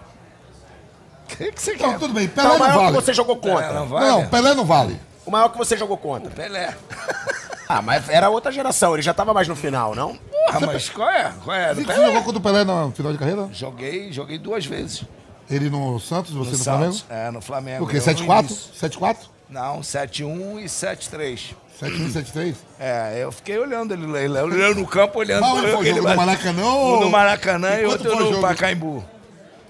[1.24, 1.98] O que, que você Então, quer?
[1.98, 2.96] tudo bem, Pelé o não maior vale.
[2.96, 3.72] que você jogou Pelé contra.
[3.72, 4.06] não vale?
[4.06, 5.00] Não, Pelé não vale.
[5.24, 6.30] O maior que você jogou contra.
[6.30, 6.74] Pelé.
[7.68, 10.14] Ah, mas era outra geração, ele já tava mais no final, não?
[10.16, 11.32] Porra, mas qual é?
[11.42, 11.68] Qual é?
[11.72, 12.06] Do Zico, Você Pelé?
[12.08, 13.48] jogou contra o Pelé no final de carreira?
[13.50, 15.04] Joguei, joguei duas vezes.
[15.48, 16.92] Ele no Santos, você no, No Flamengo?
[16.92, 17.06] Santos.
[17.08, 17.84] É, no Flamengo.
[17.84, 17.96] O quê?
[17.96, 18.38] Eu no 7-4?
[18.40, 18.88] início.
[18.90, 19.16] 7-4?
[19.48, 21.54] Não, 7-1 e 7-3.
[21.80, 22.54] 7-1, 7-3?
[22.78, 25.96] É, eu fiquei olhando ele, ele olhando no campo, olhando Mas onde foi o jogo?
[25.96, 28.42] No ba- Maracanã Um ou- no Maracanã e E outro foi o no jogo?
[28.42, 29.04] Pacaembu.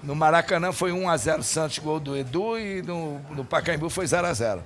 [0.01, 4.59] No Maracanã foi 1x0 Santos, gol do Edu, e no, no Pacaembu foi 0x0.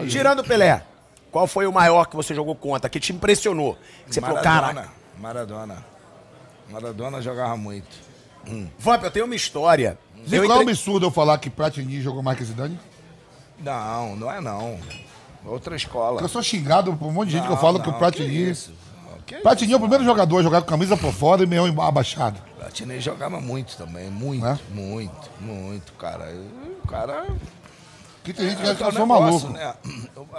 [0.00, 0.08] Aí.
[0.08, 0.82] Tirando o Pelé,
[1.30, 3.76] qual foi o maior que você jogou contra, que te impressionou?
[4.06, 4.88] Que você falou, cara,
[5.18, 5.84] Maradona.
[6.70, 8.08] Maradona jogava muito.
[8.78, 9.98] Vamp, eu tenho uma história.
[10.30, 12.78] Eu é um entre- absurdo eu falar que Platini jogou mais que Zidane?
[13.58, 14.78] Não, não é não.
[15.44, 16.20] Outra escola.
[16.20, 17.98] Eu sou xingado por um monte de gente que eu Não, falo que não, o
[17.98, 18.28] Platini...
[18.28, 18.72] que isso?
[19.26, 22.40] Que Platini é o primeiro jogador a jogar com camisa por fora e meião abaixado.
[22.58, 24.58] Platini jogava muito também, muito, É?
[24.70, 26.34] muito, muito, cara.
[26.82, 27.26] O cara
[28.32, 29.52] Tem gente que é acha que eu sou negócio, maluco.
[29.52, 29.74] né?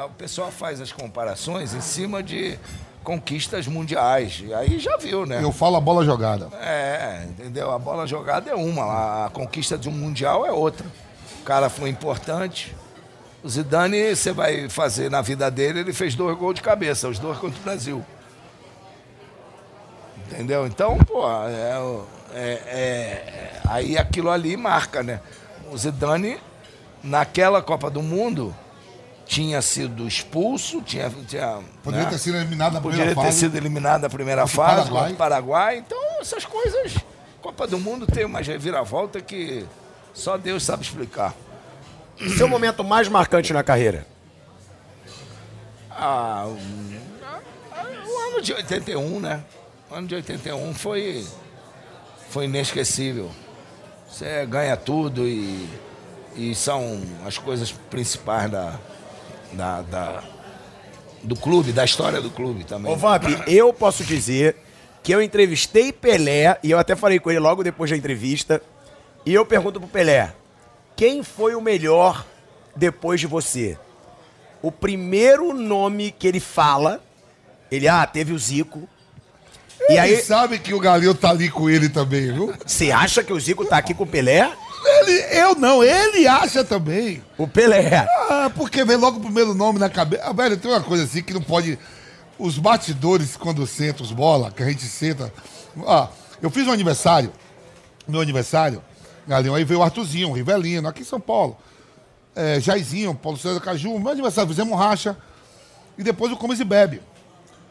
[0.05, 2.57] O, pessoal faz as comparações em cima de
[3.03, 4.41] conquistas mundiais.
[4.45, 5.39] E aí já viu, né?
[5.43, 6.49] Eu falo a bola jogada.
[6.61, 7.71] É, entendeu?
[7.71, 10.85] A bola jogada é uma, a conquista de um mundial é outra.
[11.41, 12.75] O cara foi importante.
[13.41, 17.17] O Zidane, você vai fazer na vida dele, ele fez dois gols de cabeça, os
[17.19, 18.05] dois contra o Brasil.
[20.27, 20.67] Entendeu?
[20.67, 25.21] Então, pô, é, o- é- é- aí aquilo ali marca, né?
[25.71, 26.37] O Zidane,
[27.03, 28.55] naquela Copa do Mundo,
[29.25, 31.09] tinha sido expulso, tinha.
[31.27, 32.11] tinha Poderia né?
[32.11, 33.39] ter sido eliminado na Poderia primeira ter fase.
[33.39, 34.99] sido eliminado na primeira fase Paraguai.
[35.01, 35.77] contra o Paraguai.
[35.77, 36.95] Então, essas coisas.
[37.41, 39.65] Copa do Mundo tem uma reviravolta que
[40.13, 41.33] só Deus sabe explicar.
[42.37, 44.05] Seu momento mais marcante na carreira?
[45.91, 49.43] Ah, o ano de 81, né?
[49.89, 51.25] O ano de 81 foi,
[52.29, 53.31] foi inesquecível.
[54.09, 55.67] Você ganha tudo e,
[56.39, 58.79] e são as coisas principais da,
[59.53, 60.23] da, da-
[61.23, 62.91] do clube, da história do clube também.
[62.91, 64.55] Ô, Vamp, eu posso dizer
[65.03, 68.61] que eu entrevistei Pelé, e eu até falei com ele logo depois da entrevista,
[69.25, 70.33] e eu pergunto pro Pelé,
[70.95, 72.25] quem foi o melhor
[72.75, 73.77] depois de você?
[74.61, 77.01] O primeiro nome que ele fala,
[77.71, 78.87] ele, ah, teve o Zico.
[79.89, 82.53] E Ele aí, sabe que o Galinho tá ali com ele também, viu?
[82.65, 84.51] você acha que o Zico tá aqui com o Pelé?
[84.85, 87.23] Ele, eu não, ele acha também.
[87.37, 88.07] O Pelé.
[88.29, 90.23] Ah, porque vem logo o primeiro nome na cabeça.
[90.25, 91.77] Ah, velho, tem uma coisa assim que não pode.
[92.37, 95.31] Os batidores, quando sentam os bola, que a gente senta.
[95.85, 96.07] Ah,
[96.41, 97.31] eu fiz um aniversário,
[98.07, 98.81] meu aniversário,
[99.27, 101.57] Galinho, aí veio o Arthurzinho, o Rivelino, aqui em São Paulo.
[102.35, 105.17] É, Jairzinho, Paulo César Caju, meu aniversário, fizemos um racha.
[105.97, 107.01] E depois o Comes e Bebe.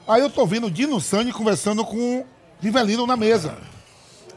[0.07, 2.27] Aí eu tô vendo o Dino Sani conversando com o
[2.61, 3.57] Rivelino na mesa.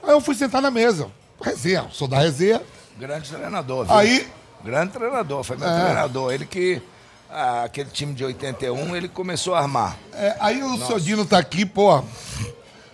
[0.02, 1.10] Aí eu fui sentar na mesa.
[1.42, 2.62] Resenha, sou da resenha.
[2.98, 3.96] Grande treinador, viu?
[3.96, 4.28] Aí
[4.64, 5.84] Grande treinador, foi meu É.
[5.86, 6.32] treinador.
[6.32, 6.82] Ele que,
[7.30, 9.98] ah, aquele time de 81, ele começou a armar.
[10.14, 12.04] É, aí o seu Dino tá aqui, pô.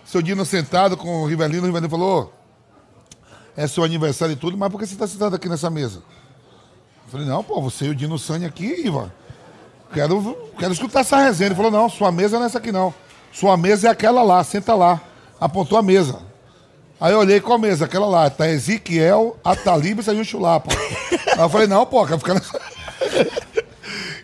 [0.06, 2.32] Seu Dino sentado com o Rivelino, o Rivelino falou:
[3.54, 5.98] é seu aniversário e tudo, mas por que você tá sentado aqui nessa mesa?
[7.04, 9.10] Eu falei, não, pô, você e o Dino Sani aqui, Ivan.
[9.92, 11.48] Quero, quero escutar essa resenha.
[11.48, 12.94] Ele falou, não, sua mesa não é essa aqui, não.
[13.32, 15.00] Sua mesa é aquela lá, senta lá.
[15.40, 16.20] Apontou a mesa.
[17.00, 18.28] Aí eu olhei qual a mesa, aquela lá.
[18.28, 20.70] Tá Ezequiel, Atalib e Sérgio Chulapa.
[21.32, 22.60] Aí eu falei, não, pô, ficar nessa.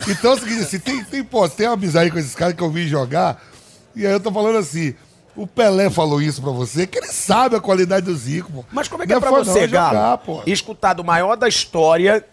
[0.07, 2.61] Então é o seguinte, assim, tem, tem, pô, tem uma amizade com esses caras que
[2.61, 3.43] eu vi jogar,
[3.95, 4.93] e aí eu tô falando assim,
[5.35, 8.65] o Pelé falou isso pra você, que ele sabe a qualidade do Zico, pô.
[8.71, 10.43] Mas como é que Não é pra fã, você, não, é jogar, Galo, pô.
[10.45, 12.23] escutar do maior da história,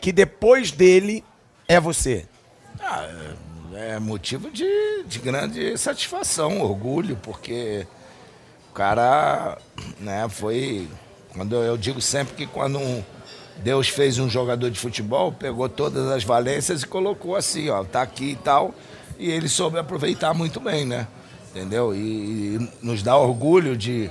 [0.00, 1.22] que depois dele
[1.66, 2.26] é você?
[3.74, 7.97] É motivo de, de grande satisfação, orgulho, porque o
[8.78, 9.58] cara,
[9.98, 10.86] né, foi.
[11.34, 13.02] Quando eu, digo sempre que quando um-
[13.56, 18.02] Deus fez um jogador de futebol, pegou todas as valências e colocou assim, ó, tá
[18.02, 18.72] aqui e tal,
[19.18, 21.08] e ele soube aproveitar muito bem, né?
[21.50, 21.92] Entendeu?
[21.92, 24.08] E, e nos dá orgulho de,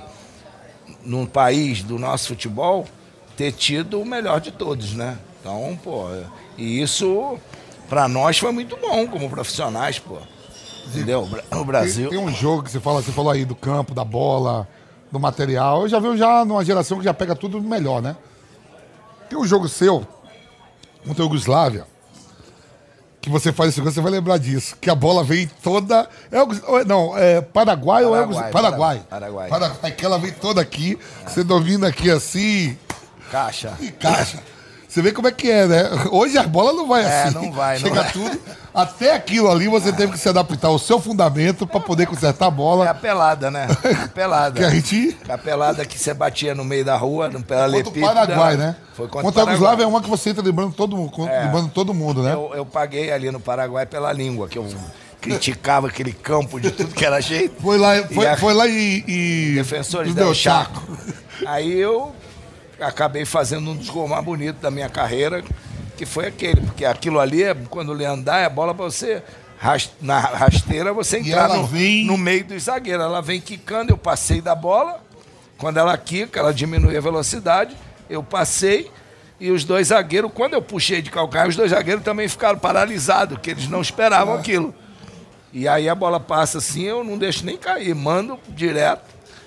[1.02, 2.86] num país do nosso futebol,
[3.38, 5.16] ter tido o melhor de todos, né?
[5.40, 6.08] Então, pô,
[6.58, 7.38] e isso
[7.88, 10.18] pra nós foi muito bom como profissionais, pô.
[10.88, 11.22] Entendeu?
[11.22, 12.10] O Bra- O Tem, Brasil.
[12.10, 14.66] tem um jogo que você fala, você falou aí do campo, da bola,
[15.12, 15.82] do material.
[15.82, 18.16] Eu já vi já numa geração que já pega tudo melhor, né?
[19.28, 20.06] Tem um jogo seu,
[21.06, 21.86] contra a Yugoslávia,
[23.20, 24.76] que você faz isso, você vai lembrar disso.
[24.80, 26.08] Que a bola vem toda.
[26.32, 29.02] É, é- não, é Paraguai, ou é Paraguai, Paraguai.
[29.10, 29.48] Paraguai.
[29.48, 29.92] Paraguai.
[29.92, 32.78] Que ela vem toda aqui, você domina aqui assim,
[33.30, 33.76] Caixa.
[33.80, 34.42] e caixa.
[34.98, 35.84] Você vê como é que é, né?
[36.10, 37.34] Hoje a bola não vai É, assim.
[37.34, 38.36] não vai, não Chega tudo.
[38.74, 42.48] Até aquilo ali você teve que se adaptar ao seu fundamento para poder consertar a
[42.48, 42.94] É a bola.
[42.94, 43.68] pelada, né?
[44.02, 44.58] A pelada.
[44.58, 45.16] Que a gente.
[45.28, 47.92] A pelada que você batia no meio da rua, no Contra o.
[48.00, 48.74] Paraguai, né?
[48.92, 49.84] Foi contra, Contra o Paraguai.
[49.84, 51.44] É uma que você entra lembrando todo, mundo- É.
[51.44, 52.32] lembrando todo mundo, né?
[52.32, 54.66] Eu, eu paguei ali no Paraguai pela língua, que eu
[55.20, 57.54] criticava aquele campo de tudo que era jeito.
[57.62, 59.04] Foi lá, foi, E a- foi lá e.
[59.06, 60.82] e Defensores deu Chaco.
[61.46, 62.12] Aí eu
[62.80, 65.42] acabei fazendo um dos gols mais bonitos da minha carreira,
[65.96, 69.22] que foi aquele, porque aquilo ali, é, quando ele andar, é bola pra você.
[70.00, 73.04] Na rasteira você E entrar ela no, vem- no meio dos zagueiros.
[73.04, 75.00] Ela vem quicando, eu passei da bola.
[75.58, 77.76] Quando ela quica, ela diminui a velocidade.
[78.08, 78.88] Eu passei
[79.40, 83.38] e os dois zagueiros, quando eu puxei de calcanhar, os dois zagueiros também ficaram paralisados,
[83.42, 84.72] que eles não esperavam aquilo.
[85.52, 89.02] E aí a bola passa assim, eu não deixo nem cair, mando direto.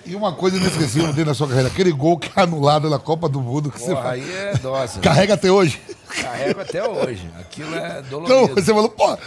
[0.05, 3.29] E uma coisa inesquecível dentro da sua carreira, aquele gol que é anulado na Copa
[3.29, 4.23] do Mundo que você Porra, faz.
[4.23, 4.95] aí é dose.
[4.97, 5.03] né?
[5.03, 5.79] Carrega até hoje.
[6.21, 7.29] Carrego até hoje.
[7.39, 8.55] Aquilo é Então, dolorido.
[8.55, 9.17] você falou, pô,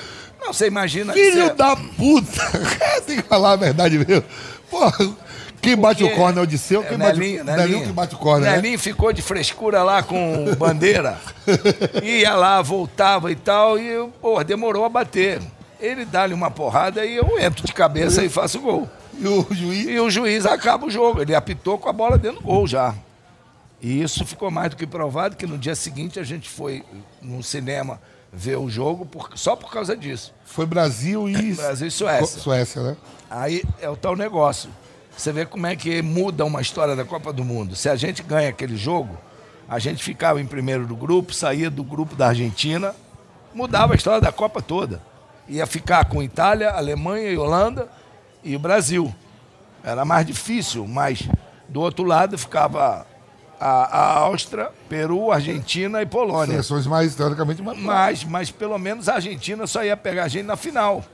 [0.44, 2.50] Não, você imagina filho você- da puta.
[3.06, 4.24] Tem que falar a verdade mesmo.
[4.70, 4.80] Pô,
[5.62, 7.68] quem bate o Porque corner é o Disseu, é quem bate Nelinho, o Nelinho.
[7.68, 8.56] Nelinho que bate o corner, né?
[8.56, 11.16] Nelinho ficou de frescura lá com bandeira.
[12.02, 15.40] Ia lá, voltava e tal, e pô, demorou a bater.
[15.80, 18.88] Ele dá-lhe uma porrada e eu entro de cabeça e faço gol.
[19.18, 19.86] E o juiz.
[19.88, 21.20] E o juiz acaba o jogo.
[21.22, 22.94] Ele apitou com a bola dentro do gol já.
[23.80, 26.82] E isso ficou mais do que provado que no dia seguinte a gente foi
[27.20, 28.00] no cinema
[28.32, 30.32] ver o jogo por- só por causa disso.
[30.44, 31.52] Foi Brasil e.
[31.54, 32.40] Brasil e Suécia.
[32.40, 32.96] Suécia, né?
[33.30, 34.70] Aí é o tal negócio.
[35.16, 37.76] Você vê como é que muda uma história da Copa do Mundo.
[37.76, 39.16] Se a gente ganha aquele jogo,
[39.68, 42.94] a gente ficava em primeiro do grupo, saía do grupo da Argentina,
[43.54, 45.00] mudava a história da Copa toda.
[45.48, 47.88] Ia ficar com Itália, Alemanha e Holanda
[48.44, 49.12] e o Brasil.
[49.82, 51.28] Era mais difícil, mas
[51.68, 53.06] do outro lado ficava
[53.60, 56.62] a, a Áustria, Peru, Argentina e Polônia.
[56.62, 57.78] Seleções mais, teoricamente, mais.
[57.78, 61.04] Mas, mas pelo menos a Argentina só ia pegar a gente na final.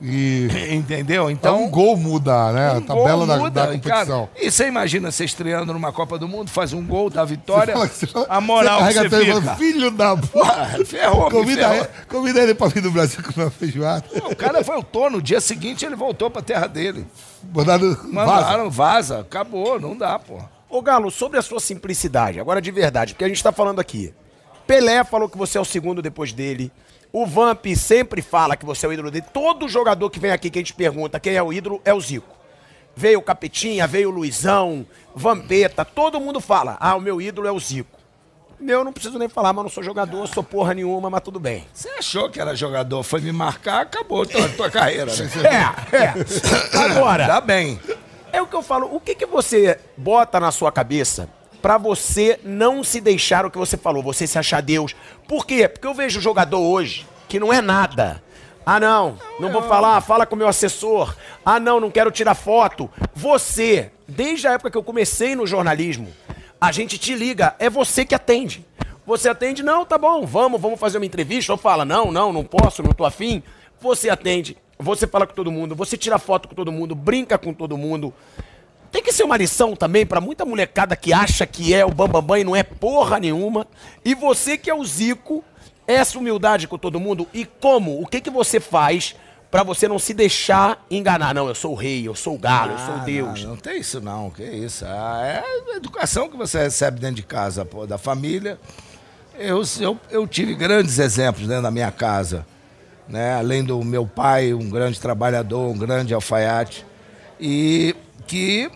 [0.00, 1.30] E Entendeu?
[1.30, 2.72] então, um gol muda, né?
[2.72, 4.26] um a tabela gol da, muda, da e, competição.
[4.26, 7.74] Cara, e você imagina você estreando numa Copa do Mundo, faz um gol, dá vitória,
[7.86, 9.42] Você fala- a moral você que carrega você fica.
[9.42, 10.28] fala, filho da puta.
[10.32, 11.76] Porra, ferrou, Convida, ferrou.
[11.76, 14.04] ele- convida ele pra vir do Brasil comer uma feijoada.
[14.28, 17.06] O cara voltou, no dia seguinte ele voltou pra terra dele.
[17.54, 18.08] Mandado vaza.
[18.08, 19.20] Mandaram, vaza.
[19.20, 20.38] acabou, não dá, pô.
[20.68, 24.12] Ô Galo, sobre a sua simplicidade, agora de verdade, porque a gente tá falando aqui.
[24.66, 26.72] Pelé falou que você é o segundo depois dele.
[27.12, 29.26] O Vamp sempre fala que você é o ídolo dele.
[29.32, 32.00] Todo jogador que vem aqui que a gente pergunta quem é o ídolo é o
[32.00, 32.34] Zico.
[32.96, 37.52] Veio o Capetinha, veio o Luizão, Vampeta, todo mundo fala: ah, o meu ídolo é
[37.52, 38.00] o Zico.
[38.58, 41.66] Meu, não preciso nem falar, mas não sou jogador, sou porra nenhuma, mas tudo bem.
[41.74, 45.74] Você achou que era jogador, foi me marcar, acabou a tua, tua carreira, né?
[45.92, 46.78] É, é.
[46.78, 47.80] Agora, Tá bem.
[48.32, 48.88] É o que eu falo.
[48.94, 51.28] O que, que você bota na sua cabeça
[51.62, 54.94] pra você não se deixar o que você falou, você se achar Deus?
[55.28, 55.68] Por quê?
[55.68, 58.22] Porque eu vejo jogador hoje que não é nada.
[58.66, 61.16] Ah, não, não vou falar, fala com o meu assessor.
[61.44, 62.90] Ah, não, não quero tirar foto.
[63.14, 66.08] Você, desde a época que eu comecei no jornalismo,
[66.60, 68.64] a gente te liga, é você que atende.
[69.04, 71.52] Você atende, não, tá bom, vamos, vamos fazer uma entrevista.
[71.52, 73.42] Ou fala, não, não, não posso, não tô afim.
[73.80, 77.52] Você atende, você fala com todo mundo, você tira foto com todo mundo, brinca com
[77.52, 78.14] todo mundo.
[79.12, 82.44] Que ser uma lição também pra muita molecada que acha que é o Bambambam e
[82.44, 83.66] não é porra nenhuma.
[84.02, 85.44] E você que é o Zico,
[85.86, 87.28] essa humildade com todo mundo.
[87.34, 88.00] E como?
[88.00, 89.14] O que, que você faz
[89.50, 91.34] pra você não se deixar enganar?
[91.34, 93.42] Não, eu sou o rei, eu sou o galo, eu sou Ah, Deus.
[93.42, 94.86] Não, não tem isso não, que isso.
[94.86, 98.58] Ah, é a educação que você recebe dentro de casa, pô, da família.
[99.38, 102.46] Eu, eu, eu tive grandes exemplos dentro da minha casa.
[103.06, 103.34] Né?
[103.34, 106.86] Além do meu pai, um grande trabalhador, um grande alfaiate.
[107.38, 107.94] E
[108.26, 108.70] que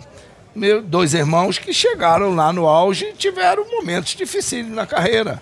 [0.57, 5.41] meu, dois irmãos que chegaram lá no auge e tiveram momentos difíceis na carreira.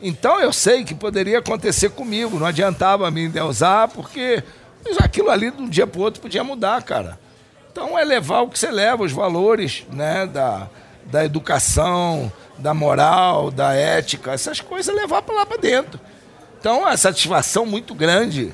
[0.00, 4.42] Então eu sei que poderia acontecer comigo, não adiantava me endeusar, porque
[4.98, 7.18] aquilo ali de um dia para o outro podia mudar, cara.
[7.70, 10.68] Então é levar o que você leva, os valores né, da,
[11.04, 16.00] da educação, da moral, da ética, essas coisas, levar para lá para dentro.
[16.58, 18.52] Então a satisfação muito grande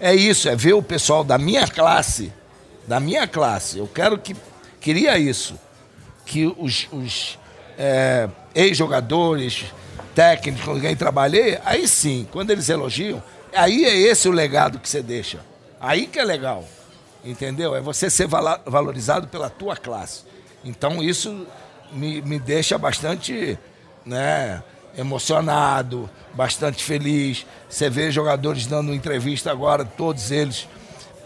[0.00, 2.32] é isso, é ver o pessoal da minha classe,
[2.86, 3.78] da minha classe.
[3.78, 4.36] Eu quero que,
[4.84, 5.58] queria isso,
[6.26, 7.38] que os, os
[7.78, 9.64] é, ex-jogadores,
[10.14, 13.22] técnicos com quem trabalhei, aí sim, quando eles elogiam,
[13.54, 15.40] aí é esse o legado que você deixa.
[15.80, 16.66] Aí que é legal.
[17.24, 17.74] Entendeu?
[17.74, 20.24] É você ser valorizado pela tua classe.
[20.62, 21.46] Então isso
[21.90, 23.58] me, me deixa bastante
[24.04, 24.62] né,
[24.98, 27.46] emocionado, bastante feliz.
[27.70, 30.68] Você vê jogadores dando entrevista agora, todos eles,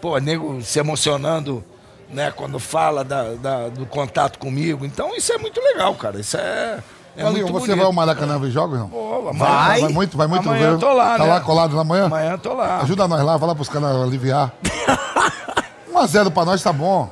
[0.01, 1.64] pô, nego se emocionando
[2.10, 4.85] né, quando fala da, da- do contato comigo.
[4.85, 6.18] Então isso é muito legal, cara.
[6.20, 6.78] Isso é,
[7.16, 7.76] é muito você bonito.
[7.76, 8.89] vai ao Maracanã ver jogos, não?
[8.89, 9.80] Pô, amanhã- Vai.
[9.82, 10.72] Vai muito, vai muito Amanhã ver.
[10.74, 11.30] eu tô lá, Tá né?
[11.30, 12.05] lá colado na manhã?
[12.06, 12.80] Amanhã eu tô lá.
[12.80, 14.52] Ajuda nós lá, fala pros caras aliviar.
[15.93, 17.10] 1x0 pra nós tá bom.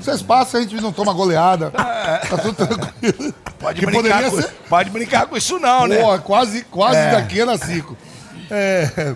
[0.00, 1.70] Vocês passam, a gente não toma goleada.
[1.70, 3.34] Tá tudo tranquilo.
[3.58, 5.98] Pode Que brincar, com, ser- pode brincar com isso não, né?
[6.00, 7.10] Porra, quase, quase É.
[7.12, 7.96] daqui era cinco.
[8.50, 9.14] É,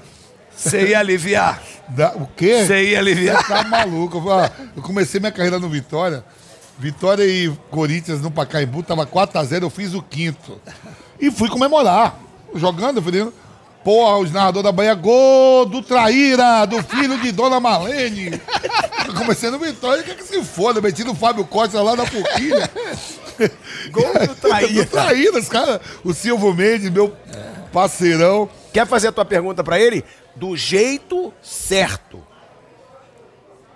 [0.56, 1.60] Você ia aliviar.
[1.88, 2.64] da- o quê?
[2.66, 3.42] Você ia aliviar.
[3.44, 4.22] Você tá maluco.
[4.76, 6.24] Eu, comecei minha carreira no Vitória.
[6.78, 10.60] Vitória e Corinthians no Pacaembu, tava 4x0, eu fiz o quinto.
[11.20, 12.18] E fui comemorar.
[12.54, 13.26] Jogando, eu falei,
[13.82, 18.38] porra, os narradores da Bahia, gol do Traíra, do filho de Dona Marlene.
[19.06, 22.68] Eu comecei no Vitória, que que se foda, metido o Fábio Costa lá na Pouquinha.
[23.90, 24.84] Gol do Traíra.
[24.84, 27.14] do Traíra, os caras, o Silvio Mendes, meu
[27.72, 28.48] parceirão.
[28.72, 30.04] Quer fazer a tua pergunta pra ele?
[30.36, 32.22] Do jeito certo.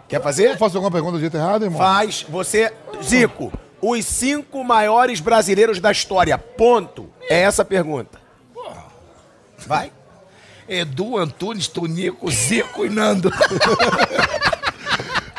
[0.09, 0.51] Quer fazer?
[0.51, 1.79] Eu faço alguma pergunta do jeito errado, irmão?
[1.79, 2.25] Faz.
[2.29, 2.73] Você.
[3.03, 6.37] Zico, os cinco maiores brasileiros da história.
[6.37, 7.09] Ponto.
[7.29, 8.21] É essa a pergunta.
[9.67, 9.93] Vai.
[10.69, 13.31] Edu, Antunes, Tonico, Zico e Nando.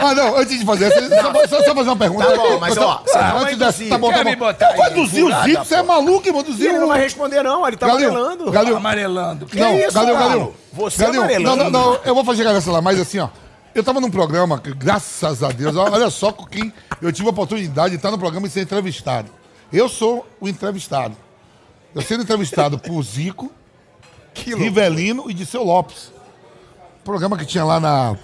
[0.01, 2.25] Ah, não, antes de fazer essa, só, só, só fazer uma pergunta.
[2.25, 3.89] Tá bom, mas, ó, você não vai antes dessa, induzir.
[3.89, 4.45] tá bom, Quer tá me bom.
[4.45, 7.67] botar Vai induzir o Zico, você é maluco, irmão, induzir ele não vai responder, não.
[7.67, 8.51] Ele tá amarelando.
[8.51, 8.77] Galinho.
[8.77, 9.45] Amarelando.
[9.45, 10.17] Que isso, Galil?
[10.17, 10.55] Galil.
[10.73, 11.63] Você Galil, amarelando.
[11.63, 13.29] Não, não, não, eu vou chegar nessa lá, mas assim, ó.
[13.73, 17.31] Eu tava num programa, que, graças a Deus, olha só com quem eu tive a
[17.31, 19.29] oportunidade de estar no programa e ser entrevistado.
[19.71, 21.15] Eu sou o entrevistado.
[21.95, 23.49] Eu sendo entrevistado por Zico,
[24.33, 26.11] Rivelino e Disseu Lopes.
[27.03, 28.17] Programa que tinha lá na.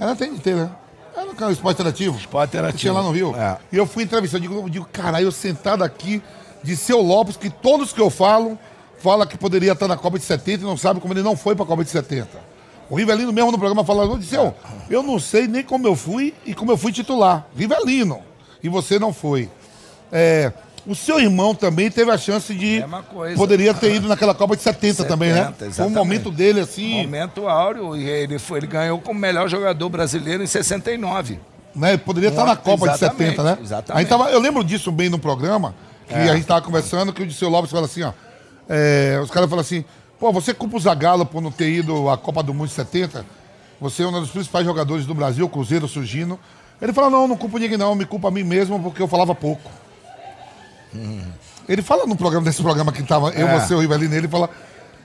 [0.00, 0.70] Era TNT, né?
[1.14, 2.16] Era no canal Esporte Interativo.
[2.16, 2.78] Esporte Interativo.
[2.78, 3.36] Tinha lá no Rio.
[3.36, 3.58] É.
[3.70, 4.42] E eu fui entrevistado.
[4.42, 6.22] Eu digo, eu digo, caralho, eu sentado aqui,
[6.62, 8.58] Disseu Lopes, que todos que eu falo,
[8.98, 11.54] fala que poderia estar na Copa de 70 e não sabe como ele não foi
[11.54, 12.28] pra Copa de 70.
[12.88, 14.54] O Rivelino mesmo no programa falou, Disseu,
[14.88, 17.46] eu não sei nem como eu fui e como eu fui titular.
[17.54, 18.20] Rivelino.
[18.62, 19.50] E você não foi.
[20.10, 20.52] É,
[20.90, 22.84] O seu irmão também teve a chance de.
[23.08, 23.36] Coisa.
[23.36, 25.44] Poderia ter ido naquela Copa de 70, também, né?
[25.44, 25.96] 70, Foi um exatamente.
[25.98, 27.02] momento dele assim.
[27.02, 31.38] Momento áureo, e ele, foi, ele ganhou como melhor jogador brasileiro em 69.
[31.76, 31.96] né?
[31.96, 33.58] Poderia estar na Copa de Exatamente, 70, né?
[33.62, 34.08] exatamente.
[34.08, 35.74] Tava, eu lembro disso bem no programa,
[36.08, 36.28] que É.
[36.28, 38.12] a gente tava conversando, que o Disseu Lopes fala assim, ó.
[38.68, 39.84] é, os caras falam assim,
[40.18, 43.24] pô, você culpa o Zagallo por não ter ido à Copa do Mundo de 70?
[43.80, 46.36] Você é um dos principais jogadores do Brasil, Cruzeiro surgindo.
[46.82, 49.36] Ele fala, não, não culpo ninguém não, me culpa a mim mesmo porque eu falava
[49.36, 49.70] pouco.
[51.68, 53.50] Ele fala no programa, desse programa que tava eu, Hum.
[53.50, 53.60] É.
[53.60, 54.50] você, o Rivelino, ele fala...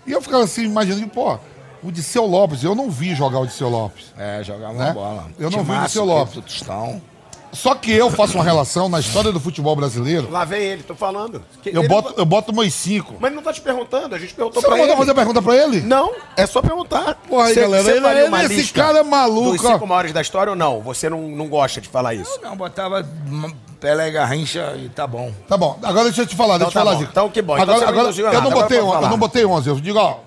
[0.07, 1.37] E eu ficava assim, imaginando, pô,
[1.83, 4.13] o Disseu Lopes, eu não vi jogar o Disseu Lopes.
[4.17, 4.85] É, jogava Né?
[4.85, 5.27] uma bola.
[5.39, 6.43] Eu não vi o Liceu Lopes.
[6.43, 7.01] Tostão.
[7.51, 10.29] Só que eu faço uma relação na história do futebol brasileiro.
[10.29, 11.41] Lá vem ele, tô falando.
[11.65, 13.15] Eu ele boto, não- eu boto meus cinco.
[13.19, 14.91] Mas ele não tá te perguntando, a gente perguntou Você pra não ele.
[14.91, 15.81] mandou fazer pergunta pra ele?
[15.81, 17.15] Não, é só perguntar.
[17.29, 19.87] Porra aí, Cê- galera, cê ele- ele- uma esse lista cara é maluco, Dos cinco
[19.87, 20.81] maiores da história ou não?
[20.81, 22.39] Você não, não gosta de falar isso?
[22.43, 25.31] Não, botava hum, Pelé Garrincha e tá bom.
[25.47, 26.99] Tá bom, agora deixa eu te falar, deixa eu Então te tá falar, bom.
[26.99, 27.11] Zico.
[27.11, 29.01] Então que bom, então Agora, você não agora, elogiou eu, nada, não agora botei, on-
[29.03, 30.17] eu não botei 11, eu digo, ó,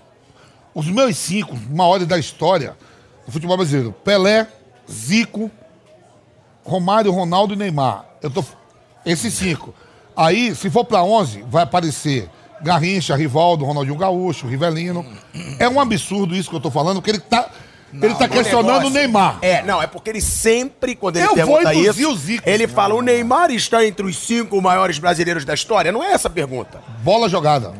[0.74, 2.74] os meus cinco maiores da história
[3.26, 4.46] do futebol brasileiro, Pelé,
[4.90, 5.50] Zico,
[6.68, 8.04] Romário, Ronaldo e Neymar.
[8.22, 8.44] Eu tô,
[9.04, 9.74] esses cinco.
[10.16, 12.28] Aí, se for pra 11, vai aparecer
[12.60, 15.04] Garrincha, Rivaldo, Ronaldinho Gaúcho, Rivelino.
[15.58, 17.48] É um absurdo isso que eu tô falando, porque ele tá,
[17.92, 19.38] ele tá O questionando o negócio- Neymar.
[19.40, 22.42] É, não, é porque ele sempre, quando ele Eu pergunta isso, o Zico.
[22.48, 25.92] ele fala, o Neymar está entre os cinco maiores brasileiros da história?
[25.92, 26.82] Não é essa a pergunta.
[27.04, 27.72] Bola jogada.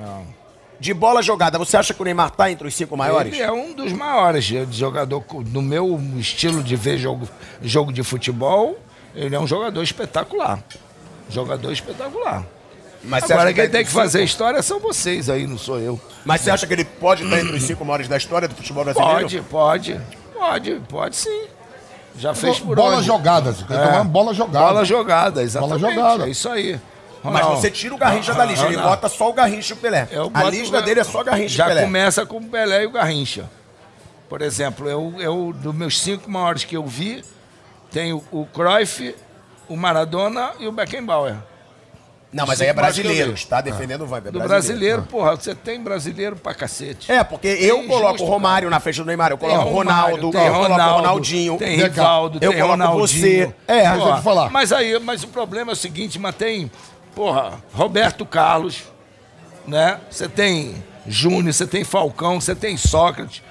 [0.81, 3.33] De bola jogada, você acha que o Neymar tá entre os cinco maiores?
[3.33, 5.25] Ele é um dos maiores jogador.
[5.51, 7.29] No meu estilo de ver jogo,
[7.61, 8.79] jogo de futebol,
[9.15, 10.63] ele é um jogador espetacular.
[11.29, 12.45] Jogador espetacular.
[13.03, 16.01] Mas Agora quem tá tem que fazer história são vocês aí, não sou eu.
[16.25, 18.85] Mas você acha que ele pode estar entre os cinco maiores da história do futebol
[18.85, 19.21] brasileiro?
[19.21, 20.01] Pode, pode.
[20.35, 21.47] Pode, pode sim.
[22.19, 23.07] Já fez por bola onde?
[23.07, 23.55] jogada.
[23.71, 24.05] É.
[24.05, 24.67] bola jogada.
[24.67, 25.81] Bola jogada, exatamente.
[25.81, 26.27] jogada.
[26.27, 26.81] É isso aí.
[27.23, 30.09] Mas você tira o Garrincha da lista, ele bota só o Garrincha e o Pelé.
[30.35, 31.83] A lista o- dele é só Garrincha Já e Pelé.
[31.83, 33.49] começa com o Pelé e o Garrincha.
[34.29, 37.25] Por exemplo, eu, eu dos meus cinco maiores que eu vi,
[37.91, 39.15] tenho o Cruyff,
[39.69, 41.37] o Maradona e o Beckenbauer.
[42.31, 44.31] Não, mas aí é brasileiro, está defendendo o Weber.
[44.31, 47.11] Do brasileiro, porra, você tem brasileiro pra cacete.
[47.11, 50.31] É, porque eu Tem coloco o Romário na frente do Neymar, eu coloco o Ronaldo,
[50.31, 51.57] tem eu coloco o Ronaldinho.
[51.57, 53.51] tem Rivaldo, eu tem coloco você.
[53.67, 54.51] É, deixa eu falar.
[54.51, 56.71] Mas aí, mas o problema é o seguinte, mas tem,
[57.19, 58.85] porra, Roberto Carlos,
[59.67, 59.99] né?
[60.09, 63.43] Você tem Júnior, você tem Falcão, você tem Sócrates.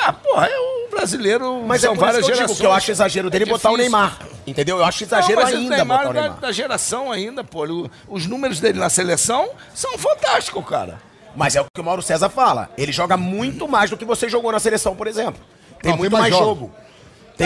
[0.00, 2.58] Ah, porra, é o brasileiro, Mas são é por isso várias que eu gerações.
[2.60, 3.76] que eu acho exagero dele É botar o.
[3.76, 4.18] Neymar.
[4.46, 4.78] Entendeu?
[4.78, 6.40] Eu acho Não, exagero mas o ainda Neymar botar o da, Neymar.
[6.40, 7.64] da geração ainda, pô.
[7.66, 11.00] O- Os números dele na seleção são fantásticos, cara.
[11.36, 12.70] Mas é o que o Mauro César fala.
[12.76, 15.40] Ele joga muito mais do que você jogou na seleção, por exemplo.
[15.80, 16.44] Tem Não, muito mais mais jogo.
[16.66, 16.74] jogo.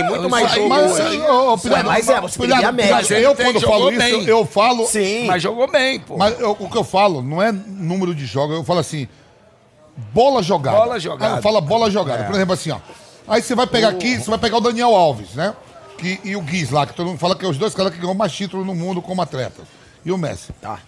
[0.02, 1.18] Tem muito mais jogo Mas, hoje.
[1.22, 2.94] ô, ô, Pilhado, mas é, você tem que Pilhado, média.
[2.94, 4.24] Mas Eu, tem- quando jogou falo isso, bem.
[4.26, 4.86] eu falo.
[4.86, 5.26] Sim.
[5.26, 6.16] Mas jogou bem, pô.
[6.16, 9.08] Mas eu- o que eu falo não é número de jogos, eu falo assim,
[10.12, 10.76] bola jogada.
[10.78, 11.32] Bola jogada.
[11.34, 12.22] Aí eu falo bola jogada.
[12.22, 12.26] É.
[12.26, 12.78] Por exemplo, assim, ó.
[13.28, 15.54] Aí você vai pegar aqui, você vai pegar o Daniel Alves, né?
[15.98, 17.98] Que, e o Guiz lá, que todo mundo fala que é os dois caras que
[17.98, 19.64] ganham mais títulos no mundo como atletas.
[20.04, 20.52] E o Messi.
[20.60, 20.78] Tá.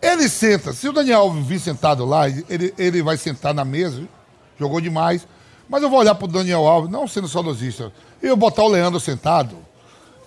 [0.00, 4.02] Ele senta, se o Daniel Alves vir sentado lá, ele, ele vai sentar na mesa,
[4.58, 5.26] jogou demais.
[5.68, 7.92] Mas eu vou olhar pro Daniel Alves, não sendo saudosista,
[8.28, 9.56] eu botar o Leandro sentado,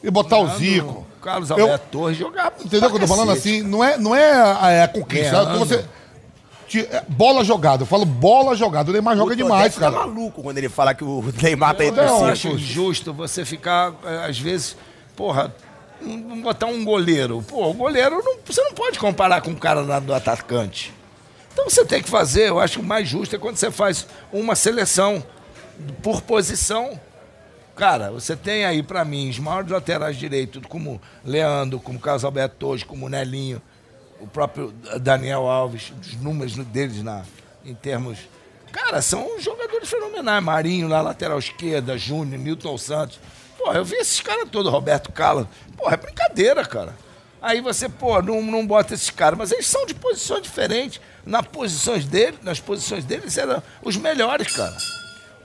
[0.04, 1.06] e botar o Zico.
[1.18, 2.56] O Carlos Eu- Alberto Torres jogava.
[2.64, 3.62] Entendeu o que eu tô falando assim?
[3.62, 5.42] Não é, não é a, é a conquista.
[5.42, 5.56] Leandro.
[5.56, 5.58] É
[6.70, 7.84] você, é bola jogada.
[7.84, 8.90] Eu falo bola jogada.
[8.90, 9.92] O Neymar joga O demais, cara.
[9.92, 12.26] Tá maluco quando ele fala que o Neymar tá entre Eu cinco.
[12.26, 14.76] acho injusto você ficar, eh, às vezes,
[15.16, 15.54] porra,
[16.02, 17.42] um- botar um goleiro.
[17.48, 20.94] Pô, o goleiro, não- você não pode comparar com o cara do atacante.
[21.54, 24.08] Então você tem que fazer, eu acho que o mais justo é quando você faz
[24.34, 25.24] uma seleção
[26.02, 27.00] por posição.
[27.76, 32.56] Cara, você tem aí pra mim os maiores laterais direitos, como Leandro, como Carlos Alberto
[32.58, 33.62] Torres, como Nelinho,
[34.20, 34.72] o próprio
[35.02, 37.24] Daniel Alves, os números deles na,
[37.66, 38.20] em termos.
[38.72, 40.44] Cara, são jogadores fenomenais.
[40.44, 43.20] Marinho na lateral esquerda, Júnior, Milton Santos.
[43.58, 45.48] Pô, eu vi esses caras todos, Roberto Carlos.
[45.76, 46.96] Pô, é brincadeira, cara.
[47.42, 51.02] Aí você, pô, não, não bota esses caras, mas eles são de posições diferentes.
[51.26, 54.76] Na posições dele, nas posições deles eram os melhores, cara.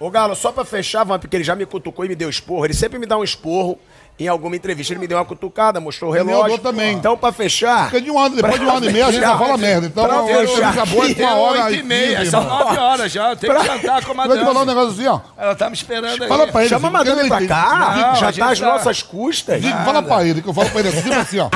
[0.00, 2.64] Ô Galo, só pra fechar, Van, porque ele já me cutucou e me deu esporro.
[2.64, 3.78] Ele sempre me dá um esporro
[4.18, 4.92] em alguma entrevista.
[4.92, 6.48] Ele me deu uma cutucada, mostrou o relógio.
[6.48, 6.94] deu também.
[6.94, 7.84] Então, pra fechar.
[7.90, 9.86] Porque de um ano, depois de um ano e meio a gente já fala merda.
[9.88, 13.30] Então, Pra fechar é aqui, uma hora oito e meia, são nove horas já.
[13.30, 14.66] Eu tenho que jantar com a Eu vou te falar um madame.
[14.66, 15.20] negócio assim, ó.
[15.36, 16.28] Ela tá me esperando aí.
[16.28, 16.68] Fala pra ele.
[16.68, 17.96] Chama a madame pra cá.
[17.96, 19.64] Não, já tá às é tá- nossas custas.
[19.84, 21.50] Fala pra ele, que eu falo pra ele assim, tipo assim, ó.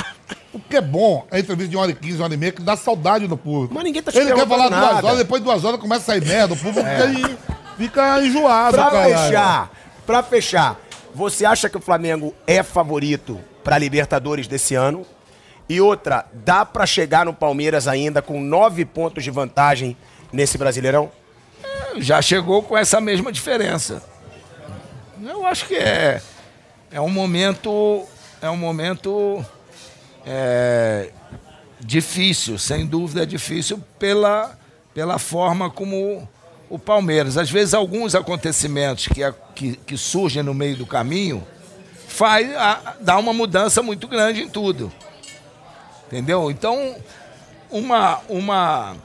[0.53, 2.53] O que é bom é entrevista de uma hora e quinze, uma hora e meia,
[2.53, 3.73] que dá saudade no público.
[3.73, 5.07] Mas ninguém tá te Ele quer falar perguntando duas nada.
[5.07, 7.39] horas, depois de duas horas começa a sair merda, o público fica,
[7.83, 9.19] fica enjoado, Pra caralho.
[9.19, 9.71] fechar,
[10.07, 10.81] pra fechar,
[11.13, 15.05] você acha que o Flamengo é favorito pra Libertadores desse ano?
[15.69, 19.97] E outra, dá pra chegar no Palmeiras ainda com nove pontos de vantagem
[20.33, 21.11] nesse Brasileirão?
[21.97, 24.01] Já chegou com essa mesma diferença.
[25.21, 26.21] Eu acho que é,
[26.91, 28.05] é um momento.
[28.41, 29.45] É um momento
[30.27, 31.11] é,
[31.81, 34.59] difícil, sem dúvida é difícil, pela,
[34.93, 36.29] pela forma como
[36.73, 37.37] o Palmeiras.
[37.37, 39.21] Às vezes alguns acontecimentos que,
[39.55, 41.47] que, que surgem no meio do caminho
[42.09, 44.91] faz a, dá uma mudança muito grande em tudo.
[46.07, 46.51] Entendeu?
[46.51, 46.97] Então,
[47.71, 48.97] uma, uma,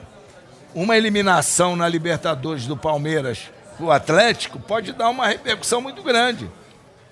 [0.73, 3.49] uma eliminação na Libertadores do Palmeiras
[3.80, 6.49] o Atlético pode dar uma repercussão muito grande.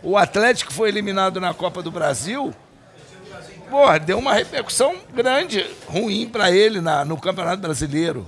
[0.02, 2.56] O Atlético foi eliminado na Copa do Brasil,
[3.69, 8.26] porra, deu uma repercussão grande, ruim para ele na, no Campeonato Brasileiro.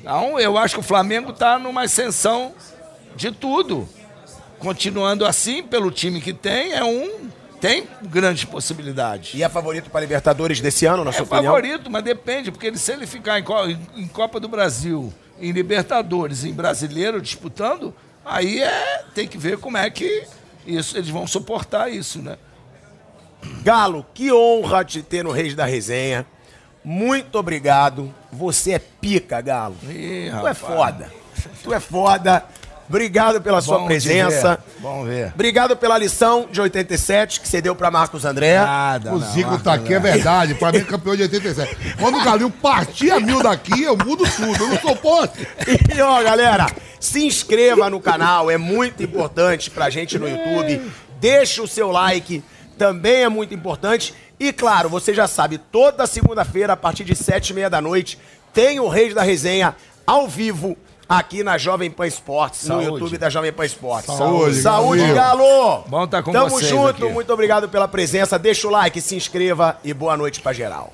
[0.00, 2.54] Então, eu acho que o Flamengo está numa ascensão
[3.16, 3.88] de tudo.
[4.58, 7.28] Continuando assim, pelo time que tem, é um.
[7.60, 9.34] Tem grandes possibilidades.
[9.34, 11.44] E é favorito para Libertadores desse ano, na é sua opinião?
[11.44, 13.44] É favorito, mas depende, porque ele, se ele ficar em,
[13.96, 17.92] em Copa do Brasil, em Libertadores, em Brasileiro disputando,
[18.24, 20.24] aí é, tem que ver como é que
[20.64, 22.36] isso, eles vão suportar isso, né?
[23.62, 26.26] Galo, que honra te ter no Reis da Resenha.
[26.88, 28.14] Muito obrigado.
[28.32, 29.76] Você é pica, Galo.
[29.90, 30.50] Ih, tu rapaz.
[30.50, 31.12] é foda.
[31.62, 32.44] Tu é foda.
[32.88, 34.56] Obrigado pela sua Bom presença.
[34.56, 34.80] Ver.
[34.80, 35.32] Bom ver.
[35.34, 38.58] Obrigado pela lição de 87 que você deu pra Marcos André.
[38.58, 40.54] Nada, O não, Zico Marcos tá aqui, é verdade.
[40.54, 41.76] Pra mim, campeão de 87.
[42.00, 44.64] Quando o Galinho partir a mil daqui, eu mudo tudo.
[44.64, 45.46] Eu não sou poste.
[45.94, 50.90] E ó, galera, se inscreva no canal, é muito importante pra gente no YouTube.
[51.20, 52.42] Deixa o seu like,
[52.78, 54.14] também é muito importante.
[54.38, 58.18] E claro, você já sabe, toda segunda-feira, a partir de sete e meia da noite,
[58.54, 59.74] tem o Reis da Resenha
[60.06, 60.76] ao vivo
[61.08, 62.86] aqui na Jovem Pan Esportes, no Saúde.
[62.86, 64.14] YouTube da Jovem Pan Esportes.
[64.14, 65.42] Saúde, Saúde, Galo.
[65.44, 65.84] Galo!
[65.88, 67.12] Bom tá com Tamo junto, aqui.
[67.12, 68.38] muito obrigado pela presença.
[68.38, 70.92] Deixa o like, se inscreva e boa noite pra geral.